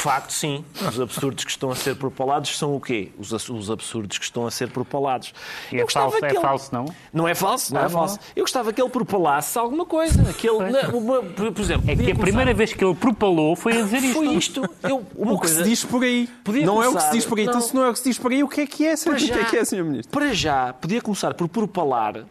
facto, 0.00 0.32
sim. 0.32 0.64
Os 0.88 1.00
absurdos 1.00 1.44
que 1.44 1.50
estão 1.50 1.70
a 1.70 1.74
ser 1.76 1.94
propalados 1.96 2.56
são 2.58 2.74
o 2.74 2.80
quê? 2.80 3.10
Os, 3.18 3.30
os 3.48 3.70
absurdos 3.70 4.18
que 4.18 4.24
estão 4.24 4.46
a 4.46 4.50
ser 4.50 4.70
propalados. 4.70 5.32
E 5.70 5.76
é 5.76 5.80
Eu 5.80 5.84
gostava 5.84 6.10
falso, 6.10 6.24
é 6.24 6.28
que 6.28 6.34
ele- 6.36 6.42
falso, 6.42 6.70
não? 6.74 6.84
Não 7.12 7.28
é 7.28 7.34
falso, 7.34 7.72
não, 7.74 7.80
é 7.80 7.84
não. 7.84 7.90
falso. 7.90 8.18
Eu 8.34 8.42
gostava 8.44 8.72
que 8.72 8.80
ele 8.80 8.90
propalasse 8.90 9.58
alguma 9.58 9.84
coisa. 9.86 10.32
Que 10.34 10.48
ele, 10.48 10.70
na- 10.70 10.88
uma- 10.88 11.22
por 11.22 11.60
exemplo, 11.60 11.90
É 11.90 11.94
que 11.96 12.02
a 12.10 12.14
primeira 12.14 12.30
começar- 12.32 12.54
vez 12.54 12.72
que 12.72 12.84
ele 12.84 12.94
propalou 12.94 13.54
foi 13.56 13.78
a 13.78 13.82
dizer 13.82 13.98
isto. 13.98 14.14
Foi 14.14 14.26
isto. 14.28 14.74
Eu, 14.82 15.06
uma 15.14 15.32
O 15.32 15.34
que 15.36 15.46
coisa, 15.46 15.62
se 15.62 15.68
diz 15.70 15.84
por 15.84 16.02
aí. 16.02 16.28
Podia 16.44 16.66
não 16.66 16.82
é 16.82 16.88
o 16.88 16.92
que 16.92 16.98
se 17.00 17.06
começar- 17.06 17.10
diz 17.12 17.26
por 17.26 17.38
aí. 17.38 17.44
Então, 17.44 17.54
não. 17.54 17.60
se 17.60 17.74
não 17.74 17.84
é 17.84 17.88
o 17.90 17.92
que 17.92 17.98
se 17.98 18.04
diz 18.08 18.18
por 18.18 18.32
aí, 18.32 18.42
o 18.42 18.48
que 18.48 18.60
é 18.62 18.66
que 18.66 18.86
é, 18.86 18.96
Sr. 18.96 19.04
para 19.04 19.12
O 19.14 19.16
que 19.18 19.32
é 19.32 19.44
que 19.44 19.56
é, 19.56 19.64
Sr. 19.64 19.84
Ministro? 19.84 20.10
para 20.18 20.32
já, 20.34 20.72
podia 20.72 21.00
começar 21.00 21.34
por 21.34 21.48
propalar 21.48 22.24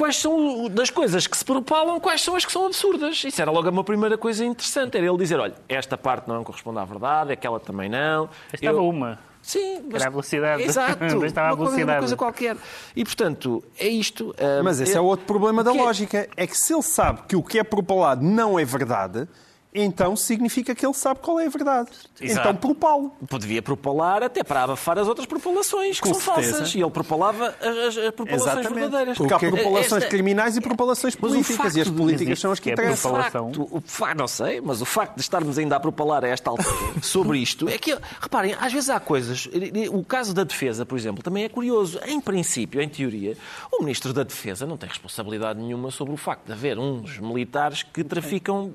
quais 0.00 0.16
são, 0.16 0.68
das 0.70 0.88
coisas 0.88 1.26
que 1.26 1.36
se 1.36 1.44
propalam, 1.44 2.00
quais 2.00 2.22
são 2.22 2.34
as 2.34 2.44
que 2.44 2.50
são 2.50 2.64
absurdas. 2.66 3.22
Isso 3.22 3.40
era 3.40 3.50
logo 3.50 3.68
uma 3.68 3.84
primeira 3.84 4.16
coisa 4.16 4.42
interessante. 4.44 4.96
Era 4.96 5.06
ele 5.06 5.16
dizer, 5.18 5.38
olha, 5.38 5.54
esta 5.68 5.98
parte 5.98 6.26
não 6.26 6.42
corresponde 6.42 6.78
à 6.78 6.84
verdade, 6.86 7.32
aquela 7.32 7.60
também 7.60 7.88
não. 7.90 8.30
Estava 8.52 8.78
Eu- 8.78 8.88
uma. 8.88 9.18
Sim, 9.42 9.82
Era 9.92 10.06
a 10.06 10.10
velocidade. 10.10 10.62
Exato. 10.62 10.98
Mas 11.16 11.24
estava 11.24 11.48
a 11.48 11.50
uma, 11.52 11.56
coisa, 11.56 11.70
uma 11.72 11.76
velocidade. 11.76 11.98
coisa 12.00 12.16
qualquer. 12.16 12.56
E, 12.96 13.04
portanto, 13.04 13.62
é 13.78 13.88
isto. 13.88 14.34
ah, 14.38 14.62
Mas 14.62 14.80
esse 14.80 14.96
é 14.96 15.00
outro 15.00 15.24
problema 15.26 15.62
da 15.64 15.72
que 15.72 15.78
é- 15.78 15.82
lógica. 15.82 16.28
É 16.36 16.46
que 16.46 16.56
se 16.56 16.72
ele 16.74 16.82
sabe 16.82 17.20
que 17.28 17.36
o 17.36 17.42
que 17.42 17.58
é 17.58 17.64
propalado 17.64 18.22
não 18.24 18.58
é 18.58 18.64
verdade, 18.64 19.26
então 19.72 20.16
significa 20.16 20.74
que 20.74 20.84
ele 20.84 20.94
sabe 20.94 21.20
qual 21.20 21.38
é 21.38 21.46
a 21.46 21.48
verdade. 21.48 21.90
Exato. 22.20 22.48
Então 22.48 22.56
propalo. 22.56 23.12
Podia 23.28 23.62
propalar 23.62 24.22
até 24.22 24.42
para 24.42 24.64
abafar 24.64 24.98
as 24.98 25.06
outras 25.06 25.26
propalações, 25.26 26.00
que 26.00 26.08
Com 26.08 26.14
são 26.14 26.34
certeza. 26.34 26.56
falsas. 26.56 26.74
E 26.74 26.80
ele 26.80 26.90
propalava 26.90 27.54
as, 27.60 27.96
as 27.96 28.10
propalações 28.14 28.66
verdadeiras. 28.68 29.16
Porque 29.18 29.32
há 29.34 29.38
propalações 29.38 29.92
Esta- 30.02 30.08
criminais 30.08 30.56
e 30.56 30.60
propalações 30.60 31.14
políticas. 31.14 31.76
E 31.76 31.80
as 31.82 31.88
políticas 31.88 32.40
são 32.40 32.50
as 32.52 32.58
que 32.58 32.64
que 32.64 32.70
é 32.70 32.72
interessam. 32.72 33.12
propalação. 33.12 33.46
facto, 33.52 33.68
o 33.70 33.80
facto, 33.80 34.18
não 34.18 34.28
sei, 34.28 34.60
mas 34.60 34.82
o 34.82 34.84
facto 34.84 35.14
de 35.14 35.20
estarmos 35.20 35.56
ainda 35.58 35.76
a 35.76 35.80
propalar 35.80 36.24
a 36.24 36.28
esta 36.28 36.50
altura 36.50 36.68
sobre 37.02 37.38
isto 37.38 37.68
é 37.68 37.78
que, 37.78 37.96
reparem, 38.20 38.54
às 38.60 38.72
vezes 38.72 38.90
há 38.90 38.98
coisas. 38.98 39.48
O 39.92 40.04
caso 40.04 40.34
da 40.34 40.42
defesa, 40.44 40.84
por 40.84 40.98
exemplo, 40.98 41.22
também 41.22 41.44
é 41.44 41.48
curioso. 41.48 42.00
Em 42.06 42.20
princípio, 42.20 42.80
em 42.80 42.88
teoria, 42.88 43.36
o 43.72 43.82
Ministro 43.82 44.12
da 44.12 44.22
Defesa 44.24 44.66
não 44.66 44.76
tem 44.76 44.88
responsabilidade 44.88 45.60
nenhuma 45.60 45.90
sobre 45.90 46.12
o 46.12 46.16
facto 46.16 46.46
de 46.46 46.52
haver 46.52 46.78
uns 46.78 47.18
militares 47.18 47.82
que 47.82 48.02
traficam 48.02 48.72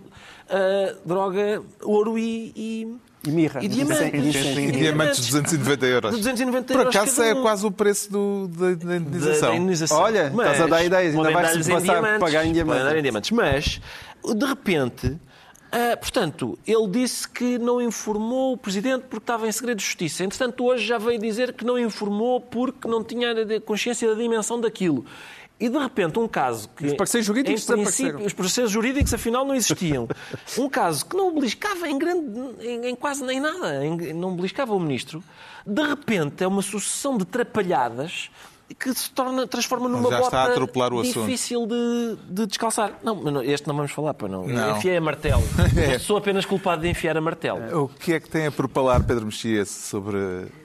ah, 0.50 0.85
droga, 1.06 1.62
ouro 1.84 2.18
e. 2.18 2.52
e 2.56 2.96
E 3.28 3.32
mirra. 3.32 3.64
E 3.64 3.68
diamantes. 3.68 4.02
E 4.02 4.12
diamantes. 4.12 4.58
E 4.58 4.72
diamantes 4.72 5.18
de 5.26 5.32
290 5.32 5.86
euros. 5.88 6.12
De 6.12 6.18
290 6.18 6.74
Por 6.74 6.80
euros 6.82 6.96
acaso 6.96 7.16
cada 7.18 7.28
é 7.30 7.34
um. 7.34 7.42
quase 7.42 7.66
o 7.66 7.72
preço 7.72 8.12
do, 8.12 8.48
da, 8.50 8.70
da 8.70 8.76
da, 8.76 8.96
indenização. 8.98 9.50
da 9.50 9.56
indenização. 9.56 9.98
Olha, 10.00 10.32
Mas 10.34 10.46
estás 10.52 10.62
a 10.62 10.68
dar 10.68 10.84
ideias, 10.84 11.16
ainda 11.16 11.32
vais 11.32 11.68
passar 11.68 12.20
pagar 12.20 12.46
em 12.46 12.52
diamantes. 12.54 12.84
dar 12.86 12.98
em 12.98 13.02
diamantes. 13.02 13.32
Mas, 13.32 13.82
de 14.36 14.46
repente, 14.46 15.18
Ah, 15.72 15.98
portanto, 15.98 16.58
ele 16.66 16.88
disse 16.88 17.28
que 17.28 17.58
não 17.58 17.82
informou 17.82 18.54
o 18.54 18.58
Presidente 18.58 19.06
porque 19.10 19.24
estava 19.24 19.48
em 19.48 19.52
segredo 19.52 19.78
de 19.80 19.84
justiça. 19.84 20.24
Entretanto, 20.24 20.64
hoje 20.64 20.86
já 20.86 20.98
veio 20.98 21.20
dizer 21.20 21.52
que 21.54 21.66
não 21.66 21.78
informou 21.78 22.40
porque 22.40 22.88
não 22.88 23.04
tinha 23.04 23.34
consciência 23.62 24.08
da 24.08 24.14
dimensão 24.22 24.62
daquilo. 24.62 25.04
E 25.60 25.70
de 25.70 25.78
repente 25.78 26.20
um 26.20 26.28
caso 26.28 26.70
que. 26.76 26.86
Os 26.86 26.94
parceiros 26.94 27.26
jurídicos 27.26 27.70
em 27.70 27.74
princípio, 27.74 28.26
Os 28.26 28.34
parceiros 28.34 28.72
jurídicos 28.72 29.14
afinal 29.14 29.46
não 29.46 29.56
existiam. 29.56 30.08
um 30.60 30.68
caso 30.68 31.06
que 31.06 31.16
não 31.16 31.34
beliscava 31.34 31.88
em, 31.88 31.98
grande, 31.98 32.26
em, 32.60 32.88
em 32.88 32.96
quase 32.96 33.24
nem 33.24 33.40
nada, 33.40 33.86
em, 33.86 34.14
não 34.14 34.36
beliscava 34.36 34.74
o 34.74 34.80
ministro, 34.80 35.24
de 35.66 35.82
repente 35.82 36.44
é 36.44 36.48
uma 36.48 36.62
sucessão 36.62 37.18
de 37.18 37.26
trapalhadas 37.26 38.30
que 38.74 38.92
se 38.96 39.12
torna, 39.12 39.46
transforma 39.48 39.88
numa 39.88 40.10
já 40.10 40.22
está 40.22 40.38
a 40.40 40.42
bota 40.46 40.52
atropelar 40.54 40.92
o 40.94 41.00
assunto. 41.02 41.26
difícil 41.26 41.68
de, 41.68 42.18
de 42.30 42.48
descalçar. 42.48 42.94
Não, 43.04 43.44
este 43.44 43.68
não 43.68 43.76
vamos 43.76 43.92
falar, 43.92 44.14
para 44.16 44.28
não. 44.28 44.48
Não. 44.48 44.78
Enfiei 44.78 44.98
a 44.98 45.02
martelo. 45.02 45.44
Eu 45.94 46.00
Sou 46.00 46.18
apenas 46.18 46.46
culpado 46.46 46.82
de 46.82 46.90
enfiar 46.90 47.16
a 47.16 47.22
martelo. 47.22 47.84
O 47.84 47.88
que 47.88 48.14
é 48.14 48.20
que 48.20 48.28
tem 48.28 48.48
a 48.48 48.52
propalar 48.52 49.04
Pedro 49.04 49.26
Mexias 49.26 49.70
sobre 49.70 50.18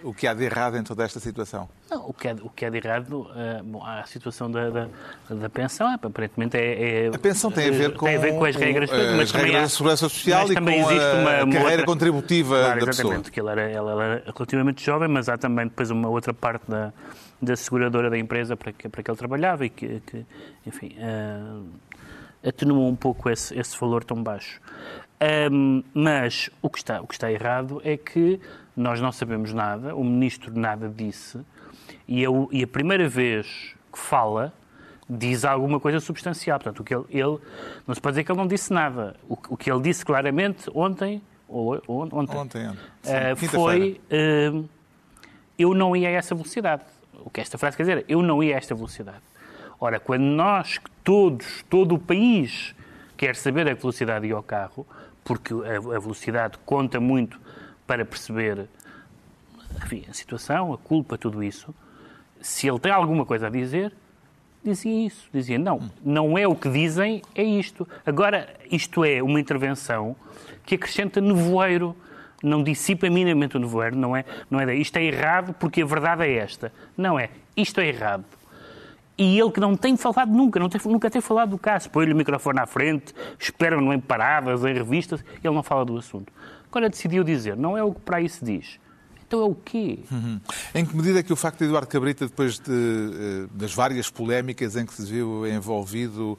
o 0.03 0.15
que 0.15 0.27
há 0.27 0.33
de 0.33 0.45
errado 0.45 0.77
em 0.79 0.83
toda 0.83 1.05
esta 1.05 1.21
situação? 1.21 1.69
Não, 1.91 2.09
o, 2.09 2.15
que 2.15 2.29
é, 2.29 2.33
o 2.41 2.49
que 2.49 2.65
é 2.65 2.71
de 2.71 2.77
errado, 2.79 3.27
eh, 3.37 3.61
bom, 3.65 3.85
a 3.85 4.05
situação 4.07 4.49
da, 4.51 4.71
da, 4.71 4.89
da 5.29 5.51
pensão, 5.51 5.91
é, 5.91 5.95
aparentemente 5.95 6.57
é, 6.57 7.07
é- 7.07 7.11
A 7.15 7.19
pensão 7.19 7.51
tem 7.51 7.69
a 7.69 7.73
ver 7.73 7.95
com, 7.97 8.07
tem 8.07 8.17
a 8.17 8.21
ver 8.21 8.33
com 8.39 8.45
as 8.45 8.55
regras, 8.55 8.89
com, 8.89 8.97
eh, 8.97 9.11
mas 9.13 9.21
as 9.23 9.33
também 9.33 9.47
regras 9.47 9.61
há- 9.63 9.65
da 9.65 9.69
segurança 9.69 10.09
social 10.09 10.43
mas 10.43 10.51
e 10.51 10.55
também 10.55 10.83
com 10.85 10.91
existe 10.91 11.05
a 11.05 11.15
uma- 11.15 11.21
uma 11.45 11.53
carreira 11.53 11.71
outra- 11.71 11.87
contributiva 11.87 12.59
Claro, 12.61 12.81
da 12.81 12.87
pessoa. 12.87 13.05
exatamente, 13.07 13.31
que 13.33 13.41
ele 13.41 13.51
era, 13.51 13.63
ela 13.71 14.05
era 14.05 14.23
relativamente 14.35 14.85
jovem, 14.85 15.09
mas 15.09 15.29
há 15.29 15.37
também 15.37 15.67
depois 15.67 15.91
uma 15.91 16.09
outra 16.09 16.33
parte 16.33 16.63
da, 16.71 16.93
da 17.40 17.57
seguradora 17.57 18.11
da 18.11 18.18
empresa 18.18 18.57
para 18.57 18.72
que, 18.72 18.88
para 18.88 19.03
que 19.03 19.11
ele 19.11 19.18
trabalhava 19.18 19.64
e 19.64 19.70
que, 19.70 20.00
que, 20.00 20.26
enfim, 20.66 20.94
eh, 20.98 22.48
atenua 22.48 22.87
um 22.87 22.96
pouco 22.96 23.29
esse, 23.31 23.59
esse 23.59 23.79
valor 23.79 24.05
tão 24.05 24.22
baixo. 24.22 24.61
Ahm, 25.20 25.83
mas 25.94 26.50
o 26.62 26.68
que, 26.70 26.79
está, 26.79 27.00
o 27.00 27.07
que 27.07 27.14
está 27.14 27.31
errado 27.31 27.81
é 27.85 27.96
que 27.96 28.40
nós 28.76 29.00
não 29.00 29.12
sabemos 29.12 29.53
nada, 29.53 29.94
o 29.94 30.03
ministro 30.05 30.53
nada 30.59 30.88
disse, 30.88 31.38
e, 32.09 32.26
o- 32.26 32.48
e 32.53 32.62
a 32.62 32.66
primeira 32.66 33.09
vez 33.09 33.74
que 33.92 33.98
fala 33.98 34.53
diz 35.09 35.44
alguma 35.44 35.81
coisa 35.81 35.98
substancial. 35.98 36.59
Portanto, 36.59 36.81
o 36.81 36.85
que 36.85 36.94
ele, 36.94 37.05
ele- 37.11 37.38
não 37.87 37.94
se 37.94 38.00
pode 38.00 38.12
dizer 38.14 38.24
que 38.24 38.31
ele 38.33 38.38
não 38.38 38.46
disse 38.46 38.72
nada. 38.72 39.16
O, 39.29 39.37
que- 39.37 39.53
o 39.53 39.57
que 39.57 39.70
ele 39.70 39.81
disse 39.83 40.05
claramente 40.05 40.70
ontem, 40.74 41.20
ou, 41.48 41.83
ou- 41.87 42.03
ontem, 42.12 42.37
Ontem, 42.37 42.68
ontem. 42.68 42.79
Sim, 43.03 43.12
eh, 43.12 43.35
quinta-feira. 43.35 43.50
foi 43.55 44.00
eh, 44.09 44.53
eu 45.59 45.74
não 45.74 45.94
ia 45.96 46.09
a 46.09 46.12
essa 46.12 46.35
velocidade. 46.35 46.85
O 47.25 47.31
que 47.31 47.41
esta 47.41 47.59
frase 47.59 47.77
quer 47.77 47.83
dizer? 47.85 48.05
Eu 48.09 48.23
não 48.23 48.43
ia 48.43 48.55
a 48.55 48.59
esta 48.59 48.75
velocidade. 48.75 49.23
Ora, 49.79 49.99
quando 49.99 50.23
nós, 50.23 50.79
todos, 51.03 51.65
todo 51.69 51.95
o 51.95 51.99
país 51.99 52.75
quer 53.17 53.37
saber 53.37 53.69
a 53.69 53.75
velocidade 53.75 54.27
ia 54.27 54.35
ao 54.35 54.43
carro, 54.43 54.87
porque 55.25 55.53
a, 55.55 55.99
velocidade 55.99 56.59
conta 56.65 56.99
muito 57.01 57.41
para 57.87 58.05
perceber 58.05 58.69
enfim, 59.77 60.05
a 60.09 60.13
situação, 60.13 60.73
a 60.73 60.79
culpa, 60.79 61.17
tudo 61.17 61.43
isso, 61.43 61.75
se 62.41 62.69
ele 62.69 62.79
tem 62.79 62.93
alguma 62.93 63.25
coisa 63.25 63.47
a 63.47 63.51
dizer, 63.51 63.93
dizia 64.65 65.07
isso. 65.07 65.29
Dizia, 65.33 65.59
não, 65.59 65.91
não 66.05 66.37
é 66.37 66.47
o 66.47 66.55
que 66.55 66.69
dizem, 66.69 67.23
é 67.35 67.43
isto. 67.43 67.87
Agora, 68.05 68.49
isto 68.71 69.05
é 69.05 69.23
uma 69.23 69.41
intervenção 69.41 70.17
que 70.65 70.75
acrescenta 70.75 71.21
nevoeiro, 71.21 71.97
não 72.42 72.62
dissipa 72.62 73.09
minimamente 73.09 73.57
o 73.57 73.61
nevoeiro, 73.61 73.96
não 73.96 74.16
é, 74.16 74.24
não 74.50 74.61
é 74.61 74.66
daí, 74.66 74.81
isto 74.81 74.96
é 74.96 75.05
errado 75.05 75.55
porque 75.55 75.83
a 75.83 75.87
verdade 75.87 76.24
é 76.24 76.35
esta. 76.37 76.72
Não 76.96 77.18
é, 77.18 77.31
isto 77.57 77.81
é 77.81 77.88
errado. 77.88 78.24
E 79.16 79.38
ele 79.38 79.50
que 79.50 79.61
não 79.61 79.76
tem 79.76 79.96
falado 79.96 80.33
nunca, 80.33 80.59
não 80.59 80.68
tem, 80.68 80.81
nunca 80.87 81.11
tem 81.11 81.20
falado 81.20 81.50
do 81.50 81.59
caso. 81.59 81.90
Põe-lhe 81.90 82.12
o 82.12 82.16
microfone 82.16 82.59
à 82.59 82.66
frente, 82.66 83.14
esperam-no 83.38 83.92
em 83.92 84.00
paradas, 84.00 84.64
em 84.64 84.72
revistas, 84.72 85.22
ele 85.44 85.55
não 85.55 85.62
fala 85.62 85.85
do 85.85 85.96
assunto. 85.96 86.33
Agora 86.70 86.88
decidiu 86.88 87.22
dizer, 87.22 87.57
não 87.57 87.76
é 87.76 87.85
o 87.85 87.92
que 87.92 88.00
para 88.00 88.16
aí 88.16 88.29
se 88.29 88.42
diz. 88.42 88.81
Então 89.31 89.43
é 89.43 89.45
o 89.45 89.55
quê? 89.55 90.01
Em 90.75 90.85
que 90.85 90.97
medida 90.97 91.21
é 91.21 91.23
que 91.23 91.33
o 91.33 91.37
facto 91.37 91.59
de 91.59 91.66
Eduardo 91.66 91.87
Cabrita, 91.87 92.27
depois 92.27 92.59
de, 92.59 92.73
eh, 92.73 93.47
das 93.55 93.73
várias 93.73 94.11
polémicas 94.11 94.75
em 94.75 94.85
que 94.85 94.93
se 94.93 95.05
viu 95.05 95.47
envolvido, 95.47 96.37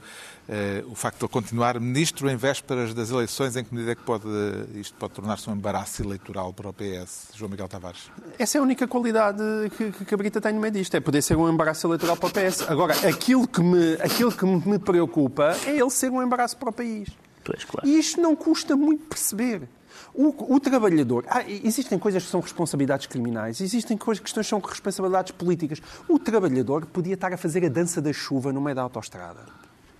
eh, 0.49 0.84
o 0.86 0.93
facto 0.93 1.19
de 1.19 1.23
ele 1.23 1.32
continuar 1.32 1.80
ministro 1.80 2.30
em 2.30 2.36
vésperas 2.36 2.93
das 2.93 3.10
eleições, 3.10 3.56
em 3.56 3.63
que 3.63 3.73
medida 3.73 3.93
é 3.93 3.95
que 3.95 4.04
pode, 4.04 4.27
isto 4.75 4.93
pode 4.97 5.13
tornar-se 5.13 5.49
um 5.49 5.54
embaraço 5.54 6.04
eleitoral 6.04 6.51
para 6.51 6.67
o 6.67 6.73
PS? 6.73 7.30
João 7.34 7.49
Miguel 7.49 7.69
Tavares. 7.69 8.12
Essa 8.38 8.58
é 8.58 8.60
a 8.60 8.62
única 8.62 8.86
qualidade 8.86 9.41
que, 9.77 9.93
que 9.93 10.04
Cabrita 10.04 10.41
tem 10.41 10.51
no 10.51 10.60
meio 10.60 10.73
disto, 10.73 10.93
é 10.93 10.99
poder 10.99 11.21
ser 11.21 11.38
um 11.38 11.49
embaraço 11.49 11.88
eleitoral 11.88 12.17
para 12.17 12.27
o 12.27 12.32
PS. 12.34 12.69
Agora, 12.69 12.93
aquilo 13.08 13.47
que 13.47 13.62
me, 13.62 13.93
aquilo 14.01 14.34
que 14.34 14.45
me 14.45 14.77
preocupa 14.77 15.56
é 15.65 15.80
ele 15.80 15.89
ser 15.89 16.12
um 16.12 16.21
embaraço 16.21 16.58
para 16.58 16.71
o 16.71 16.73
país. 16.73 17.08
Pois, 17.41 17.63
claro. 17.63 17.88
E 17.88 17.97
isto 17.97 18.19
não 18.19 18.36
custa 18.36 18.75
muito 18.75 19.06
perceber. 19.06 19.69
O, 20.13 20.56
o 20.56 20.60
trabalhador. 20.60 21.26
Ah, 21.28 21.43
existem 21.47 21.97
coisas 21.97 22.24
que 22.24 22.30
são 22.30 22.41
responsabilidades 22.41 23.08
criminais, 23.08 23.62
existem 23.62 23.97
coisas, 23.97 24.21
questões 24.21 24.45
que 24.45 24.50
são 24.50 24.60
responsabilidades 24.60 25.32
políticas. 25.32 25.82
O 26.08 26.19
trabalhador 26.19 26.86
podia 26.86 27.13
estar 27.13 27.32
a 27.32 27.38
fazer 27.38 27.65
a 27.65 27.69
dança 27.69 28.02
da 28.02 28.12
chuva 28.12 28.52
no 28.52 28.60
meio 28.60 28.76
da 28.76 28.82
autostrada. 28.82 29.39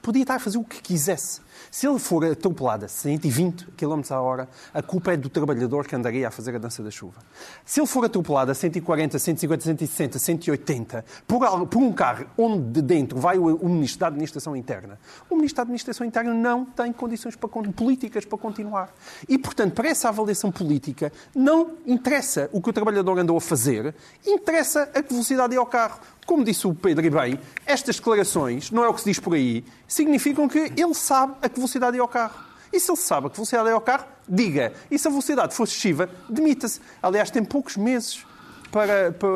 Podia 0.02 0.24
estar 0.24 0.36
a 0.36 0.40
fazer 0.40 0.58
o 0.58 0.64
que 0.64 0.82
quisesse. 0.82 1.42
Se 1.70 1.88
ele 1.88 2.00
for 2.00 2.26
atropelado 2.26 2.86
a 2.86 2.88
120 2.88 3.66
km 3.78 4.02
a 4.10 4.22
hora, 4.22 4.50
a 4.74 4.82
culpa 4.82 5.14
é 5.14 5.18
do 5.18 5.30
trabalhador 5.30 5.86
que 5.86 5.96
andaria 5.96 6.28
a 6.28 6.32
fazer 6.32 6.56
a 6.56 6.60
dança 6.60 6.82
da 6.82 6.92
chuva. 6.92 7.22
Se 7.66 7.80
ele 7.80 7.88
for 7.88 8.06
atropelado 8.06 8.52
a 8.52 8.56
140, 8.56 9.20
150, 9.20 9.64
160, 9.64 10.20
180 10.20 11.06
por, 11.28 11.68
por 11.68 11.80
um 11.80 11.92
carro 11.92 12.26
onde 12.38 12.72
de 12.72 12.82
dentro 12.82 13.20
vai 13.20 13.38
o, 13.38 13.56
o 13.56 13.70
Ministro 13.70 14.00
da 14.00 14.08
Administração 14.08 14.56
Interna, 14.56 15.00
o 15.30 15.36
Ministro 15.36 15.58
da 15.58 15.64
Administração 15.64 16.06
Interna 16.06 16.34
não 16.34 16.66
tem 16.66 16.92
condições 16.92 17.36
para, 17.36 17.50
políticas 17.50 18.26
para 18.26 18.38
continuar. 18.38 18.94
E, 19.28 19.38
portanto, 19.38 19.74
para 19.74 19.90
essa 19.90 20.10
avaliação 20.10 20.52
política, 20.52 21.12
não 21.36 21.72
interessa 21.86 22.50
o 22.52 22.62
que 22.62 22.70
o 22.70 22.74
trabalhador 22.74 23.20
andou 23.20 23.38
a 23.38 23.42
fazer, 23.42 23.94
interessa 24.26 24.90
a 24.94 25.02
que 25.02 25.14
velocidade 25.14 25.56
é 25.56 25.58
ao 25.58 25.66
carro. 25.66 26.00
Como 26.26 26.44
disse 26.44 26.68
o 26.68 26.74
Pedro 26.74 27.06
e 27.06 27.10
bem, 27.10 27.40
estas 27.66 27.96
declarações, 27.98 28.72
não 28.72 28.84
é 28.84 28.88
o 28.88 28.94
que 28.94 29.02
se 29.02 29.10
diz 29.10 29.20
por 29.20 29.34
aí, 29.34 29.66
significam 29.88 30.48
que 30.48 30.72
ele 30.78 30.94
sabe 30.94 31.34
a 31.42 31.50
que 31.52 31.60
velocidade 31.60 31.98
é 31.98 32.00
ao 32.00 32.08
carro. 32.08 32.52
E 32.74 32.80
se 32.80 32.90
ele 32.90 32.98
sabe 32.98 33.30
que 33.30 33.36
velocidade 33.36 33.70
é 33.70 33.74
ao 33.74 33.82
carro, 33.82 34.06
diga. 34.28 34.74
E 34.90 34.98
se 34.98 35.08
a 35.08 35.12
velocidade 35.12 35.54
for 35.54 35.66
excessiva, 35.66 36.10
demita-se. 36.30 36.80
Aliás, 37.02 37.30
tem 37.30 37.44
poucos 37.44 37.78
meses 37.78 38.26
para, 38.72 39.12
para, 39.12 39.30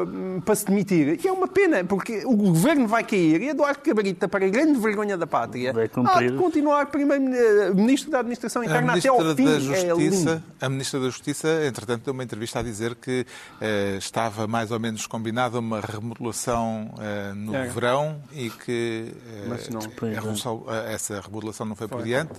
para 0.45 0.55
se 0.55 0.65
demitir. 0.65 1.19
E 1.23 1.27
é 1.27 1.31
uma 1.31 1.47
pena, 1.47 1.83
porque 1.83 2.23
o 2.25 2.35
governo 2.35 2.87
vai 2.87 3.03
cair 3.03 3.41
e 3.41 3.49
Eduardo 3.49 3.79
Cabrita, 3.79 4.27
para 4.27 4.45
a 4.45 4.49
grande 4.49 4.79
vergonha 4.79 5.17
da 5.17 5.27
pátria, 5.27 5.73
Vai 5.73 5.89
há 6.07 6.21
de 6.21 6.33
continuar 6.37 6.85
primeiro-ministro 6.87 8.09
da 8.11 8.19
Administração 8.19 8.63
Interna 8.63 8.93
até 8.95 9.07
ao 9.09 9.17
fim. 9.35 9.45
da 9.45 9.51
É 9.51 9.59
Justiça, 9.59 9.93
lindo. 9.95 10.43
a 10.61 10.69
Ministra 10.69 10.99
da 10.99 11.05
Justiça, 11.07 11.65
entretanto, 11.65 12.03
deu 12.05 12.13
uma 12.13 12.23
entrevista 12.23 12.59
a 12.59 12.63
dizer 12.63 12.95
que 12.95 13.25
eh, 13.61 13.95
estava 13.97 14.47
mais 14.47 14.71
ou 14.71 14.79
menos 14.79 15.05
combinada 15.07 15.59
uma 15.59 15.81
remodelação 15.81 16.93
eh, 16.99 17.33
no 17.35 17.55
É. 17.55 17.67
verão 17.67 18.21
e 18.31 18.49
que 18.49 19.13
eh, 19.27 19.45
Mas 19.47 19.69
não. 19.69 19.79
a 19.81 20.75
eh, 20.87 20.93
essa 20.93 21.19
remodelação 21.21 21.65
não 21.65 21.75
foi 21.75 21.87
por 21.87 22.03
diante, 22.03 22.31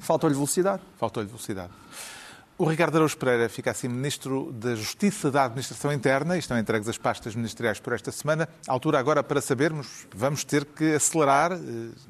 Faltou-lhe 0.00 0.34
velocidade. 0.34 0.82
faltou-lhe 0.98 1.28
velocidade. 1.28 1.70
O 2.60 2.66
Ricardo 2.66 2.96
Araújo 2.96 3.16
Pereira 3.16 3.48
fica 3.48 3.70
assim 3.70 3.88
Ministro 3.88 4.52
da 4.52 4.74
Justiça 4.74 5.30
da 5.30 5.46
Administração 5.46 5.90
Interna 5.90 6.36
e 6.36 6.40
estão 6.40 6.58
entregues 6.58 6.86
as 6.90 6.98
pastas 6.98 7.34
ministeriais 7.34 7.80
por 7.80 7.94
esta 7.94 8.12
semana. 8.12 8.46
A 8.68 8.72
altura 8.72 8.98
agora 8.98 9.22
para 9.22 9.40
sabermos, 9.40 10.06
vamos 10.14 10.44
ter 10.44 10.66
que 10.66 10.92
acelerar, 10.94 11.52
eh, 11.52 11.56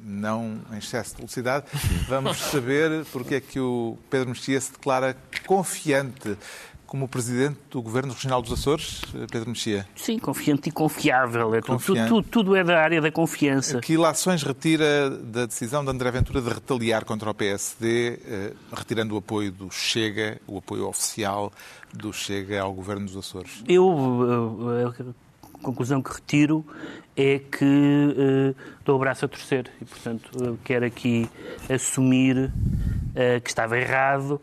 não 0.03 0.61
em 0.73 0.79
excesso 0.79 1.11
de 1.11 1.19
velocidade, 1.19 1.67
vamos 2.09 2.37
saber 2.37 3.05
porque 3.13 3.37
é 3.37 3.41
que 3.41 3.61
o 3.61 3.97
Pedro 4.11 4.31
Mexia 4.31 4.61
se 4.61 4.73
declara 4.73 5.17
confiante 5.47 6.37
como 6.91 7.07
Presidente 7.07 7.57
do 7.71 7.81
Governo 7.81 8.13
Regional 8.13 8.43
dos 8.43 8.51
Açores, 8.51 9.03
eh, 9.15 9.25
Pedro 9.31 9.51
Mexia. 9.51 9.87
Sim, 9.95 10.19
confiante 10.19 10.71
e 10.71 10.73
confiável. 10.73 11.55
É 11.55 11.61
tudo, 11.61 11.75
Confiante. 11.75 12.09
tudo, 12.09 12.29
tudo 12.29 12.57
é 12.57 12.65
da 12.65 12.81
área 12.83 13.01
da 13.01 13.13
confiança. 13.13 13.79
Que 13.79 13.93
ilações 13.93 14.43
retira 14.43 15.09
da 15.09 15.47
decisão 15.47 15.85
de 15.85 15.91
André 15.93 16.11
Ventura 16.11 16.43
de 16.43 16.49
retaliar 16.49 17.05
contra 17.05 17.31
o 17.31 17.35
PSD, 17.35 18.19
eh, 18.27 18.53
retirando 18.73 19.15
o 19.15 19.19
apoio 19.19 19.53
do 19.53 19.71
Chega, 19.71 20.41
o 20.49 20.59
apoio 20.59 20.89
oficial 20.89 21.53
do 21.95 22.13
Chega 22.13 22.61
ao 22.61 22.73
Governo 22.73 23.07
dos 23.07 23.17
Açores? 23.17 23.63
Eu, 23.69 24.27
eh, 24.99 25.05
a 25.55 25.63
conclusão 25.63 26.03
que 26.03 26.13
retiro 26.13 26.67
é 27.17 27.39
que 27.39 28.53
dou 28.85 28.97
o 28.97 28.99
braço 28.99 29.27
a 29.27 29.29
torcer 29.29 29.71
e, 29.81 29.85
portanto, 29.85 30.59
quero 30.65 30.85
aqui 30.85 31.31
assumir 31.69 32.51
eh, 33.15 33.41
que 33.41 33.49
estava 33.49 33.79
errado 33.79 34.41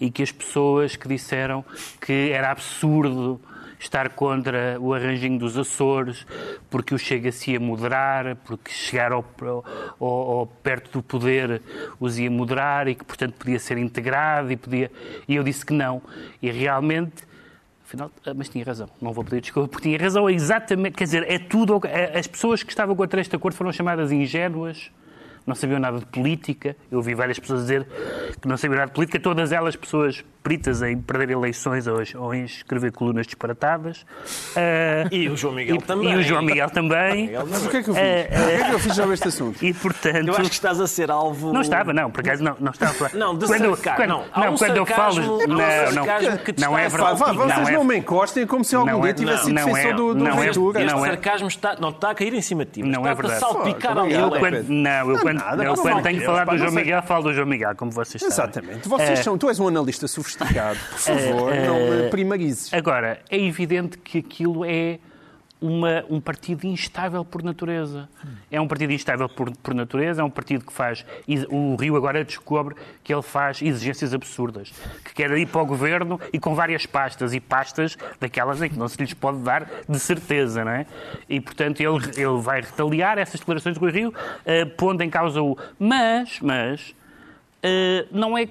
e 0.00 0.10
que 0.10 0.22
as 0.22 0.32
pessoas 0.32 0.96
que 0.96 1.08
disseram 1.08 1.64
que 2.00 2.30
era 2.32 2.50
absurdo 2.50 3.40
estar 3.78 4.10
contra 4.10 4.76
o 4.78 4.92
arranjinho 4.92 5.38
dos 5.38 5.56
Açores, 5.56 6.26
porque 6.68 6.94
o 6.94 6.98
Chega-se 6.98 7.52
ia 7.52 7.60
moderar, 7.60 8.36
porque 8.44 8.70
chegar 8.70 9.10
ao, 9.10 9.24
ao- 9.98 10.06
ao- 10.08 10.46
perto 10.62 10.90
do 10.98 11.02
poder 11.02 11.62
os 11.98 12.18
ia 12.18 12.30
moderar 12.30 12.88
e 12.88 12.94
que, 12.94 13.04
portanto, 13.04 13.34
podia 13.38 13.58
ser 13.58 13.78
integrado 13.78 14.52
e 14.52 14.56
podia... 14.56 14.90
E 15.26 15.34
eu 15.34 15.42
disse 15.42 15.64
que 15.64 15.72
não. 15.72 16.02
E 16.42 16.50
realmente 16.50 17.28
Afinal, 17.86 18.08
ah, 18.24 18.32
mas 18.36 18.48
tinha 18.48 18.64
razão. 18.64 18.88
Não 19.02 19.12
vou 19.12 19.24
pedir 19.24 19.40
desculpa, 19.40 19.68
porque 19.68 19.88
tinha 19.88 19.98
razão. 19.98 20.28
É 20.28 20.32
exatamente, 20.32 20.94
quer 20.96 21.02
dizer, 21.04 21.24
é 21.28 21.40
tudo. 21.40 21.80
é- 21.84 22.16
As 22.20 22.26
pessoas 22.28 22.62
que 22.62 22.70
estavam 22.70 22.94
contra 22.94 23.20
este 23.20 23.34
acordo 23.34 23.56
foram 23.56 23.72
chamadas 23.72 24.12
ingênuas 24.12 24.92
não 25.46 25.54
sabiam 25.54 25.78
nada 25.78 25.98
de 25.98 26.06
política. 26.06 26.76
Eu 26.90 26.98
ouvi 26.98 27.14
várias 27.14 27.38
pessoas 27.38 27.62
dizer 27.62 27.86
que 28.40 28.48
não 28.48 28.56
sabiam 28.56 28.78
nada 28.78 28.88
de 28.88 28.94
política, 28.94 29.18
todas 29.20 29.52
elas 29.52 29.76
pessoas 29.76 30.24
peritas 30.42 30.82
em 30.82 30.96
perder 30.98 31.30
eleições 31.30 31.86
ou, 31.86 32.02
ou 32.16 32.34
em 32.34 32.44
escrever 32.44 32.92
colunas 32.92 33.26
disparatadas. 33.26 34.02
Uh, 34.56 35.08
e 35.14 35.28
o 35.28 35.36
João 35.36 35.54
Miguel 35.54 35.76
e, 35.76 35.82
também. 35.82 36.12
E 36.12 36.16
o 36.16 36.22
João 36.22 36.42
Miguel 36.42 36.70
também. 36.70 37.30
Mas 37.48 37.66
o 37.66 37.68
que 37.70 37.76
é 37.76 37.82
que 37.82 37.90
eu 37.90 37.94
fiz? 37.94 38.02
Uh, 38.02 38.06
uh, 38.06 38.42
o 38.42 38.46
que 38.46 38.52
é 38.52 38.64
que 38.64 38.74
eu 38.74 38.78
fiz 38.78 38.94
sobre 38.94 39.14
este 39.14 39.28
assunto? 39.28 39.64
E, 39.64 39.74
portanto... 39.74 40.28
Eu 40.28 40.34
acho 40.34 40.48
que 40.48 40.54
estás 40.54 40.80
a 40.80 40.86
ser 40.86 41.10
alvo... 41.10 41.52
Não 41.52 41.60
estava, 41.60 41.92
não, 41.92 42.10
por 42.10 42.20
acaso 42.20 42.42
não, 42.42 42.56
não 42.58 42.72
estava. 42.72 43.10
Não, 43.20 43.36
de 43.36 43.46
quando, 43.46 43.76
sarcasmo. 43.76 43.96
quando, 43.96 44.08
não, 44.08 44.44
não, 44.44 44.54
um 44.54 44.56
quando 44.56 44.76
eu 44.76 44.86
falo... 44.86 45.20
Não, 45.20 45.38
não, 45.48 45.56
não 46.58 46.78
é 46.78 46.88
verdade. 46.88 47.18
Vá, 47.18 47.32
vocês 47.32 47.58
Não 47.58 47.72
não, 47.72 47.82
é- 47.82 47.84
me 47.84 47.96
encostem 47.98 48.46
como 48.46 48.64
se 48.64 48.74
algum 48.74 48.90
não 48.90 49.00
dia 49.00 49.10
é- 49.10 49.14
tivesse 49.14 49.38
não, 49.38 49.44
sido 49.44 49.54
não 49.54 49.64
defensor 49.66 49.90
é- 49.90 49.94
do, 49.94 50.14
do 50.14 50.24
não 50.24 50.42
é- 50.42 50.46
Ventura. 50.46 50.80
Este 50.80 50.92
não 50.94 51.04
é- 51.04 51.08
sarcasmo 51.10 51.48
está, 51.48 51.76
não 51.80 51.88
está 51.90 52.10
a 52.10 52.14
cair 52.14 52.34
em 52.34 52.40
cima 52.40 52.64
de 52.64 52.70
ti. 52.72 52.82
Não 52.82 53.06
é 53.06 53.14
verdade. 53.14 53.40
salpicar 53.40 53.98
ao. 53.98 54.06
Pedro. 54.06 54.38
Quando- 54.38 54.68
não, 54.68 55.10
eu 55.10 55.18
quando, 55.18 55.40
eu 55.40 56.02
tenho 56.02 56.18
que 56.20 56.26
falar 56.26 56.44
do 56.44 56.52
não 56.52 56.58
João. 56.58 56.72
Miguel, 56.72 57.02
falo 57.02 57.22
do 57.24 57.34
João 57.34 57.46
Miguel, 57.46 57.74
como 57.76 57.90
vocês 57.90 58.20
sabem. 58.20 58.34
Exatamente. 58.34 58.88
Vocês 58.88 59.18
são, 59.20 59.36
tu 59.36 59.48
és 59.48 59.58
um 59.58 59.68
analista 59.68 60.06
sofisticado. 60.32 60.78
Por 60.90 60.98
favor, 60.98 61.54
não 61.54 61.90
me 61.90 62.08
primarizes. 62.10 62.72
Agora, 62.72 63.20
é 63.30 63.38
evidente 63.38 63.98
que 63.98 64.18
aquilo 64.18 64.64
é 64.64 64.98
uma- 65.62 66.02
um 66.08 66.18
partido 66.22 66.64
instável 66.66 67.22
por 67.22 67.42
natureza. 67.42 68.08
É 68.50 68.58
um 68.58 68.66
partido 68.66 68.94
instável 68.94 69.28
por, 69.28 69.50
por 69.58 69.74
natureza, 69.74 70.22
é 70.22 70.24
um 70.24 70.30
partido 70.30 70.64
que 70.64 70.72
faz. 70.72 71.04
O 71.50 71.76
Rio 71.76 71.96
agora 71.96 72.24
descobre 72.24 72.74
que 73.04 73.12
ele 73.12 73.20
faz 73.20 73.60
exigências 73.60 74.14
absurdas. 74.14 74.72
Que 75.04 75.12
quer 75.12 75.30
ir 75.36 75.46
para 75.46 75.60
o 75.60 75.66
governo 75.66 76.18
e 76.32 76.38
com 76.40 76.54
várias 76.54 76.86
pastas, 76.86 77.34
e 77.34 77.40
pastas 77.40 77.98
daquelas 78.18 78.62
em 78.62 78.70
que 78.70 78.78
não 78.78 78.88
se 78.88 78.96
lhes 79.02 79.12
pode 79.12 79.38
dar 79.40 79.68
de 79.86 79.98
certeza, 80.00 80.64
não 80.64 80.72
é? 80.72 80.86
E, 81.28 81.38
portanto, 81.40 81.78
ele, 81.80 82.06
ele 82.16 82.40
vai 82.40 82.62
retaliar 82.62 83.18
essas 83.18 83.38
declarações 83.40 83.76
do 83.76 83.86
Rio, 83.86 84.14
eh, 84.46 84.64
pondo 84.64 85.02
em 85.02 85.10
causa 85.10 85.42
o. 85.42 85.58
Mas, 85.78 86.38
mas. 86.40 86.94
Uh, 87.62 88.08
não 88.10 88.38
é 88.38 88.48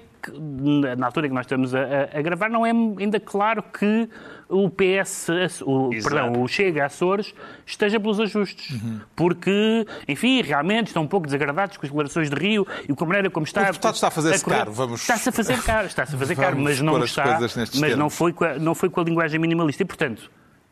na 0.98 1.06
altura 1.06 1.28
em 1.28 1.30
que 1.30 1.36
nós 1.36 1.46
estamos 1.46 1.74
a, 1.74 1.80
a- 2.14 2.22
gravar, 2.22 2.50
não 2.50 2.66
é 2.66 2.72
ainda 2.72 3.20
claro 3.20 3.64
que 3.64 4.10
o 4.50 4.70
PS, 4.70 5.30
o, 5.66 5.94
Exato. 5.94 6.16
perdão, 6.16 6.42
o 6.42 6.48
Chega 6.48 6.86
Açores 6.86 7.34
esteja 7.66 8.00
pelos 8.00 8.20
ajustes. 8.20 8.80
Porque, 9.16 9.86
enfim, 10.08 10.42
realmente 10.42 10.88
estão 10.88 11.04
um 11.04 11.08
pouco 11.08 11.26
desagradados 11.28 11.78
com 11.78 11.86
as 11.86 11.90
declarações 11.92 12.30
de 12.30 12.36
Rio 12.36 12.66
e 12.88 12.94
com 12.94 13.04
a 13.04 13.08
maneira 13.08 13.30
como 13.30 13.46
está... 13.46 13.62
O 13.62 13.66
deputado 13.66 13.96
está 13.96 14.08
a 14.08 14.12
fazer-se 14.12 14.46
caro, 14.46 14.72
vamos- 14.72 15.02
Está-se 15.02 15.30
a 15.30 15.32
fazer 15.32 15.62
caro, 15.64 15.88
está-se 15.88 16.16
a 16.16 16.18
fazer 16.18 16.36
caro, 16.36 16.58
mas 16.60 16.82
não 16.82 17.04
está, 17.04 17.40
mas 17.80 17.96
não 17.98 18.10
foi, 18.10 18.34
com 18.34 18.44
a, 18.46 18.60
não 18.60 18.74
foi 18.76 18.90
com 18.90 19.00
a 19.00 19.04
linguagem 19.04 19.40
minimalista. 19.40 19.84
E, 19.84 19.86
portanto, 19.86 20.30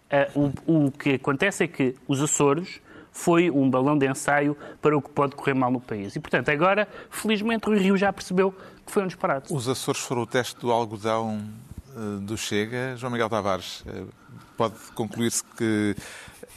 eh, 0.09 0.29
o, 0.35 0.51
o 0.87 0.91
que 0.91 1.15
acontece 1.15 1.63
é 1.63 1.67
que 1.67 1.95
os 2.07 2.21
Açores 2.21 2.81
foi 3.17 3.49
um 3.49 3.67
balão 3.67 3.97
de 3.97 4.07
ensaio 4.07 4.55
para 4.79 4.95
o 4.95 5.01
que 5.01 5.09
pode 5.09 5.35
correr 5.35 5.55
mal 5.55 5.71
no 5.71 5.81
país. 5.81 6.15
E, 6.15 6.19
portanto, 6.19 6.49
agora, 6.49 6.87
felizmente, 7.09 7.67
o 7.67 7.73
Rio 7.73 7.97
já 7.97 8.13
percebeu 8.13 8.53
que 8.85 8.91
foi 8.91 9.03
um 9.03 9.07
disparate. 9.07 9.51
Os 9.51 9.67
Açores 9.67 9.99
foram 10.01 10.21
o 10.21 10.27
teste 10.27 10.61
do 10.61 10.71
algodão 10.71 11.43
eh, 11.95 12.19
do 12.21 12.37
Chega. 12.37 12.95
João 12.95 13.11
Miguel 13.11 13.27
Tavares, 13.27 13.83
eh, 13.87 14.03
pode 14.55 14.75
concluir-se 14.93 15.43
que 15.43 15.95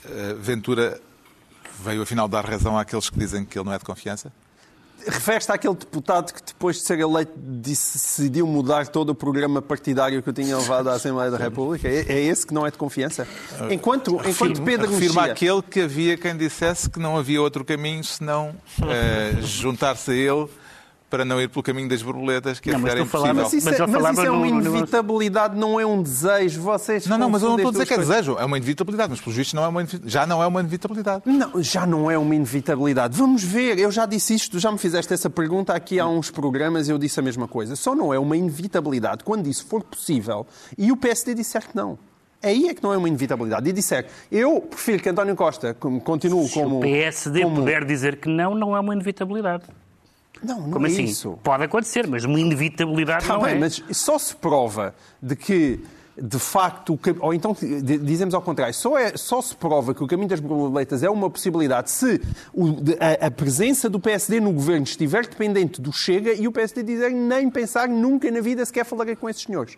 eh, 0.05 0.35
Ventura 0.39 1.01
veio 1.83 2.03
afinal 2.03 2.29
dar 2.29 2.45
razão 2.45 2.79
àqueles 2.79 3.09
que 3.09 3.19
dizem 3.19 3.43
que 3.43 3.59
ele 3.59 3.65
não 3.65 3.73
é 3.73 3.79
de 3.79 3.85
confiança? 3.85 4.31
Refere-se 5.07 5.51
àquele 5.51 5.75
deputado 5.75 6.33
que 6.33 6.43
depois 6.43 6.77
de 6.77 6.83
ser 6.83 6.99
eleito 6.99 7.33
decidiu 7.37 8.47
mudar 8.47 8.89
todo 8.89 9.11
o 9.11 9.15
programa 9.15 9.63
partidário 9.63 10.23
que 10.23 10.29
eu 10.29 10.33
tinha 10.33 10.57
levado 10.57 10.89
à 10.89 10.95
Assembleia 10.95 11.31
da 11.31 11.37
República? 11.39 11.89
É, 11.89 12.05
é 12.09 12.21
esse 12.21 12.47
que 12.47 12.55
não 12.55 12.67
é 12.67 12.71
de 12.71 12.79
confiança? 12.79 13.27
Enquanto, 13.71 14.21
enquanto 14.27 14.63
Pedro 14.63 14.91
Refirmo 14.91 15.15
Mexia... 15.17 15.33
àquele 15.33 15.63
que 15.63 15.81
havia 15.81 16.17
quem 16.17 16.37
dissesse 16.37 16.89
que 16.89 16.99
não 16.99 17.17
havia 17.17 17.41
outro 17.41 17.65
caminho 17.65 18.05
senão 18.05 18.55
eh, 18.83 19.37
juntar-se 19.43 20.11
a 20.11 20.15
ele 20.15 20.49
para 21.11 21.25
não 21.25 21.41
ir 21.41 21.49
pelo 21.49 21.63
caminho 21.63 21.89
das 21.89 22.01
borboletas, 22.03 22.61
que 22.61 22.71
Não, 22.71 22.79
mas 22.79 22.93
era 22.93 23.01
tu 23.01 23.07
falava- 23.07 23.41
impossível. 23.41 23.45
Mas 23.45 23.53
isso, 23.53 23.67
Mas 23.67 23.75
é, 23.81 24.01
mas 24.01 24.13
isso 24.19 24.27
é 24.27 24.31
uma 24.31 24.47
no- 24.47 24.61
no- 24.61 24.71
inevitabilidade, 24.77 25.59
não 25.59 25.81
é 25.81 25.85
um 25.85 26.01
desejo. 26.03 26.63
Vocês 26.63 27.07
Não, 27.07 27.19
não, 27.19 27.29
mas 27.29 27.43
eu 27.43 27.49
não 27.49 27.57
estou 27.57 27.69
a 27.69 27.73
dizer 27.73 27.87
que 27.87 27.95
é 27.95 27.99
desejo, 27.99 28.37
é 28.39 28.45
uma 28.45 28.57
inevitabilidade, 28.57 29.11
mas 29.11 29.21
pelos 29.21 29.37
vistos 29.37 29.55
não 29.55 29.65
é 29.65 29.69
uma, 29.69 29.85
já 30.05 30.25
não 30.27 30.43
é 30.43 30.47
uma 30.47 30.61
inevitabilidade. 30.61 31.23
Não, 31.27 31.63
já 31.63 31.85
não 31.85 32.11
é 32.11 32.17
uma 32.17 32.35
inevitabilidade. 32.35 33.17
Vamos 33.19 33.43
ver, 33.43 33.79
eu 33.79 33.91
já 33.91 34.07
disse 34.07 34.35
isto, 34.35 34.59
já 34.59 34.71
me 34.71 34.79
fizeste 34.79 35.13
essa 35.13 35.29
pergunta 35.29 35.75
aqui 35.75 35.99
há 35.99 36.07
uns 36.07 36.31
programas 36.31 36.89
e 36.89 36.93
eu 36.93 36.99
disse 36.99 37.19
a 37.19 37.23
mesma 37.23 37.49
coisa. 37.49 37.75
Só 37.75 37.95
não 37.95 38.15
é 38.15 38.19
uma 38.19 38.37
inevitabilidade 38.37 39.25
quando 39.25 39.49
isso 39.49 39.67
for 39.67 39.83
possível 39.83 40.47
e 40.79 40.93
o 40.93 40.97
PSD 40.97 41.35
disser 41.35 41.67
que 41.69 41.75
não. 41.77 41.99
Aí 42.43 42.69
é 42.69 42.75
que 42.75 42.83
não 42.83 42.95
é 42.95 42.97
uma 42.97 43.07
inevitabilidade. 43.09 43.69
E 43.69 43.73
disser, 43.73 44.07
eu 44.33 44.61
prefiro 44.63 45.03
que 45.03 45.09
António 45.11 45.37
Costa 45.37 45.75
como- 45.79 46.01
continue 46.01 46.49
Se 46.49 46.55
como... 46.55 46.79
o 46.79 46.81
PSD 46.81 47.43
como... 47.43 47.57
puder 47.57 47.85
dizer 47.85 48.17
que 48.17 48.29
não, 48.31 48.55
não 48.55 48.75
é 48.75 48.81
uma 48.81 48.95
inevitabilidade. 48.95 49.65
Não, 50.43 50.61
não 50.63 50.71
Como 50.71 50.87
é 50.87 50.91
assim? 50.91 51.05
isso. 51.05 51.39
Pode 51.43 51.65
acontecer, 51.65 52.07
mas 52.07 52.25
uma 52.25 52.39
inevitabilidade 52.41 53.23
Está 53.25 53.35
não 53.35 53.43
bem, 53.43 53.57
é. 53.57 53.59
mas 53.59 53.83
só 53.93 54.19
se 54.19 54.35
prova 54.37 54.95
de 55.23 55.37
que, 55.37 55.81
de 56.21 56.39
facto, 56.39 56.95
o 56.95 56.99
ou 57.21 57.33
então 57.33 57.57
di- 57.61 57.99
dizemos 57.99 58.35
ao 58.35 58.43
contrário, 58.43 58.75
só, 58.75 58.99
é, 58.99 59.17
só 59.17 59.41
se 59.41 59.55
prova 59.55 59.95
que 59.95 60.03
o 60.03 60.07
caminho 60.07 60.29
das 60.29 60.41
borboletas 60.41 61.03
é 61.03 61.09
uma 61.11 61.31
possibilidade 61.31 61.91
se 61.91 62.21
o- 62.53 62.77
a, 63.23 63.27
a 63.27 63.31
presença 63.31 63.89
do 63.89 63.99
PSD 64.01 64.41
no 64.41 64.53
governo 64.53 64.85
estiver 64.85 65.27
dependente 65.27 65.81
do 65.81 65.93
Chega 65.93 66.33
e 66.35 66.47
o 66.49 66.53
PSD 66.53 66.83
dizer 66.83 67.11
nem 67.11 67.49
pensar 67.49 67.89
nunca 67.89 68.31
na 68.31 68.41
vida 68.41 68.65
sequer 68.65 68.85
falarei 68.85 69.17
com 69.17 69.29
esses 69.29 69.43
senhores. 69.43 69.77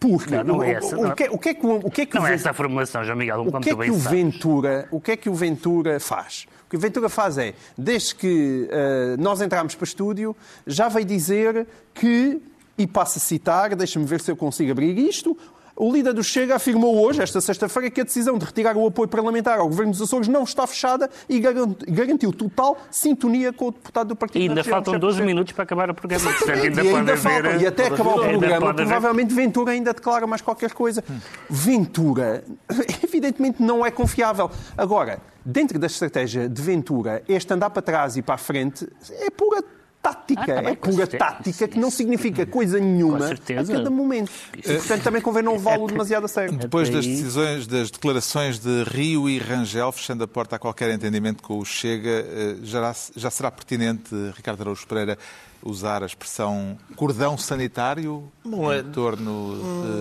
Porque 0.00 0.34
Não, 0.36 0.42
não 0.44 0.58
o, 0.58 0.62
é 0.64 0.72
essa, 0.72 0.96
o, 0.98 1.02
não. 1.02 1.10
o 1.10 1.14
que, 1.14 1.24
o 1.28 1.38
que 1.38 1.48
é 1.50 1.54
que 1.54 1.66
o, 1.66 1.74
o 1.76 1.90
que 1.90 2.00
é 2.02 2.06
que 2.06 2.14
Não 2.16 2.22
o 2.22 2.26
é 2.26 2.34
essa 2.34 2.50
a 2.50 2.54
formulação, 2.54 3.04
João 3.04 3.16
Miguel, 3.16 3.42
o 3.46 3.60
que 3.60 3.70
é 3.70 3.76
que 3.76 3.90
o. 3.90 3.94
Ventura, 3.94 4.88
o 4.90 5.00
que 5.00 5.10
é 5.12 5.16
que 5.16 5.28
o 5.30 5.34
Ventura 5.34 6.00
faz? 6.00 6.46
O 6.66 6.70
que 6.70 6.76
o 6.76 6.80
Ventura 6.80 7.08
faz 7.08 7.38
é, 7.38 7.54
desde 7.78 8.14
que 8.16 8.68
eh, 8.70 9.16
nós 9.18 9.40
entramos 9.40 9.74
para 9.76 9.84
estúdio, 9.84 10.34
já 10.66 10.88
veio 10.88 11.04
dizer 11.06 11.66
que, 11.94 12.40
e 12.76 12.86
passo 12.86 13.18
a 13.18 13.20
citar, 13.20 13.76
deixa-me 13.76 14.04
ver 14.06 14.20
se 14.20 14.30
eu 14.32 14.36
consigo 14.36 14.72
abrir 14.72 14.98
isto, 14.98 15.36
o 15.76 15.92
líder 15.92 16.12
do 16.12 16.22
Chega 16.22 16.54
afirmou 16.54 17.04
hoje, 17.04 17.20
esta 17.22 17.40
sexta-feira, 17.40 17.90
que 17.90 18.00
a 18.00 18.04
decisão 18.04 18.38
de 18.38 18.44
retirar 18.44 18.76
o 18.76 18.86
apoio 18.86 19.08
parlamentar 19.08 19.58
ao 19.58 19.68
governo 19.68 19.90
dos 19.92 20.00
Açores 20.00 20.28
não 20.28 20.44
está 20.44 20.66
fechada 20.66 21.10
e 21.28 21.40
garan- 21.40 21.74
garantiu 21.88 22.32
total 22.32 22.78
sintonia 22.90 23.52
com 23.52 23.68
o 23.68 23.70
deputado 23.72 24.08
do 24.08 24.16
Partido 24.16 24.42
E 24.42 24.48
ainda 24.48 24.62
faltam 24.62 24.92
José 24.94 24.98
12 25.00 25.16
Percebo. 25.16 25.26
minutos 25.26 25.52
para 25.52 25.64
acabar 25.64 25.90
o 25.90 25.94
programa. 25.94 26.24
Portanto, 26.24 26.48
E 26.48 26.52
ainda 26.52 26.80
ainda 26.80 26.82
pode 26.98 27.10
haver... 27.10 27.42
faltam. 27.42 27.60
E 27.60 27.66
até 27.66 27.86
acabar 27.86 28.10
o 28.16 28.20
ainda 28.22 28.38
programa, 28.38 28.74
provavelmente 28.74 29.34
Ventura 29.34 29.72
ainda 29.72 29.92
declara 29.92 30.26
mais 30.26 30.40
qualquer 30.42 30.72
coisa. 30.72 31.02
Ventura, 31.50 32.44
evidentemente, 33.02 33.62
não 33.62 33.84
é 33.84 33.90
confiável. 33.90 34.50
Agora, 34.76 35.18
dentro 35.44 35.78
da 35.78 35.86
estratégia 35.86 36.48
de 36.48 36.62
Ventura, 36.62 37.22
este 37.28 37.52
andar 37.52 37.70
para 37.70 37.82
trás 37.82 38.16
e 38.16 38.22
para 38.22 38.34
a 38.36 38.38
frente 38.38 38.88
é 39.10 39.30
pura 39.30 39.62
tática. 40.04 40.42
Ah, 40.42 40.46
tá 40.46 40.62
bem, 40.62 40.72
é 40.72 40.76
pura 40.76 40.96
certeza. 40.96 41.18
tática 41.18 41.68
que 41.68 41.78
não 41.78 41.90
significa 41.90 42.44
coisa 42.44 42.78
nenhuma 42.78 43.26
a 43.26 43.64
cada 43.64 43.90
momento. 43.90 44.30
E, 44.56 44.62
portanto, 44.62 45.02
também 45.02 45.22
convém 45.22 45.42
não 45.42 45.52
levá-lo 45.54 45.86
demasiado 45.86 46.24
a 46.24 46.28
sério. 46.28 46.52
Depois 46.52 46.90
das 46.90 47.06
decisões, 47.06 47.66
das 47.66 47.90
declarações 47.90 48.58
de 48.58 48.84
Rio 48.84 49.28
e 49.28 49.38
Rangel, 49.38 49.90
fechando 49.92 50.22
a 50.24 50.28
porta 50.28 50.56
a 50.56 50.58
qualquer 50.58 50.90
entendimento 50.90 51.42
com 51.42 51.58
o 51.58 51.64
Chega, 51.64 52.10
eh, 52.10 52.56
já, 52.62 52.94
já 53.16 53.30
será 53.30 53.50
pertinente, 53.50 54.14
Ricardo 54.36 54.60
Araújo 54.60 54.86
Pereira, 54.86 55.18
usar 55.66 56.02
a 56.02 56.06
expressão 56.06 56.76
cordão 56.94 57.38
sanitário 57.38 58.30
Bom, 58.44 58.70
é- 58.70 58.80
em 58.80 58.84
torno 58.84 59.56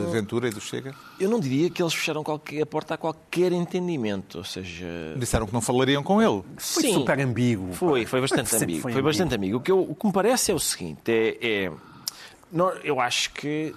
de 0.05 0.11
Ventura 0.11 0.49
e 0.49 0.51
do 0.51 0.59
Chega? 0.59 0.93
Eu 1.19 1.29
não 1.29 1.39
diria 1.39 1.69
que 1.69 1.81
eles 1.81 1.93
fecharam 1.93 2.21
qualquer, 2.23 2.61
a 2.61 2.65
porta 2.65 2.95
a 2.95 2.97
qualquer 2.97 3.51
entendimento, 3.53 4.39
ou 4.39 4.43
seja... 4.43 4.85
Disseram 5.17 5.47
que 5.47 5.53
não 5.53 5.61
falariam 5.61 6.03
com 6.03 6.21
ele. 6.21 6.43
Foi 6.57 6.83
super 6.91 7.19
ambíguo. 7.21 7.73
Foi, 7.73 8.05
foi 8.05 8.19
bastante 8.19 8.53
amigo. 8.55 8.81
foi 8.81 8.91
Foi, 8.91 9.01
bastante 9.01 9.33
amigo. 9.33 9.57
O 9.57 9.61
que, 9.61 9.71
eu- 9.71 9.81
o 9.89 9.95
que 9.95 10.05
me 10.05 10.11
parece 10.11 10.51
é 10.51 10.53
o 10.53 10.59
seguinte: 10.59 10.99
é, 11.07 11.37
é- 11.65 11.71
eu 12.83 12.99
acho 12.99 13.31
que 13.33 13.73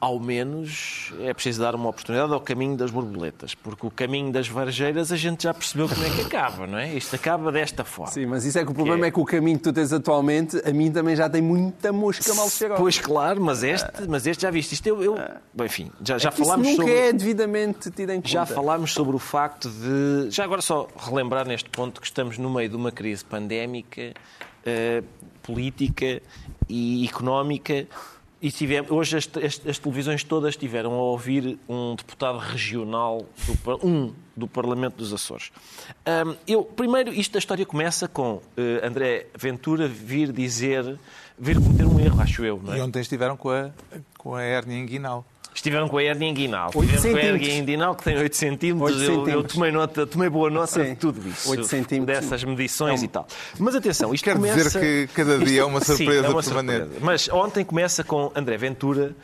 ao 0.00 0.18
menos 0.18 1.12
é 1.20 1.34
preciso 1.34 1.60
dar 1.60 1.74
uma 1.74 1.90
oportunidade 1.90 2.32
ao 2.32 2.40
caminho 2.40 2.74
das 2.74 2.90
borboletas, 2.90 3.54
porque 3.54 3.86
o 3.86 3.90
caminho 3.90 4.32
das 4.32 4.48
varjeiras 4.48 5.12
a 5.12 5.16
gente 5.16 5.42
já 5.42 5.52
percebeu 5.52 5.86
como 5.90 6.02
é 6.02 6.08
que 6.08 6.22
acaba, 6.22 6.66
não 6.66 6.78
é? 6.78 6.94
Isto 6.94 7.16
acaba 7.16 7.52
desta 7.52 7.84
forma. 7.84 8.10
Sim, 8.10 8.24
mas 8.24 8.46
isso 8.46 8.58
é 8.58 8.64
que 8.64 8.70
o 8.70 8.74
problema 8.74 9.04
é- 9.04 9.08
é 9.08 9.10
que 9.10 9.20
o 9.20 9.24
caminho 9.26 9.58
que 9.58 9.64
tu 9.64 9.72
tens 9.74 9.92
atualmente, 9.92 10.56
a 10.66 10.72
mim 10.72 10.90
também 10.90 11.14
já 11.14 11.28
tem 11.28 11.42
muita 11.42 11.92
mosca 11.92 12.32
mal 12.32 12.48
cheirosa. 12.48 12.80
Pois 12.80 12.98
claro, 12.98 13.42
mas 13.42 13.62
este, 13.62 14.08
mas 14.08 14.26
este 14.26 14.40
já 14.42 14.50
viste. 14.50 14.72
Isto 14.72 14.86
eu, 14.88 15.02
eu 15.02 15.14
bem, 15.52 15.66
enfim, 15.66 15.90
já, 16.02 16.16
já 16.16 16.30
É 16.30 16.32
que 16.32 16.40
isso 16.40 16.50
falámos 16.50 16.68
nunca 16.68 16.82
sobre. 16.82 16.94
é 16.98 17.12
devidamente 17.12 17.90
tido 17.90 18.10
em 18.10 18.16
conta. 18.16 18.28
Já 18.28 18.46
falámos 18.46 18.92
sobre 18.94 19.14
o 19.14 19.18
facto 19.18 19.68
de. 19.68 20.30
Já 20.30 20.44
agora 20.44 20.62
só 20.62 20.88
relembrar 20.96 21.46
neste 21.46 21.68
ponto 21.68 22.00
que 22.00 22.06
estamos 22.06 22.38
no 22.38 22.48
meio 22.48 22.70
de 22.70 22.76
uma 22.76 22.90
crise 22.90 23.22
pandémica, 23.22 24.14
eh, 24.64 25.02
política 25.42 26.22
e 26.68 27.04
económica. 27.06 27.86
E 28.42 28.50
tivemos, 28.50 28.90
hoje 28.90 29.18
as, 29.18 29.28
as- 29.68 29.78
televisões 29.78 30.24
todas 30.24 30.50
estiveram 30.54 30.92
a 30.94 31.02
ouvir 31.02 31.58
um 31.68 31.94
deputado 31.94 32.38
regional, 32.38 33.26
do, 33.46 33.86
um 33.86 34.14
do 34.34 34.48
Parlamento 34.48 34.96
dos 34.96 35.12
Açores. 35.12 35.52
Ahm, 36.06 36.34
eu, 36.48 36.64
primeiro, 36.64 37.12
isto 37.12 37.32
da 37.32 37.38
história 37.38 37.66
começa 37.66 38.08
com 38.08 38.40
eh, 38.56 38.80
André 38.82 39.26
Ventura 39.38 39.86
vir 39.86 40.32
dizer, 40.32 40.98
vir 41.38 41.56
cometer 41.60 41.84
um 41.84 42.00
erro, 42.00 42.18
acho 42.22 42.42
eu. 42.42 42.58
É? 42.68 42.78
E 42.78 42.80
ontem 42.80 43.00
estiveram 43.00 43.36
com 43.36 43.50
a, 43.50 43.70
com 44.16 44.34
a 44.34 44.42
hérnia 44.42 44.78
inguinal. 44.78 45.22
Estiveram 45.60 45.88
com 45.88 45.98
a 45.98 46.02
hernia 46.02 46.28
inguinal. 46.28 46.70
Estiveram 46.70 47.00
com 47.02 47.08
a 47.08 47.10
hernia 47.10 47.32
centímetros. 47.32 47.58
inguinal, 47.58 47.94
que 47.94 48.04
tem 48.04 48.16
8 48.18 48.36
centímetros. 48.36 49.02
Eu, 49.02 49.28
eu 49.28 49.44
tomei, 49.44 49.70
nota, 49.70 50.06
tomei 50.06 50.28
boa 50.28 50.50
nota 50.50 50.84
Sim. 50.84 50.90
de 50.90 50.96
tudo 50.96 51.28
isso. 51.28 51.50
Oito 51.50 51.64
centímetros. 51.64 52.20
Dessas 52.20 52.42
medições 52.44 53.02
É 53.02 53.04
e 53.04 53.08
tal. 53.08 53.26
Mas 53.58 53.74
atenção, 53.74 54.12
isto 54.12 54.24
Quer 54.24 54.34
começa... 54.36 54.56
dizer 54.56 54.80
que 54.80 55.14
cada 55.14 55.38
dia 55.38 55.60
é 55.60 55.64
uma 55.64 55.80
Sim, 55.80 55.96
surpresa 55.96 56.26
é 56.26 56.30
uma 56.30 56.42
permanente. 56.42 56.78
surpresa. 56.80 57.04
Mas 57.04 57.28
ontem 57.28 57.64
começa 57.64 58.02
com 58.02 58.32
André 58.34 58.56
Ventura, 58.56 59.14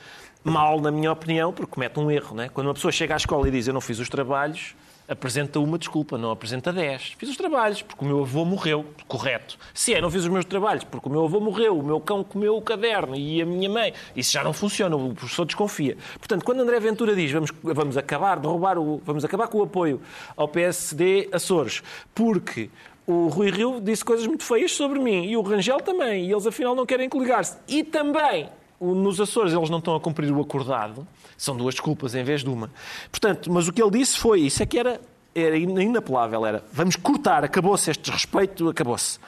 mal, 0.44 0.80
na 0.80 0.90
minha 0.90 1.10
opinião, 1.10 1.52
porque 1.52 1.70
comete 1.72 1.98
um 1.98 2.10
erro. 2.10 2.36
Né? 2.36 2.50
Quando 2.52 2.68
uma 2.68 2.74
pessoa 2.74 2.92
chega 2.92 3.14
à 3.14 3.16
escola 3.16 3.48
e 3.48 3.50
diz 3.50 3.66
eu 3.66 3.74
não 3.74 3.80
fiz 3.80 3.98
os 3.98 4.08
trabalhos, 4.08 4.74
apresenta 5.08 5.60
uma 5.60 5.78
desculpa, 5.78 6.18
não 6.18 6.30
apresenta 6.30 6.72
10. 6.72 7.14
Fiz 7.18 7.30
os 7.30 7.36
trabalhos, 7.36 7.82
porque 7.82 8.04
o 8.04 8.08
meu 8.08 8.20
avô 8.22 8.44
morreu. 8.44 8.84
Correto. 9.06 9.58
Se 9.72 9.94
é, 9.94 10.00
não 10.00 10.10
fiz 10.10 10.22
os 10.22 10.28
meus 10.28 10.44
trabalhos, 10.44 10.84
porque 10.84 11.08
o 11.08 11.12
meu 11.12 11.24
avô 11.24 11.40
morreu, 11.40 11.78
o 11.78 11.82
meu 11.82 12.00
cão 12.00 12.24
comeu 12.24 12.56
o 12.56 12.62
caderno 12.62 13.16
e 13.16 13.40
a 13.40 13.46
minha 13.46 13.68
mãe. 13.68 13.92
Isso 14.14 14.32
já 14.32 14.42
não 14.42 14.52
funciona, 14.52 14.96
o 14.96 15.14
professor 15.14 15.44
desconfia. 15.44 15.96
Portanto, 16.18 16.44
quando 16.44 16.60
André 16.60 16.80
Ventura 16.80 17.14
diz 17.14 17.30
vamos, 17.30 17.52
vamos 17.62 17.96
acabar 17.96 18.38
de 18.38 18.46
roubar 18.46 18.78
o. 18.78 19.00
vamos 19.04 19.24
acabar 19.24 19.48
com 19.48 19.58
o 19.58 19.62
apoio 19.62 20.00
ao 20.36 20.48
PSD 20.48 21.28
Açores, 21.32 21.82
porque 22.14 22.70
o 23.06 23.28
Rui 23.28 23.50
Rio 23.50 23.80
disse 23.80 24.04
coisas 24.04 24.26
muito 24.26 24.44
feias 24.44 24.72
sobre 24.72 24.98
mim 24.98 25.26
e 25.26 25.36
o 25.36 25.42
Rangel 25.42 25.78
também, 25.78 26.26
e 26.26 26.32
eles 26.32 26.46
afinal 26.46 26.74
não 26.74 26.84
querem 26.84 27.08
coligar-se. 27.08 27.56
E 27.68 27.84
também 27.84 28.48
nos 28.80 29.20
Açores 29.20 29.52
eles 29.52 29.70
não 29.70 29.78
estão 29.78 29.94
a 29.94 30.00
cumprir 30.00 30.30
o 30.32 30.40
acordado. 30.40 31.06
São 31.36 31.56
duas 31.56 31.74
desculpas 31.74 32.14
em 32.14 32.24
vez 32.24 32.42
de 32.42 32.48
uma. 32.50 32.70
Portanto, 33.10 33.50
mas 33.52 33.68
o 33.68 33.72
que 33.72 33.82
ele 33.82 33.90
disse 33.90 34.18
foi, 34.18 34.40
isso 34.40 34.62
é 34.62 34.66
que 34.66 34.78
era, 34.78 35.00
era 35.34 35.56
in- 35.58 35.80
inapelável, 35.80 36.44
era 36.46 36.64
vamos 36.72 36.96
cortar, 36.96 37.44
acabou-se 37.44 37.90
este 37.90 38.02
desrespeito, 38.04 38.68
acabou-se. 38.68 39.18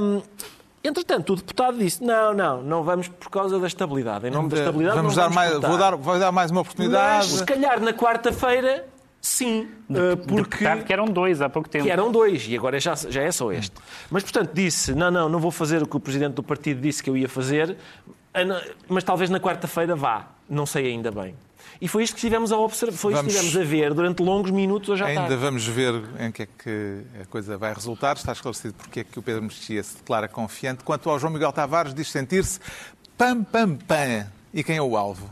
Hum, 0.00 0.22
entretanto, 0.84 1.32
o 1.32 1.36
deputado 1.36 1.78
disse, 1.78 2.02
não, 2.04 2.32
não, 2.32 2.62
não 2.62 2.82
vamos 2.84 3.08
por 3.08 3.28
causa 3.30 3.58
da 3.58 3.66
estabilidade. 3.66 4.26
Em 4.26 4.30
nome 4.30 4.48
da 4.48 4.56
estabilidade 4.58 4.96
Vamos 4.96 5.16
dar 5.16 5.30
mais, 5.30 5.52
cortar. 5.52 5.68
vou, 5.68 5.78
dar, 5.78 5.96
vou 5.96 6.18
dar 6.18 6.30
mais 6.32 6.50
uma 6.50 6.60
Mas, 6.60 6.66
oportunidade. 6.68 7.26
se 7.26 7.44
calhar 7.44 7.80
na 7.80 7.92
quarta-feira, 7.92 8.86
sim. 9.20 9.68
uh, 9.90 10.16
porque... 10.16 10.58
Deputado 10.58 10.84
que 10.84 10.92
eram 10.92 11.06
dois 11.06 11.42
há 11.42 11.48
pouco 11.48 11.68
tempo. 11.68 11.84
Que 11.84 11.90
eram 11.90 12.12
dois, 12.12 12.46
e 12.48 12.56
agora 12.56 12.78
já, 12.78 12.94
já 12.94 13.22
é 13.22 13.32
só 13.32 13.50
este. 13.50 13.74
Mas, 14.10 14.22
portanto, 14.22 14.52
disse: 14.54 14.94
não, 14.94 15.10
não, 15.10 15.28
não 15.28 15.40
vou 15.40 15.50
fazer 15.50 15.82
o 15.82 15.86
que 15.88 15.96
o 15.96 16.00
presidente 16.00 16.34
do 16.34 16.42
partido 16.44 16.80
disse 16.80 17.02
que 17.02 17.10
eu 17.10 17.16
ia 17.16 17.28
fazer, 17.28 17.76
mas 18.88 19.04
talvez 19.04 19.30
na 19.30 19.40
quarta-feira 19.40 19.94
vá. 19.96 20.26
Não 20.48 20.64
sei 20.66 20.86
ainda 20.86 21.10
bem. 21.10 21.34
E 21.80 21.88
foi 21.88 22.04
isto 22.04 22.14
que 22.14 22.18
estivemos 22.20 22.52
a 22.52 22.56
observar, 22.56 22.96
foi 22.96 23.12
isto 23.12 23.24
que 23.24 23.30
Vamos- 23.32 23.44
estivemos 23.44 23.66
a 23.68 23.70
ver 23.70 23.92
durante 23.92 24.22
longos 24.22 24.50
minutos 24.50 24.88
hoje 24.88 25.02
à 25.02 25.06
Ainda 25.06 25.20
tarde. 25.22 25.36
vamos 25.36 25.66
ver 25.66 25.94
em 26.20 26.30
que 26.32 26.42
é 26.44 26.46
que 26.46 27.02
a 27.20 27.26
coisa 27.26 27.58
vai 27.58 27.74
resultar. 27.74 28.16
Está 28.16 28.32
esclarecido 28.32 28.74
porque 28.74 29.00
é 29.00 29.04
que 29.04 29.18
o 29.18 29.22
Pedro 29.22 29.42
Mexia 29.42 29.82
se 29.82 29.96
declara 29.96 30.26
confiante. 30.28 30.82
Quanto 30.84 31.10
ao 31.10 31.18
João 31.18 31.32
Miguel 31.32 31.52
Tavares, 31.52 31.92
diz 31.92 32.10
sentir-se 32.10 32.60
pam, 33.18 33.42
pam, 33.44 33.76
pam. 33.76 34.26
E 34.54 34.62
quem 34.64 34.76
é 34.76 34.82
o 34.82 34.96
alvo? 34.96 35.28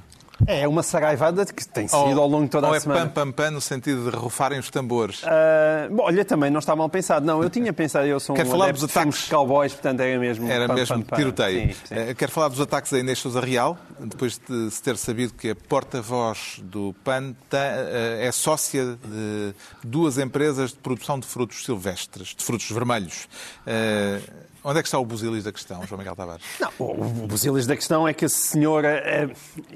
É 0.47 0.67
uma 0.67 0.83
saraivada 0.83 1.45
que 1.47 1.67
tem 1.67 1.87
sido 1.87 2.21
ao 2.21 2.29
longo 2.29 2.45
de 2.45 2.51
toda 2.51 2.67
ou 2.67 2.73
a 2.73 2.77
é 2.77 2.81
semana. 2.81 3.07
pam, 3.07 3.27
pam, 3.27 3.33
pam 3.33 3.51
no 3.53 3.61
sentido 3.61 4.11
de 4.11 4.17
rufarem 4.17 4.59
os 4.59 4.69
tambores? 4.71 5.23
Ah, 5.25 5.89
bom, 5.91 6.03
olha, 6.03 6.25
também 6.25 6.51
não 6.51 6.59
está 6.59 6.75
mal 6.75 6.89
pensado. 6.89 7.25
Não, 7.25 7.43
eu 7.43 7.49
tinha 7.49 7.73
pensado, 7.73 8.07
eu 8.07 8.19
sou 8.19 8.35
um 8.35 8.37
Quero 8.37 8.51
falar 8.51 8.65
adepto 8.67 8.87
dos 8.87 8.97
ataques. 8.97 9.25
de 9.25 9.31
cowboys, 9.31 9.73
portanto 9.73 10.01
era 10.01 10.19
mesmo... 10.19 10.51
Era 10.51 10.67
pam, 10.67 10.75
mesmo 10.75 11.05
pam, 11.05 11.17
tiroteio. 11.17 11.69
Sim, 11.69 11.75
sim. 11.85 11.95
Eh, 11.95 12.15
Quero 12.15 12.33
falar 12.33 12.49
dos 12.49 12.61
ataques 12.61 12.93
a 12.93 12.99
Inês 12.99 13.19
Sousa 13.19 13.41
Real, 13.41 13.79
depois 14.01 14.39
de 14.49 14.71
se 14.71 14.83
ter 14.83 14.97
sabido 14.97 15.35
que 15.35 15.51
a 15.51 15.57
porta-voz 15.57 16.61
do 16.63 16.95
PAN 17.05 17.35
eh, 17.53 18.27
é 18.27 18.33
sócia 18.33 18.99
de 19.05 19.55
duas 19.83 20.19
empresas 20.19 20.71
de 20.71 20.79
produção 20.79 21.19
de 21.19 21.27
frutos 21.27 21.65
silvestres, 21.65 22.35
de 22.37 22.45
frutos 22.45 22.71
vermelhos. 22.71 23.29
Eh, 23.67 24.21
Onde 24.67 24.79
é 24.79 24.83
que 24.83 24.89
está 24.89 24.99
o 24.99 25.05
busilis 25.05 25.45
da 25.45 25.53
questão, 25.53 25.87
João 25.87 25.99
Miguel 25.99 26.17
Tavares? 26.17 26.43
Não, 26.59 26.71
o 26.79 27.27
busilis 27.27 27.67
da 27.67 27.77
questão 27.77 28.09
é 28.09 28.15
que 28.15 28.25
a 28.25 28.29
senhora. 28.31 28.89
eh, 29.05 29.29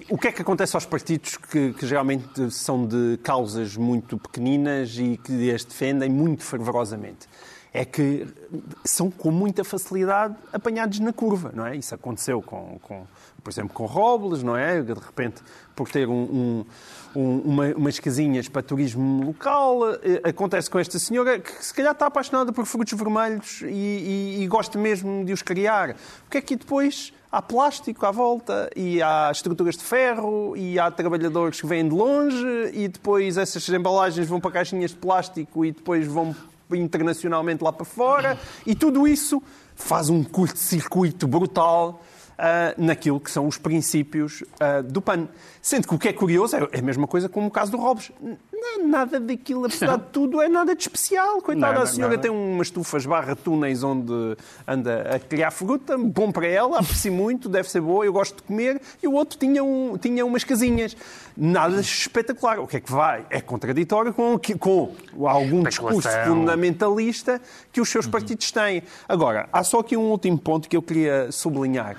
o 0.09 0.17
que 0.17 0.29
é 0.29 0.33
que 0.33 0.41
acontece 0.41 0.75
aos 0.75 0.87
partidos 0.87 1.37
que, 1.37 1.75
que 1.75 1.87
geralmente 1.87 2.51
são 2.51 2.87
de 2.87 3.19
causas 3.23 3.77
muito 3.77 4.17
pequeninas 4.17 4.97
e 4.97 5.19
que 5.23 5.51
as 5.53 5.63
defendem 5.65 6.09
muito 6.09 6.43
fervorosamente? 6.43 7.29
É 7.71 7.85
que 7.85 8.27
são 8.83 9.11
com 9.11 9.31
muita 9.31 9.63
facilidade 9.63 10.35
apanhados 10.55 10.99
na 11.01 11.13
curva, 11.13 11.53
não 11.55 11.67
é? 11.67 11.77
Isso 11.77 11.95
aconteceu 11.95 12.41
com, 12.41 12.79
com 12.83 13.07
por 13.45 13.51
exemplo, 13.51 13.75
com 13.75 13.85
Robles, 13.85 14.43
não 14.43 14.57
é? 14.57 14.81
De 14.83 14.95
repente, 14.95 15.43
por 15.77 15.89
ter 15.89 16.09
um, 16.09 16.13
um- 16.15 16.65
um- 17.21 17.41
uma- 17.41 17.75
umas 17.77 17.99
casinhas 17.99 18.49
para 18.49 18.63
turismo 18.63 19.25
local, 19.27 19.93
eh, 20.03 20.21
acontece 20.25 20.71
com 20.71 20.79
esta 20.79 20.99
senhora 20.99 21.39
que 21.39 21.65
se 21.65 21.75
calhar 21.75 21.93
está 21.93 22.07
apaixonada 22.07 22.53
por 22.53 22.65
frutos 22.65 22.93
vermelhos 22.99 23.63
e, 23.63 23.67
e- 23.67 24.43
e 24.43 24.47
gosta 24.47 24.79
mesmo 24.79 25.25
de 25.25 25.33
os 25.33 25.43
criar. 25.43 25.91
O 26.27 26.31
que 26.31 26.39
é 26.39 26.41
que 26.41 26.55
depois? 26.57 27.13
Há 27.31 27.43
plástico 27.43 28.07
à 28.07 28.11
volta 28.11 28.71
e 28.75 29.03
há 29.03 29.29
estruturas 29.31 29.77
de 29.77 29.85
ferro 29.85 30.57
e 30.57 30.79
há 30.79 30.91
trabalhadores 30.91 31.61
que 31.61 31.67
vêm 31.67 31.87
de 31.87 31.95
longe 31.95 32.47
e 32.73 32.89
depois 32.89 33.37
essas 33.37 33.69
embalagens 33.69 34.27
vão 34.27 34.41
para 34.41 34.51
caixinhas 34.53 34.93
de 34.93 34.97
plástico 34.97 35.63
e 35.65 35.73
depois 35.73 36.07
vão 36.07 36.35
internacionalmente 36.73 37.63
lá 37.63 37.73
para 37.73 37.85
fora. 37.85 38.39
E 38.67 38.75
tudo 38.75 39.07
isso 39.07 39.43
faz 39.77 40.09
um 40.09 40.25
curto-circuito 40.25 41.27
brutal 41.29 42.03
naquilo 42.77 43.19
que 43.19 43.31
são 43.31 43.47
os 43.47 43.59
princípios 43.59 44.45
ah, 44.61 44.81
do 44.83 45.01
PAN. 45.01 45.29
Sendo 45.61 45.89
que 45.89 45.95
o 45.95 45.99
que 45.99 46.09
é 46.09 46.13
curioso 46.13 46.57
é 46.57 46.69
é 46.73 46.79
a 46.79 46.83
mesma 46.83 47.07
coisa 47.07 47.29
como 47.29 47.49
o 47.49 47.51
caso 47.51 47.71
do 47.71 47.79
Robes. 47.79 48.11
Nada 48.85 49.19
daquilo, 49.19 49.67
apesar 49.67 49.97
de 49.97 50.05
tudo, 50.13 50.41
é 50.41 50.49
nada 50.49 50.75
de 50.75 50.83
especial. 50.83 51.41
Coitada, 51.43 51.83
a 51.83 51.87
senhora 51.87 52.17
nada. 52.17 52.23
tem 52.23 52.31
umas 52.31 52.69
estufas 52.69 53.05
barra 53.07 53.35
túneis 53.35 53.83
onde 53.83 54.37
anda 54.67 55.15
a 55.15 55.19
criar 55.19 55.51
fruta, 55.51 55.97
bom 55.99 56.31
para 56.31 56.47
ela, 56.47 56.79
aprecio 56.79 57.13
muito, 57.13 57.49
deve 57.49 57.71
ser 57.71 57.81
boa, 57.81 58.05
eu 58.05 58.13
gosto 58.13 58.37
de 58.37 58.43
comer. 58.43 58.81
E 59.03 59.09
o 59.09 59.13
outro 59.13 59.39
tinha, 59.39 59.63
um, 59.63 59.97
tinha 59.99 60.25
umas 60.25 60.45
casinhas. 60.45 60.97
Nada 61.37 61.81
espetacular. 61.81 62.61
O 62.61 62.67
que 62.67 62.77
é 62.77 62.81
que 62.81 62.91
vai? 62.91 63.27
É 63.31 63.41
contraditório 63.41 64.13
com, 64.13 64.39
com 64.59 64.95
algum 65.27 65.63
discurso 65.63 66.09
fundamentalista 66.25 67.41
que 67.73 67.81
os 67.81 67.89
seus 67.89 68.07
partidos 68.07 68.51
têm. 68.51 68.83
Agora, 69.09 69.49
há 69.53 69.63
só 69.63 69.81
aqui 69.81 69.97
um 69.97 70.11
último 70.11 70.39
ponto 70.39 70.69
que 70.69 70.77
eu 70.77 70.83
queria 70.83 71.31
sublinhar. 71.31 71.97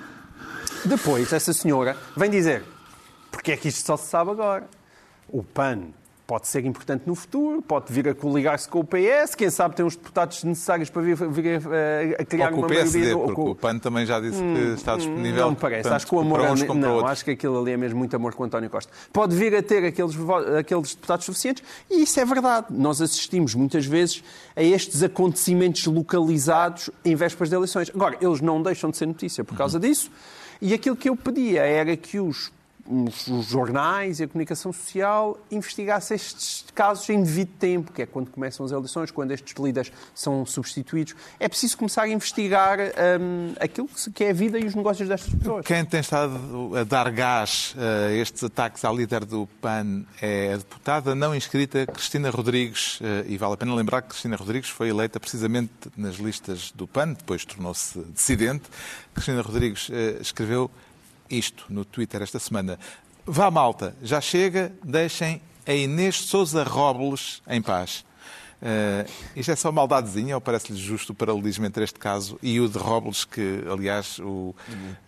Depois, 0.84 1.32
essa 1.32 1.52
senhora 1.52 1.96
vem 2.16 2.30
dizer 2.30 2.62
porque 3.30 3.52
é 3.52 3.56
que 3.56 3.68
isto 3.68 3.86
só 3.86 3.96
se 3.96 4.08
sabe 4.08 4.30
agora. 4.30 4.68
O 5.28 5.42
PAN 5.42 5.82
pode 6.26 6.46
ser 6.46 6.64
importante 6.64 7.02
no 7.06 7.14
futuro, 7.16 7.60
pode 7.60 7.92
vir 7.92 8.08
a 8.08 8.14
coligar-se 8.14 8.68
com 8.68 8.78
o 8.80 8.84
PS, 8.84 9.34
quem 9.36 9.50
sabe 9.50 9.74
tem 9.74 9.84
os 9.84 9.96
deputados 9.96 10.44
necessários 10.44 10.88
para 10.88 11.02
vir, 11.02 11.16
vir 11.16 11.60
a, 12.18 12.22
a 12.22 12.24
criar 12.24 12.46
Ou 12.46 12.52
com 12.52 12.58
uma 12.58 12.66
o 12.66 12.68
PSD, 12.70 12.98
maioria... 13.00 13.18
porque 13.18 13.34
com- 13.34 13.50
o 13.50 13.54
PAN 13.56 13.78
também 13.78 14.06
já 14.06 14.20
disse 14.20 14.40
que 14.40 14.58
está 14.74 14.96
disponível. 14.96 15.42
Não 15.42 15.50
me 15.50 15.56
parece. 15.56 15.82
portanto, 15.82 15.96
acho 15.96 16.06
que 16.06 16.14
o 16.14 16.20
amor 16.20 16.40
uns 16.42 16.62
é- 16.62 16.66
não, 16.68 16.94
outros. 16.94 17.10
acho 17.12 17.24
que 17.24 17.32
aquilo 17.32 17.60
ali 17.60 17.72
é 17.72 17.76
mesmo 17.76 17.98
muito 17.98 18.14
amor 18.14 18.34
com 18.34 18.44
o 18.44 18.46
António 18.46 18.70
Costa. 18.70 18.92
Pode 19.12 19.34
vir 19.34 19.54
a 19.56 19.62
ter 19.62 19.84
aqueles, 19.84 20.14
aqueles 20.58 20.94
deputados 20.94 21.26
suficientes 21.26 21.64
e 21.90 22.02
isso 22.04 22.20
é 22.20 22.24
verdade. 22.24 22.66
Nós 22.70 23.00
assistimos 23.02 23.54
muitas 23.56 23.84
vezes 23.86 24.22
a 24.54 24.62
estes 24.62 25.02
acontecimentos 25.02 25.84
localizados 25.86 26.90
em 27.04 27.14
vésperas 27.16 27.48
de 27.48 27.56
eleições. 27.56 27.90
Agora, 27.92 28.16
eles 28.20 28.40
não 28.40 28.62
deixam 28.62 28.88
de 28.90 28.96
ser 28.96 29.06
notícia 29.06 29.42
por 29.42 29.56
causa 29.56 29.80
disso 29.80 30.08
e 30.60 30.74
aquilo 30.74 30.96
que 30.96 31.08
eu 31.08 31.16
pedia 31.16 31.62
era 31.62 31.96
que 31.96 32.18
os 32.18 32.52
os 32.90 33.28
os 33.28 33.46
jornais 33.46 34.20
e 34.20 34.24
a 34.24 34.28
comunicação 34.28 34.72
social 34.72 35.38
investigassem 35.50 36.14
estes 36.14 36.64
casos 36.74 37.08
em 37.08 37.22
devido 37.22 37.50
tempo, 37.58 37.92
que 37.92 38.02
é 38.02 38.06
quando 38.06 38.30
começam 38.30 38.66
as 38.66 38.72
eleições, 38.72 39.10
quando 39.10 39.30
estes 39.30 39.54
líderes 39.62 39.92
são 40.14 40.44
substituídos. 40.44 41.14
É 41.38 41.48
preciso 41.48 41.78
começar 41.78 42.02
a 42.02 42.08
investigar 42.08 42.78
hum, 42.80 43.54
aquilo 43.60 43.88
que 44.14 44.24
é 44.24 44.30
a 44.30 44.32
vida 44.32 44.58
e 44.58 44.64
os 44.64 44.74
negócios 44.74 45.08
destas 45.08 45.32
pessoas. 45.34 45.64
Quem 45.64 45.84
tem 45.84 46.00
estado 46.00 46.72
a 46.76 46.84
dar 46.84 47.10
gás 47.10 47.74
a 47.78 48.12
estes 48.12 48.42
ataques 48.44 48.84
à 48.84 48.92
líder 48.92 49.24
do 49.24 49.46
PAN 49.60 50.04
é 50.20 50.54
a 50.54 50.56
deputada 50.56 51.14
não 51.14 51.34
inscrita 51.34 51.86
Cristina 51.86 52.30
Rodrigues. 52.30 52.98
eh, 53.02 53.24
E 53.28 53.38
vale 53.38 53.54
a 53.54 53.56
pena 53.56 53.74
lembrar 53.74 54.02
que 54.02 54.08
Cristina 54.08 54.36
Rodrigues 54.36 54.70
foi 54.70 54.88
eleita 54.88 55.20
precisamente 55.20 55.72
nas 55.96 56.16
listas 56.16 56.72
do 56.72 56.86
PAN, 56.86 57.12
depois 57.12 57.44
tornou-se 57.44 57.98
dissidente. 58.12 58.64
Cristina 59.14 59.42
Rodrigues 59.42 59.88
eh, 59.92 60.18
escreveu 60.20 60.70
isto 61.30 61.64
no 61.68 61.84
Twitter 61.84 62.22
esta 62.22 62.38
semana. 62.38 62.78
Vá, 63.24 63.50
malta, 63.50 63.94
já 64.02 64.20
chega, 64.20 64.72
deixem 64.82 65.40
a 65.66 65.72
Inês 65.72 66.16
Souza 66.16 66.64
Robles 66.64 67.42
em 67.46 67.62
paz. 67.62 68.04
Eh, 68.62 69.06
isto 69.36 69.50
é 69.50 69.56
só 69.56 69.72
maldadezinha 69.72 70.34
ou 70.34 70.40
parece-lhe 70.40 70.78
justo 70.78 71.12
o 71.12 71.14
paralelismo 71.14 71.64
entre 71.64 71.82
este 71.82 71.98
caso 71.98 72.38
e 72.42 72.60
o 72.60 72.68
de 72.68 72.76
Robles, 72.78 73.24
que, 73.24 73.64
aliás, 73.70 74.18
o, 74.18 74.54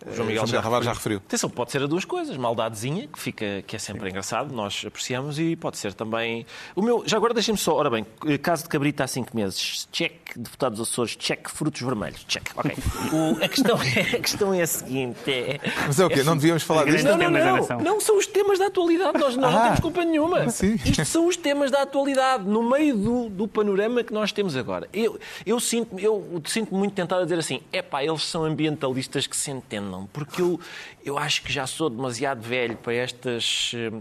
eh, 0.05 0.13
João 0.15 0.27
Miguel 0.27 0.47
já, 0.47 0.61
Tavares 0.61 0.85
já 0.85 0.93
referiu? 0.93 1.19
Atenção, 1.19 1.49
pode 1.49 1.71
ser 1.71 1.83
as 1.83 1.89
duas 1.89 2.03
coisas. 2.05 2.35
Maldadezinha, 2.35 3.07
que, 3.07 3.19
fica, 3.19 3.63
que 3.67 3.75
é 3.75 3.79
sempre 3.79 4.09
engraçado, 4.09 4.53
nós 4.53 4.83
apreciamos, 4.85 5.37
e 5.39 5.55
pode 5.55 5.77
ser 5.77 5.93
também. 5.93 6.45
O 6.75 6.81
meu, 6.81 7.03
já 7.05 7.17
agora 7.17 7.33
deixem-me 7.33 7.57
só, 7.57 7.75
ora 7.75 7.89
bem, 7.89 8.05
caso 8.41 8.63
de 8.63 8.69
cabrita 8.69 9.03
há 9.03 9.07
cinco 9.07 9.35
meses, 9.35 9.87
check, 9.91 10.35
deputados 10.35 10.79
Açores, 10.81 11.15
check, 11.15 11.47
frutos 11.49 11.81
vermelhos, 11.81 12.23
check. 12.27 12.49
Ok. 12.55 12.73
O- 13.13 13.43
a, 13.43 13.47
questão 13.47 13.77
é, 13.81 14.15
a 14.15 14.19
questão 14.19 14.53
é 14.53 14.61
a 14.61 14.67
seguinte: 14.67 15.17
é, 15.29 15.59
Mas 15.85 15.99
é 15.99 16.05
o 16.05 16.09
quê? 16.09 16.23
Não 16.23 16.35
devíamos 16.35 16.63
falar 16.63 16.85
disto? 16.85 17.05
Não, 17.05 17.17
não, 17.17 17.29
não. 17.29 17.79
Não 17.79 18.01
são 18.01 18.17
os 18.17 18.25
temas 18.25 18.57
da 18.57 18.67
atualidade. 18.67 19.17
Nós, 19.19 19.35
nós 19.35 19.51
não 19.53 19.59
Ah. 19.59 19.63
temos 19.65 19.79
culpa 19.81 20.03
nenhuma. 20.03 20.49
Sim. 20.49 20.75
Isto 20.83 21.05
são 21.05 21.27
os 21.27 21.37
temas 21.37 21.69
da 21.69 21.83
atualidade. 21.83 22.43
No 22.45 22.67
meio 22.69 22.95
do, 22.97 23.29
do 23.29 23.42
do 23.43 23.47
panorama 23.47 24.03
que 24.03 24.13
nós 24.13 24.31
temos 24.31 24.55
agora. 24.55 24.87
Eu, 24.93 25.19
eu 25.45 25.59
sinto-me 25.59 26.03
eu 26.03 26.41
sinto 26.45 26.73
muito 26.73 26.93
tentado 26.93 27.21
a 27.21 27.23
dizer 27.23 27.39
assim: 27.39 27.61
é 27.71 27.81
pá, 27.81 28.03
eles 28.03 28.23
são 28.23 28.43
ambientalistas 28.43 29.27
que 29.27 29.35
se 29.37 29.51
entendam, 29.51 30.07
porque 30.11 30.41
eu, 30.41 30.59
eu 31.05 31.17
acho 31.17 31.41
que 31.43 31.51
já 31.51 31.67
sou 31.67 31.89
demasiado 31.89 32.41
velho 32.41 32.75
para 32.77 32.93
estas. 32.93 33.71
eh, 33.75 33.91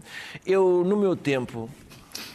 Eu, 0.47 0.82
no 0.84 0.97
meu 0.97 1.14
tempo, 1.16 1.68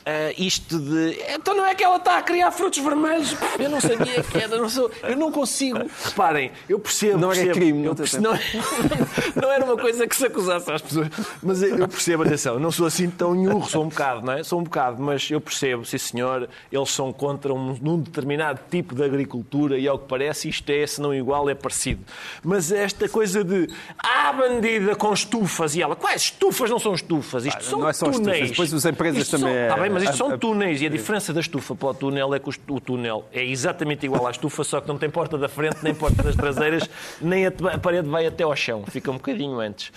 ah, 0.09 0.33
isto 0.37 0.79
de. 0.79 1.19
Então 1.33 1.53
não 1.53 1.65
é 1.65 1.75
que 1.75 1.83
ela 1.83 1.97
está 1.97 2.17
a 2.17 2.21
criar 2.21 2.49
frutos 2.51 2.79
vermelhos? 2.81 3.35
Eu 3.59 3.69
não 3.69 3.81
sabia 3.81 4.23
que 4.23 4.37
era. 4.37 4.55
Não 4.57 4.69
sou, 4.69 4.89
eu 5.03 5.17
não 5.17 5.29
consigo. 5.33 5.79
Reparem, 6.05 6.49
eu 6.69 6.79
percebo. 6.79 7.17
Não 7.17 7.29
era 7.31 7.35
percebo, 7.43 7.55
crime, 7.59 7.79
eu 7.83 7.89
não 7.89 7.95
percebo, 7.95 8.23
não, 9.35 9.41
não 9.41 9.51
era 9.51 9.65
uma 9.65 9.75
coisa 9.77 10.07
que 10.07 10.15
se 10.15 10.25
acusasse 10.25 10.71
às 10.71 10.81
pessoas. 10.81 11.09
Mas 11.43 11.61
eu 11.61 11.87
percebo, 11.89 12.23
atenção, 12.23 12.57
não 12.57 12.71
sou 12.71 12.85
assim 12.85 13.09
tão 13.09 13.35
nhurro, 13.35 13.69
sou 13.69 13.83
um 13.83 13.89
bocado, 13.89 14.25
não 14.25 14.31
é? 14.33 14.43
Sou 14.43 14.61
um 14.61 14.63
bocado, 14.63 15.01
mas 15.03 15.29
eu 15.29 15.41
percebo, 15.41 15.83
sim 15.85 15.97
senhor, 15.97 16.47
eles 16.71 16.89
são 16.89 17.11
contra 17.11 17.53
um, 17.53 17.77
um 17.83 17.99
determinado 17.99 18.61
tipo 18.71 18.95
de 18.95 19.03
agricultura 19.03 19.77
e 19.77 19.89
ao 19.89 19.99
que 19.99 20.07
parece 20.07 20.47
isto 20.47 20.69
é, 20.69 20.87
se 20.87 21.01
não 21.01 21.13
igual, 21.13 21.49
é 21.49 21.55
parecido. 21.55 22.01
Mas 22.41 22.71
esta 22.71 23.09
coisa 23.09 23.43
de. 23.43 23.67
Ah, 23.97 24.31
bandida 24.31 24.95
com 24.95 25.11
estufas 25.11 25.75
e 25.75 25.81
ela. 25.81 25.97
Quais 25.97 26.21
estufas 26.23 26.69
não 26.69 26.79
são 26.79 26.93
estufas? 26.93 27.45
Isto 27.45 27.63
são 27.63 27.79
não 27.79 27.89
é 27.89 27.93
só 27.93 28.05
túneis. 28.09 28.35
estufas, 28.35 28.49
depois 28.51 28.73
as 28.73 28.85
empresas 28.85 29.21
Isto 29.23 29.31
são- 29.31 29.39
também 29.41 29.55
é- 29.57 29.63
Está 29.67 29.81
bem, 29.81 29.89
mas 29.97 30.03
isto 30.03 30.17
são 30.17 30.37
túneis 30.37 30.81
e 30.81 30.85
a 30.85 30.89
diferença 30.89 31.33
da 31.33 31.39
estufa 31.39 31.75
para 31.75 31.89
o 31.89 31.93
túnel 31.93 32.33
é 32.33 32.39
que 32.39 32.49
o 32.67 32.79
túnel 32.79 33.25
é 33.33 33.43
exatamente 33.43 34.05
igual 34.05 34.27
à 34.27 34.31
estufa, 34.31 34.63
só 34.63 34.79
que 34.79 34.87
não 34.87 34.97
tem 34.97 35.09
porta 35.09 35.37
da 35.37 35.49
frente, 35.49 35.77
nem 35.81 35.93
porta 35.93 36.21
das 36.23 36.35
traseiras, 36.35 36.89
nem 37.21 37.45
a 37.45 37.51
parede 37.51 38.07
vai 38.07 38.25
até 38.25 38.43
ao 38.43 38.55
chão, 38.55 38.83
fica 38.87 39.09
um 39.09 39.15
bocadinho 39.15 39.59
antes. 39.59 39.91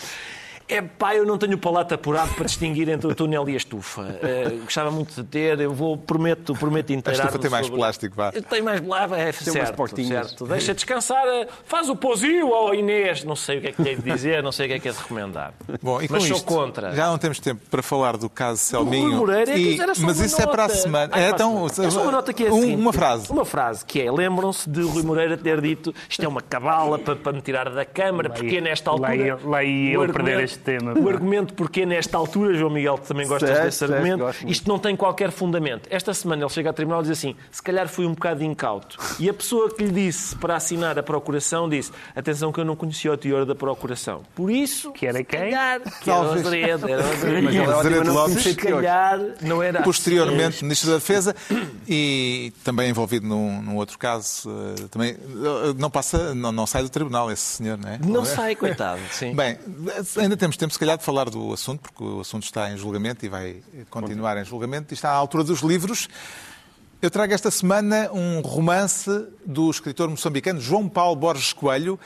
É 0.71 0.81
pá, 0.83 1.14
eu 1.14 1.27
não 1.27 1.37
tenho 1.37 1.55
o 1.55 1.59
palato 1.59 1.95
apurado 1.95 2.33
para 2.35 2.45
distinguir 2.45 2.89
entre 2.89 3.07
o 3.07 3.14
túnel 3.14 3.49
e 3.49 3.55
a 3.55 3.57
estufa. 3.57 4.18
Eh, 4.23 4.59
gostava 4.64 4.91
muito 4.91 5.14
de 5.14 5.25
ter, 5.25 5.59
eu 5.61 5.73
vou, 5.73 5.97
prometo, 5.97 6.55
prometo 6.55 6.91
A 6.93 6.95
inteirar 6.97 7.25
estufa 7.25 7.39
tem 7.39 7.51
mais 7.51 7.68
plástico, 7.68 8.14
vá. 8.16 8.31
Tem 8.33 8.62
mais 8.62 8.81
plástico, 8.81 9.14
é 9.16 9.25
umas 9.25 9.37
certo, 9.37 9.75
portinhas. 9.75 10.29
certo. 10.29 10.47
Deixa 10.47 10.75
descansar, 10.75 11.27
eh, 11.27 11.49
faz 11.66 11.89
o 11.89 11.97
posio 11.97 12.55
ao 12.55 12.75
Inês, 12.75 13.25
não 13.25 13.35
sei 13.37 13.59
o 13.59 13.61
que 13.61 13.66
é 13.68 13.73
que 13.73 13.83
hei 13.83 13.97
de 13.97 14.03
dizer, 14.03 14.43
não 14.43 14.53
sei 14.53 14.66
o 14.66 14.68
que 14.68 14.75
é 14.77 14.79
que 14.79 14.89
é 14.89 14.93
de 14.93 14.99
recomendar. 14.99 15.53
Bom, 15.83 16.01
e 16.01 16.07
com 16.09 16.14
Mas 16.14 16.25
sou 16.25 16.37
isto, 16.37 16.47
contra. 16.47 16.93
Já 16.95 17.07
não 17.09 17.18
temos 17.18 17.41
tempo 17.41 17.61
para 17.71 17.83
falar 17.83 18.16
do 18.16 18.29
caso 18.31 18.61
Selminho. 18.61 19.09
Rui 19.09 19.16
Moreira 19.16 19.51
é 19.51 19.55
que 19.55 19.61
e- 19.61 19.73
isso 19.75 19.83
era 19.83 19.95
só 19.95 20.07
mas 20.07 20.21
isso 20.21 20.41
é 20.41 20.47
para 20.47 20.64
a 20.64 20.68
nota. 20.68 20.79
semana. 20.81 21.12
Ah, 21.12 21.18
é, 21.18 21.23
para 21.25 21.33
a 21.33 21.35
então, 21.35 21.68
semana. 21.68 21.89
É 21.89 21.91
só 21.95 22.03
uma 22.03 22.12
nota 22.12 22.33
que 22.33 22.45
é 22.45 22.49
a 22.49 22.53
um- 22.53 22.61
seguinte. 22.61 22.81
Uma 22.81 22.93
frase. 22.93 23.33
Uma 23.33 23.45
frase 23.45 23.85
que 23.85 24.01
é: 24.01 24.11
lembram-se 24.12 24.68
de 24.71 24.83
Rui 24.83 25.03
Moreira 25.03 25.37
ter 25.37 25.61
dito 25.61 25.93
isto 26.09 26.25
é 26.25 26.29
uma 26.29 26.41
cabala 26.41 26.99
para, 26.99 27.16
para 27.16 27.33
me 27.33 27.41
tirar 27.43 27.68
da 27.71 27.85
Câmara, 27.85 28.31
porque 28.31 28.61
nesta 28.61 28.91
altura. 28.91 29.01
lá 29.45 29.64
ia- 29.64 29.93
eu 29.95 30.01
perder 30.03 30.21
argumento- 30.33 30.60
este 30.61 30.79
tema, 30.79 30.93
O 30.99 31.09
argumento 31.09 31.55
porque 31.55 31.85
nesta 31.87 32.17
altura, 32.19 32.55
João 32.55 32.71
Miguel, 32.71 32.99
tu 32.99 33.09
também 33.09 33.27
gostas 33.27 33.49
Certo, 33.51 33.65
desse 33.65 33.79
certo, 33.79 33.95
argumento, 33.95 34.25
isto 34.47 34.69
não 34.69 34.79
tem 34.79 34.95
qualquer 34.95 35.31
fundamento. 35.31 35.89
Esta 35.91 36.13
semana 36.15 36.43
ele 36.43 36.51
chega 36.51 36.69
ao 36.69 36.75
tribunal 36.75 37.01
e 37.01 37.05
diz 37.05 37.13
assim: 37.13 37.35
se 37.51 37.63
calhar 37.63 37.89
fui 37.89 38.07
um 38.07 38.15
bocado 38.15 38.45
incauto. 38.45 38.99
E 39.19 39.29
a 39.29 39.35
pessoa 39.35 39.71
que 39.71 39.83
lhe 39.85 39.91
disse 39.91 40.37
para 40.37 40.55
assinar 40.57 40.99
a 40.99 41.03
procuração 41.03 41.69
disse: 41.69 41.91
atenção, 42.15 42.53
que 42.53 42.61
eu 42.61 42.65
não 42.65 42.77
conhecia 42.77 43.13
o 43.13 43.17
teor 43.17 43.45
da 43.47 43.55
procuração. 43.55 44.23
Por 44.35 44.51
isso, 44.51 44.93
Que 44.93 45.07
era 45.07 45.25
quem? 45.25 45.41
calhar, 45.41 45.81
que 46.01 46.11
era. 46.11 46.21
Azeredo, 46.33 46.89
era 46.89 47.03
Azeredo. 47.09 47.43
Mas 47.45 47.55
ele 47.55 47.65
é 47.65 47.69
ótimo 47.69 47.73
a 47.73 47.81
Azeredo 47.81 48.05
não 48.05 48.15
Lopes. 48.15 48.33
conhecer 48.35 48.51
Se 48.51 48.57
calhar 48.57 49.21
não 49.43 49.63
era 49.63 49.83
Posteriormente, 49.83 50.63
Ministro 50.63 50.91
da 50.91 50.97
Defesa 50.97 51.35
e 51.89 52.53
também 52.63 52.91
envolvido 52.91 53.27
num, 53.27 53.63
num 53.63 53.77
outro 53.77 53.99
caso, 53.99 54.51
eh, 54.51 54.87
também 54.91 55.11
eh, 55.11 55.75
não 55.79 55.91
passa, 55.91 56.35
não, 56.35 56.53
não 56.53 56.67
sai 56.67 56.83
do 56.83 56.89
tribunal 56.89 57.31
esse 57.31 57.43
senhor, 57.43 57.79
não 57.79 57.89
é? 57.89 57.99
Não 58.05 58.23
é? 58.23 58.25
sai, 58.25 58.55
coitado. 58.55 59.01
Sim. 59.11 59.35
Bem, 59.35 59.59
ainda 60.19 60.37
temos 60.37 60.50
tempo, 60.59 60.73
se 60.73 60.79
calhar, 60.79 60.97
de 60.97 61.05
falar 61.05 61.31
do 61.31 61.53
assunto, 61.53 61.81
porque 61.81 62.03
o 62.03 62.21
assunto 62.21 62.45
está 62.45 62.71
em 62.71 62.77
julgamento 62.77 63.25
e 63.25 63.29
vai 63.29 63.63
continuar 63.89 64.37
em 64.37 64.45
julgamento. 64.45 64.93
E 64.93 64.95
está 64.95 65.11
à 65.11 65.15
altura 65.15 65.45
dos 65.45 65.61
livros. 65.61 66.09
Eu 67.03 67.11
trago 67.11 67.33
esta 67.33 67.51
semana 67.51 68.11
um 68.13 68.41
romance 68.41 69.11
do 69.47 69.71
escritor 69.71 70.09
moçambicano 70.11 70.61
João 70.61 70.89
Paulo 70.89 71.17
Borges 71.17 71.53
Coelho, 71.53 71.99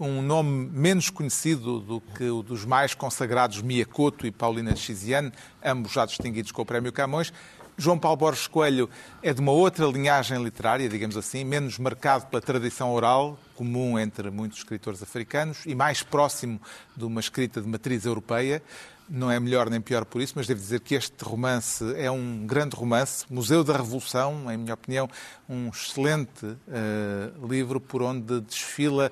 um 0.00 0.22
nome 0.22 0.70
menos 0.72 1.10
conhecido 1.10 1.80
do 1.80 2.00
que 2.00 2.24
o 2.30 2.42
dos 2.42 2.64
mais 2.64 2.94
consagrados 2.94 3.60
Mia 3.60 3.84
Couto 3.84 4.26
e 4.26 4.30
Paulina 4.30 4.74
Chiziane, 4.74 5.32
ambos 5.62 5.92
já 5.92 6.06
distinguidos 6.06 6.52
com 6.52 6.62
o 6.62 6.66
Prémio 6.66 6.92
Camões. 6.92 7.32
João 7.80 7.96
Paulo 7.96 8.16
Borges 8.16 8.48
Coelho 8.48 8.90
é 9.22 9.32
de 9.32 9.40
uma 9.40 9.52
outra 9.52 9.86
linhagem 9.86 10.42
literária, 10.42 10.88
digamos 10.88 11.16
assim, 11.16 11.44
menos 11.44 11.78
marcado 11.78 12.26
pela 12.26 12.42
tradição 12.42 12.92
oral, 12.92 13.38
comum 13.54 13.96
entre 13.96 14.30
muitos 14.30 14.58
escritores 14.58 15.00
africanos, 15.00 15.58
e 15.64 15.76
mais 15.76 16.02
próximo 16.02 16.60
de 16.96 17.04
uma 17.04 17.20
escrita 17.20 17.62
de 17.62 17.68
matriz 17.68 18.04
europeia. 18.04 18.60
Não 19.08 19.30
é 19.30 19.38
melhor 19.38 19.70
nem 19.70 19.80
pior 19.80 20.04
por 20.04 20.20
isso, 20.20 20.32
mas 20.34 20.48
devo 20.48 20.60
dizer 20.60 20.80
que 20.80 20.96
este 20.96 21.22
romance 21.22 21.84
é 21.96 22.10
um 22.10 22.44
grande 22.48 22.74
romance, 22.74 23.24
Museu 23.30 23.62
da 23.62 23.76
Revolução, 23.76 24.50
em 24.52 24.56
minha 24.56 24.74
opinião, 24.74 25.08
um 25.48 25.68
excelente 25.68 26.56
eh, 26.68 27.30
livro 27.48 27.80
por 27.80 28.02
onde 28.02 28.40
desfila 28.40 29.08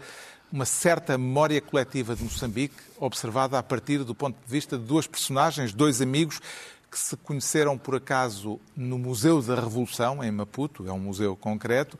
uma 0.52 0.64
certa 0.64 1.16
memória 1.18 1.60
coletiva 1.60 2.14
de 2.14 2.22
Moçambique, 2.22 2.74
observada 2.98 3.58
a 3.58 3.62
partir 3.62 4.04
do 4.04 4.14
ponto 4.14 4.36
de 4.44 4.50
vista 4.50 4.78
de 4.78 4.84
duas 4.84 5.06
personagens, 5.06 5.72
dois 5.72 6.00
amigos, 6.00 6.40
que 6.90 6.98
se 6.98 7.16
conheceram 7.16 7.76
por 7.76 7.96
acaso 7.96 8.58
no 8.76 8.98
Museu 8.98 9.42
da 9.42 9.54
Revolução, 9.54 10.22
em 10.22 10.30
Maputo, 10.30 10.86
é 10.88 10.92
um 10.92 10.98
museu 10.98 11.36
concreto, 11.36 11.98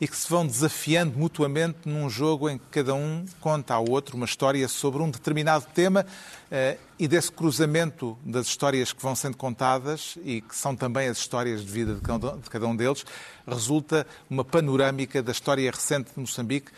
e 0.00 0.08
que 0.08 0.16
se 0.16 0.28
vão 0.28 0.44
desafiando 0.44 1.16
mutuamente 1.16 1.78
num 1.84 2.10
jogo 2.10 2.50
em 2.50 2.58
que 2.58 2.64
cada 2.72 2.92
um 2.92 3.24
conta 3.40 3.74
ao 3.74 3.88
outro 3.88 4.16
uma 4.16 4.26
história 4.26 4.66
sobre 4.66 5.00
um 5.00 5.08
determinado 5.08 5.64
tema 5.72 6.04
eh, 6.50 6.76
e 6.98 7.06
desse 7.06 7.30
cruzamento 7.30 8.18
das 8.24 8.48
histórias 8.48 8.92
que 8.92 9.00
vão 9.00 9.14
sendo 9.14 9.36
contadas 9.36 10.18
e 10.24 10.40
que 10.40 10.56
são 10.56 10.74
também 10.74 11.06
as 11.06 11.18
histórias 11.18 11.64
de 11.64 11.70
vida 11.70 11.94
de 11.94 12.00
cada- 12.00 12.36
de 12.36 12.50
cada 12.50 12.66
um 12.66 12.74
deles, 12.74 13.06
resulta 13.46 14.04
uma 14.28 14.44
panorâmica 14.44 15.22
da 15.22 15.30
história 15.30 15.70
recente 15.70 16.10
de 16.12 16.18
Moçambique 16.20 16.72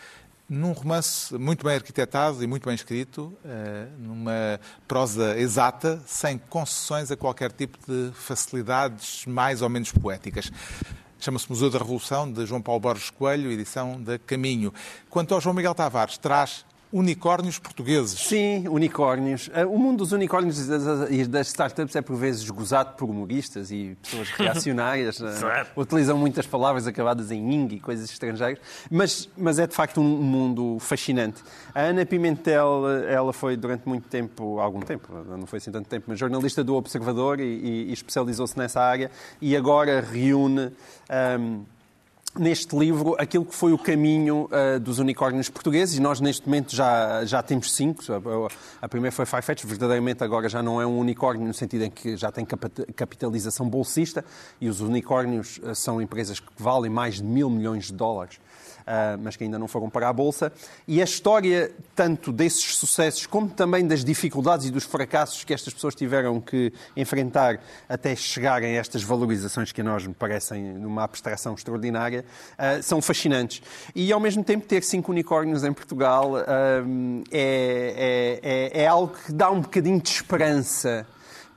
num 0.47 0.71
romance 0.71 1.35
muito 1.37 1.65
bem 1.65 1.75
arquitetado 1.75 2.43
e 2.43 2.47
muito 2.47 2.65
bem 2.65 2.75
escrito, 2.75 3.35
eh, 3.43 3.87
numa 3.97 4.59
prosa 4.87 5.37
exata, 5.37 6.01
sem 6.05 6.37
concessões 6.37 7.09
a 7.09 7.17
qualquer 7.17 7.51
tipo 7.51 7.77
de 7.87 8.11
facilidades 8.13 9.25
mais 9.25 9.61
ou 9.61 9.69
menos 9.69 9.91
poéticas. 9.91 10.51
Chama-se 11.19 11.49
Museu 11.49 11.71
da 11.71 11.79
Revolução, 11.79 12.31
de 12.31 12.45
João 12.45 12.61
Paulo 12.61 12.79
Borges 12.79 13.09
Coelho, 13.09 13.51
edição 13.51 14.01
da 14.01 14.19
Caminho. 14.19 14.71
Quanto 15.09 15.33
ao 15.33 15.41
João 15.41 15.55
Miguel 15.55 15.73
Tavares, 15.73 16.17
traz 16.17 16.63
unicórnios 16.97 17.59
portugueses. 17.59 18.17
Sim, 18.17 18.67
unicórnios. 18.69 19.49
Ah, 19.53 19.65
O 19.67 19.77
mundo 19.77 19.97
dos 19.97 20.13
unicórnios 20.13 20.57
e 21.09 21.25
das- 21.25 21.47
startups 21.47 21.93
é 21.95 22.01
por 22.01 22.15
vezes 22.15 22.49
gozado 22.49 22.93
por 22.95 23.09
humoristas 23.09 23.69
e 23.69 23.97
pessoas 24.01 24.29
reacionárias. 24.37 25.17
Certo. 25.17 25.79
utilizam 25.79 26.17
muitas 26.17 26.47
palavras 26.47 26.87
acabadas 26.87 27.31
em 27.31 27.53
ing 27.53 27.75
e 27.75 27.79
coisas 27.81 28.09
estrangeiras, 28.09 28.59
mas, 28.89 29.27
mas 29.37 29.59
é 29.59 29.67
de 29.67 29.75
facto 29.75 29.99
um 29.99 30.03
mundo 30.03 30.77
fascinante. 30.79 31.43
A 31.73 31.81
Ana 31.81 32.05
Pimentel, 32.05 32.83
ela 33.09 33.33
foi 33.33 33.57
durante 33.57 33.87
muito 33.87 34.07
tempo, 34.07 34.59
algum 34.61 34.79
tempo, 34.79 35.11
não 35.37 35.45
foi 35.45 35.57
assim 35.57 35.71
tanto 35.71 35.89
tempo, 35.89 36.05
mas 36.07 36.17
jornalista 36.17 36.63
do 36.63 36.75
Observador 36.75 37.39
e, 37.41 37.43
e- 37.43 37.89
e 37.89 37.93
especializou-se 37.93 38.57
nessa 38.57 38.79
área 38.81 39.11
e 39.41 39.55
agora 39.57 39.99
reúne. 39.99 40.71
ahm, 41.09 41.63
neste 42.37 42.77
livro 42.77 43.15
aquilo 43.17 43.45
que 43.45 43.55
foi 43.55 43.73
o 43.73 43.77
caminho 43.77 44.49
ah, 44.51 44.77
dos 44.79 44.99
unicórnios 44.99 45.49
portugueses 45.49 45.97
e 45.97 46.01
nós 46.01 46.19
neste 46.19 46.45
momento 46.45 46.75
já, 46.75 47.23
já 47.25 47.41
temos 47.41 47.73
cinco. 47.73 48.03
A, 48.81 48.87
primeira 48.89 49.11
foi 49.11 49.25
Farfetch, 49.25 49.63
verdadeiramente 49.65 50.23
agora 50.23 50.49
já 50.49 50.61
não 50.61 50.81
é 50.81 50.85
um 50.85 50.99
unicórnio 50.99 51.47
no 51.47 51.53
sentido 51.53 51.83
em 51.83 51.89
que 51.89 52.15
já 52.17 52.31
tem 52.31 52.45
capita- 52.45 52.85
capitalização 52.95 53.67
bolsista 53.69 54.23
e 54.59 54.67
os 54.69 54.81
unicórnios 54.81 55.59
ah, 55.63 55.73
são 55.73 56.01
empresas 56.01 56.39
que 56.39 56.47
valem 56.57 56.91
mais 56.91 57.15
de 57.15 57.23
mil 57.23 57.49
milhões 57.49 57.85
de 57.85 57.93
dólares. 57.93 58.39
Ah, 58.85 59.17
mas 59.21 59.35
que 59.35 59.43
ainda 59.43 59.57
não 59.57 59.67
foram 59.67 59.89
para 59.89 60.07
a 60.07 60.13
Bolsa. 60.13 60.51
E 60.87 61.01
a 61.01 61.03
história, 61.03 61.71
tanto 61.95 62.31
desses 62.31 62.75
sucessos 62.75 63.25
como 63.25 63.49
também 63.49 63.87
das 63.87 64.03
dificuldades 64.03 64.67
e 64.67 64.71
dos 64.71 64.83
fracassos 64.83 65.43
que 65.43 65.53
estas 65.53 65.73
pessoas 65.73 65.95
tiveram 65.95 66.39
que 66.39 66.71
enfrentar 66.95 67.59
até 67.89 68.15
chegarem 68.15 68.77
a 68.77 68.79
estas 68.79 69.03
valorizações 69.03 69.71
que 69.71 69.81
a 69.81 69.83
nós 69.83 70.05
me 70.05 70.13
parecem 70.13 70.61
numa 70.73 71.03
abstração 71.03 71.53
extraordinária, 71.53 72.25
ah, 72.57 72.81
são 72.81 73.01
fascinantes. 73.01 73.61
E 73.95 74.11
ao 74.11 74.19
mesmo 74.19 74.43
tempo 74.43 74.65
ter 74.65 74.83
cinco 74.83 75.11
unicórnios 75.11 75.63
em 75.63 75.73
Portugal 75.73 76.35
ah, 76.35 76.83
é, 77.31 78.39
é, 78.43 78.79
é, 78.79 78.83
é 78.83 78.87
algo 78.87 79.15
que 79.25 79.31
dá 79.31 79.49
um 79.49 79.61
bocadinho 79.61 80.01
de 80.01 80.09
esperança 80.09 81.07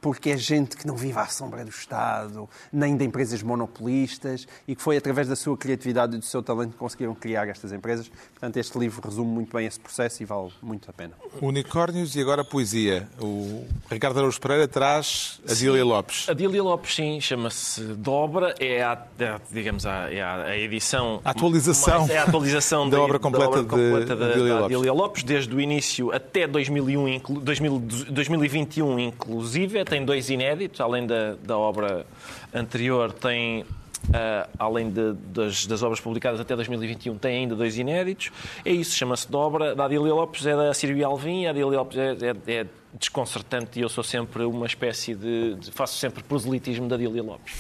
porque 0.00 0.30
é 0.30 0.36
gente 0.36 0.76
que 0.76 0.86
não 0.86 0.96
vive 0.96 1.18
à 1.18 1.26
sombra 1.26 1.64
do 1.64 1.70
Estado, 1.70 2.48
nem 2.72 2.96
de 2.96 3.04
empresas 3.04 3.42
monopolistas, 3.42 4.46
e 4.66 4.74
que 4.74 4.82
foi 4.82 4.96
através 4.96 5.28
da 5.28 5.36
sua 5.36 5.56
criatividade 5.56 6.16
e 6.16 6.18
do 6.18 6.24
seu 6.24 6.42
talento 6.42 6.72
que 6.72 6.76
conseguiram 6.78 7.14
criar 7.14 7.48
estas 7.48 7.72
empresas. 7.72 8.08
Portanto, 8.32 8.56
este 8.56 8.78
livro 8.78 9.00
resume 9.04 9.30
muito 9.30 9.56
bem 9.56 9.66
esse 9.66 9.78
processo 9.80 10.22
e 10.22 10.26
vale 10.26 10.50
muito 10.62 10.88
a 10.88 10.92
pena. 10.92 11.12
Unicórnios 11.40 12.14
e 12.16 12.20
agora 12.20 12.44
poesia. 12.44 13.08
O 13.20 13.66
Ricardo 13.90 14.18
Araújo 14.18 14.40
Pereira 14.40 14.68
traz 14.68 15.40
a 15.48 15.54
Dília 15.54 15.84
Lopes. 15.84 16.28
A 16.28 16.32
Dília 16.34 16.62
Lopes, 16.62 16.94
sim, 16.94 17.20
chama-se 17.20 17.82
Dobra, 17.94 18.54
é 18.60 18.82
a, 18.82 18.92
a- 18.92 19.40
digamos, 19.50 19.84
a, 19.86 20.12
é 20.12 20.20
a, 20.22 20.42
a 20.44 20.56
edição... 20.58 21.20
A 21.24 21.30
atualização 21.30 22.00
mais- 22.00 22.10
é 22.10 22.18
a 22.18 22.24
atualização 22.24 22.88
da 22.90 23.00
obra 23.00 23.18
completa 23.18 23.62
de- 23.62 23.68
completa 23.68 24.14
de 24.14 24.20
da, 24.20 24.32
Dília 24.32 24.54
da 24.54 24.60
Lopes. 24.60 24.76
Dília 24.78 24.92
Lopes, 24.92 25.22
desde 25.24 25.54
o 25.54 25.60
início 25.60 26.12
até 26.12 26.46
2001, 26.46 27.08
inclu- 27.08 27.40
2000 27.40 27.78
2021 28.10 28.98
inclusive, 28.98 29.78
tem 29.88 30.04
dois 30.04 30.30
inéditos, 30.30 30.80
além 30.80 31.06
da, 31.06 31.34
da 31.42 31.56
obra 31.56 32.06
anterior, 32.54 33.12
tem 33.12 33.64
Uh, 34.08 34.48
além 34.58 34.88
de, 34.90 35.12
das, 35.12 35.66
das, 35.66 35.82
obras 35.82 36.00
publicadas 36.00 36.40
até 36.40 36.54
2021, 36.54 37.18
tem 37.18 37.38
ainda 37.38 37.54
dois 37.54 37.76
inéditos. 37.76 38.30
É 38.64 38.70
isso, 38.70 38.96
chama-se 38.96 39.30
Dobra. 39.30 39.74
Da 39.74 39.84
Adília 39.84 40.14
Lopes 40.14 40.46
é 40.46 40.56
da 40.56 40.72
Silvia 40.72 41.06
Alvim. 41.06 41.46
A 41.46 41.50
Adília 41.50 41.66
Lopes 41.66 41.98
é, 41.98 42.12
é, 42.12 42.60
é, 42.60 42.66
desconcertante 42.94 43.78
e 43.78 43.82
eu 43.82 43.88
sou 43.88 44.04
sempre 44.04 44.44
uma 44.44 44.66
espécie 44.66 45.14
de. 45.14 45.54
de 45.56 45.70
faço 45.70 45.98
sempre 45.98 46.22
proselitismo 46.22 46.88
da 46.88 46.94
Adília 46.94 47.22
Lopes. 47.22 47.54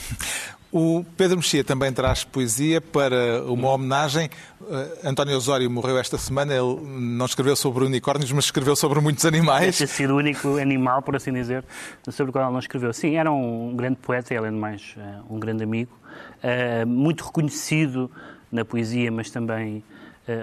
O 0.70 1.02
Pedro 1.16 1.38
Mexia 1.38 1.64
também 1.64 1.90
traz 1.90 2.24
poesia 2.24 2.78
para 2.78 3.42
uma 3.44 3.70
homenagem. 3.70 4.28
Uh, 4.60 5.08
António 5.08 5.34
Osório 5.34 5.70
morreu 5.70 5.96
esta 5.98 6.18
semana. 6.18 6.52
Ele 6.52 6.78
não 6.82 7.24
escreveu 7.24 7.56
sobre 7.56 7.84
unicórnios, 7.84 8.30
mas 8.32 8.44
escreveu 8.44 8.76
sobre 8.76 9.00
muitos 9.00 9.24
animais. 9.24 9.78
Deve 9.78 9.78
ter 9.78 9.86
sido 9.86 10.12
o 10.12 10.16
único 10.18 10.58
animal, 10.58 11.00
por 11.00 11.16
assim 11.16 11.32
dizer, 11.32 11.64
sobre 12.10 12.28
o 12.28 12.32
qual 12.32 12.44
ele 12.44 12.52
não 12.52 12.58
escreveu. 12.58 12.92
Sim, 12.92 13.16
era 13.16 13.32
um 13.32 13.74
grande 13.74 13.96
poeta 13.96 14.34
e, 14.34 14.36
além 14.36 14.50
de 14.50 14.58
mais, 14.58 14.94
uh, 14.98 15.34
um 15.34 15.40
grande 15.40 15.64
amigo. 15.64 15.98
Uh, 16.44 16.86
muito 16.86 17.24
reconhecido 17.24 18.10
na 18.52 18.62
poesia, 18.62 19.10
mas 19.10 19.30
também 19.30 19.82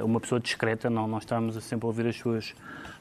uma 0.04 0.20
pessoa 0.20 0.42
discreta. 0.42 0.90
Não, 0.90 1.08
não 1.08 1.20
estávamos 1.20 1.56
a 1.56 1.62
sempre 1.62 1.86
a 1.86 1.88
ouvir 1.88 2.08
as 2.08 2.16
suas 2.16 2.56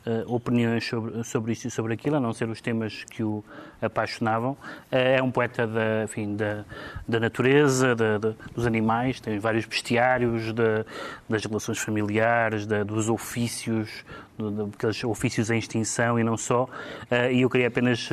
uh, 0.06 0.34
opiniões 0.34 0.86
sobre, 0.86 1.24
sobre 1.24 1.52
isto 1.52 1.68
e 1.68 1.70
sobre 1.70 1.94
aquilo, 1.94 2.16
a 2.16 2.20
não 2.20 2.32
ser 2.32 2.48
os 2.48 2.60
temas 2.60 3.04
que 3.04 3.22
o 3.22 3.44
apaixonavam. 3.80 4.52
Uh, 4.52 4.56
é 4.90 5.22
um 5.22 5.30
poeta 5.30 5.66
da, 5.66 6.04
enfim, 6.04 6.36
da, 6.36 6.64
da 7.06 7.20
natureza, 7.20 7.94
da, 7.94 8.18
da, 8.18 8.34
dos 8.54 8.66
animais, 8.66 9.20
tem 9.20 9.38
vários 9.38 9.64
bestiários, 9.66 10.52
da, 10.52 10.84
das 11.28 11.44
relações 11.44 11.78
familiares, 11.78 12.66
dos 12.66 13.08
ofícios, 13.08 14.04
daqueles 14.38 15.02
ofícios 15.04 15.50
em 15.50 15.58
extinção 15.58 16.18
e 16.18 16.24
não 16.24 16.36
só. 16.36 16.64
Uh, 16.64 17.32
e 17.32 17.42
eu 17.42 17.50
queria 17.50 17.68
apenas 17.68 18.08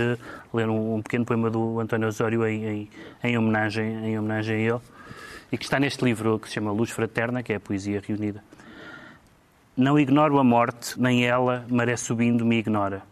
ler 0.54 0.70
um, 0.70 0.96
um, 0.96 1.02
pequeno 1.02 1.26
poema 1.26 1.50
do 1.50 1.80
António 1.80 2.08
Osório 2.08 2.46
em, 2.46 2.66
em, 2.66 2.90
em, 3.24 3.38
homenagem, 3.38 4.06
em 4.06 4.20
homenagem 4.20 4.56
a 4.56 4.60
ele 4.60 4.82
e 5.52 5.58
que 5.58 5.66
está 5.66 5.80
neste 5.80 6.04
livro 6.04 6.40
que 6.40 6.48
se 6.48 6.56
chama 6.56 6.72
Luz 6.72 6.92
Fraterna, 6.92 7.44
que 7.44 7.52
é 7.52 7.58
a 7.58 7.60
poesia 7.60 8.02
reunida. 8.06 8.42
Não 9.76 9.98
ignoro 9.98 10.38
a 10.38 10.44
morte, 10.44 11.00
nem 11.00 11.26
ela, 11.26 11.66
maré 11.70 11.96
subindo, 11.96 12.46
me 12.46 12.58
ignora. 12.58 13.04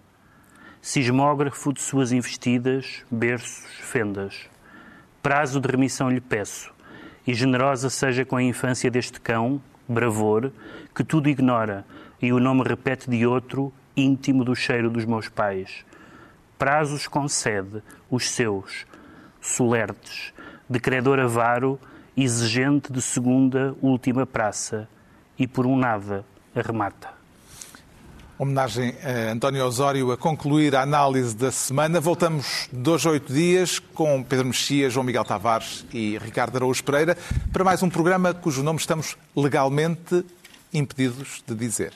Sismógrafo 0.81 1.71
de 1.71 1.79
suas 1.79 2.11
investidas, 2.11 3.01
berços, 3.09 3.71
fendas. 3.75 4.49
Prazo 5.23 5.61
de 5.61 5.69
remissão 5.69 6.09
lhe 6.09 6.19
peço, 6.19 6.73
e 7.25 7.33
generosa 7.33 7.89
seja 7.89 8.25
com 8.25 8.35
a 8.35 8.43
infância 8.43 8.91
deste 8.91 9.21
cão, 9.21 9.61
bravor, 9.87 10.51
que 10.93 11.01
tudo 11.01 11.29
ignora, 11.29 11.85
e 12.21 12.33
o 12.33 12.41
nome 12.41 12.63
repete 12.63 13.09
de 13.09 13.25
outro, 13.25 13.71
íntimo 13.95 14.43
do 14.43 14.53
cheiro 14.53 14.89
dos 14.89 15.05
meus 15.05 15.29
pais. 15.29 15.85
Prazos 16.57 17.07
concede, 17.07 17.81
os 18.11 18.29
seus, 18.29 18.85
solertes, 19.39 20.33
de 20.69 20.77
credor 20.77 21.21
avaro, 21.21 21.79
exigente 22.17 22.91
de 22.91 23.01
segunda, 23.01 23.73
última 23.81 24.25
praça, 24.25 24.89
e 25.37 25.47
por 25.47 25.65
um 25.65 25.77
nada, 25.77 26.25
arremata. 26.55 27.19
Homenagem 28.37 28.95
a 29.03 29.33
António 29.33 29.65
Osório 29.65 30.13
a 30.13 30.17
concluir 30.17 30.73
a 30.73 30.81
análise 30.81 31.35
da 31.35 31.51
semana. 31.51 31.99
Voltamos 31.99 32.69
dois 32.71 33.05
a 33.05 33.09
oito 33.09 33.33
dias 33.33 33.79
com 33.79 34.23
Pedro 34.23 34.45
Mexia, 34.45 34.89
João 34.89 35.03
Miguel 35.03 35.25
Tavares 35.25 35.85
e 35.93 36.17
Ricardo 36.17 36.55
Araújo 36.55 36.81
Pereira 36.83 37.17
para 37.51 37.65
mais 37.65 37.83
um 37.83 37.89
programa 37.89 38.33
cujo 38.33 38.63
nome 38.63 38.79
estamos 38.79 39.17
legalmente 39.35 40.25
impedidos 40.73 41.43
de 41.45 41.53
dizer. 41.53 41.91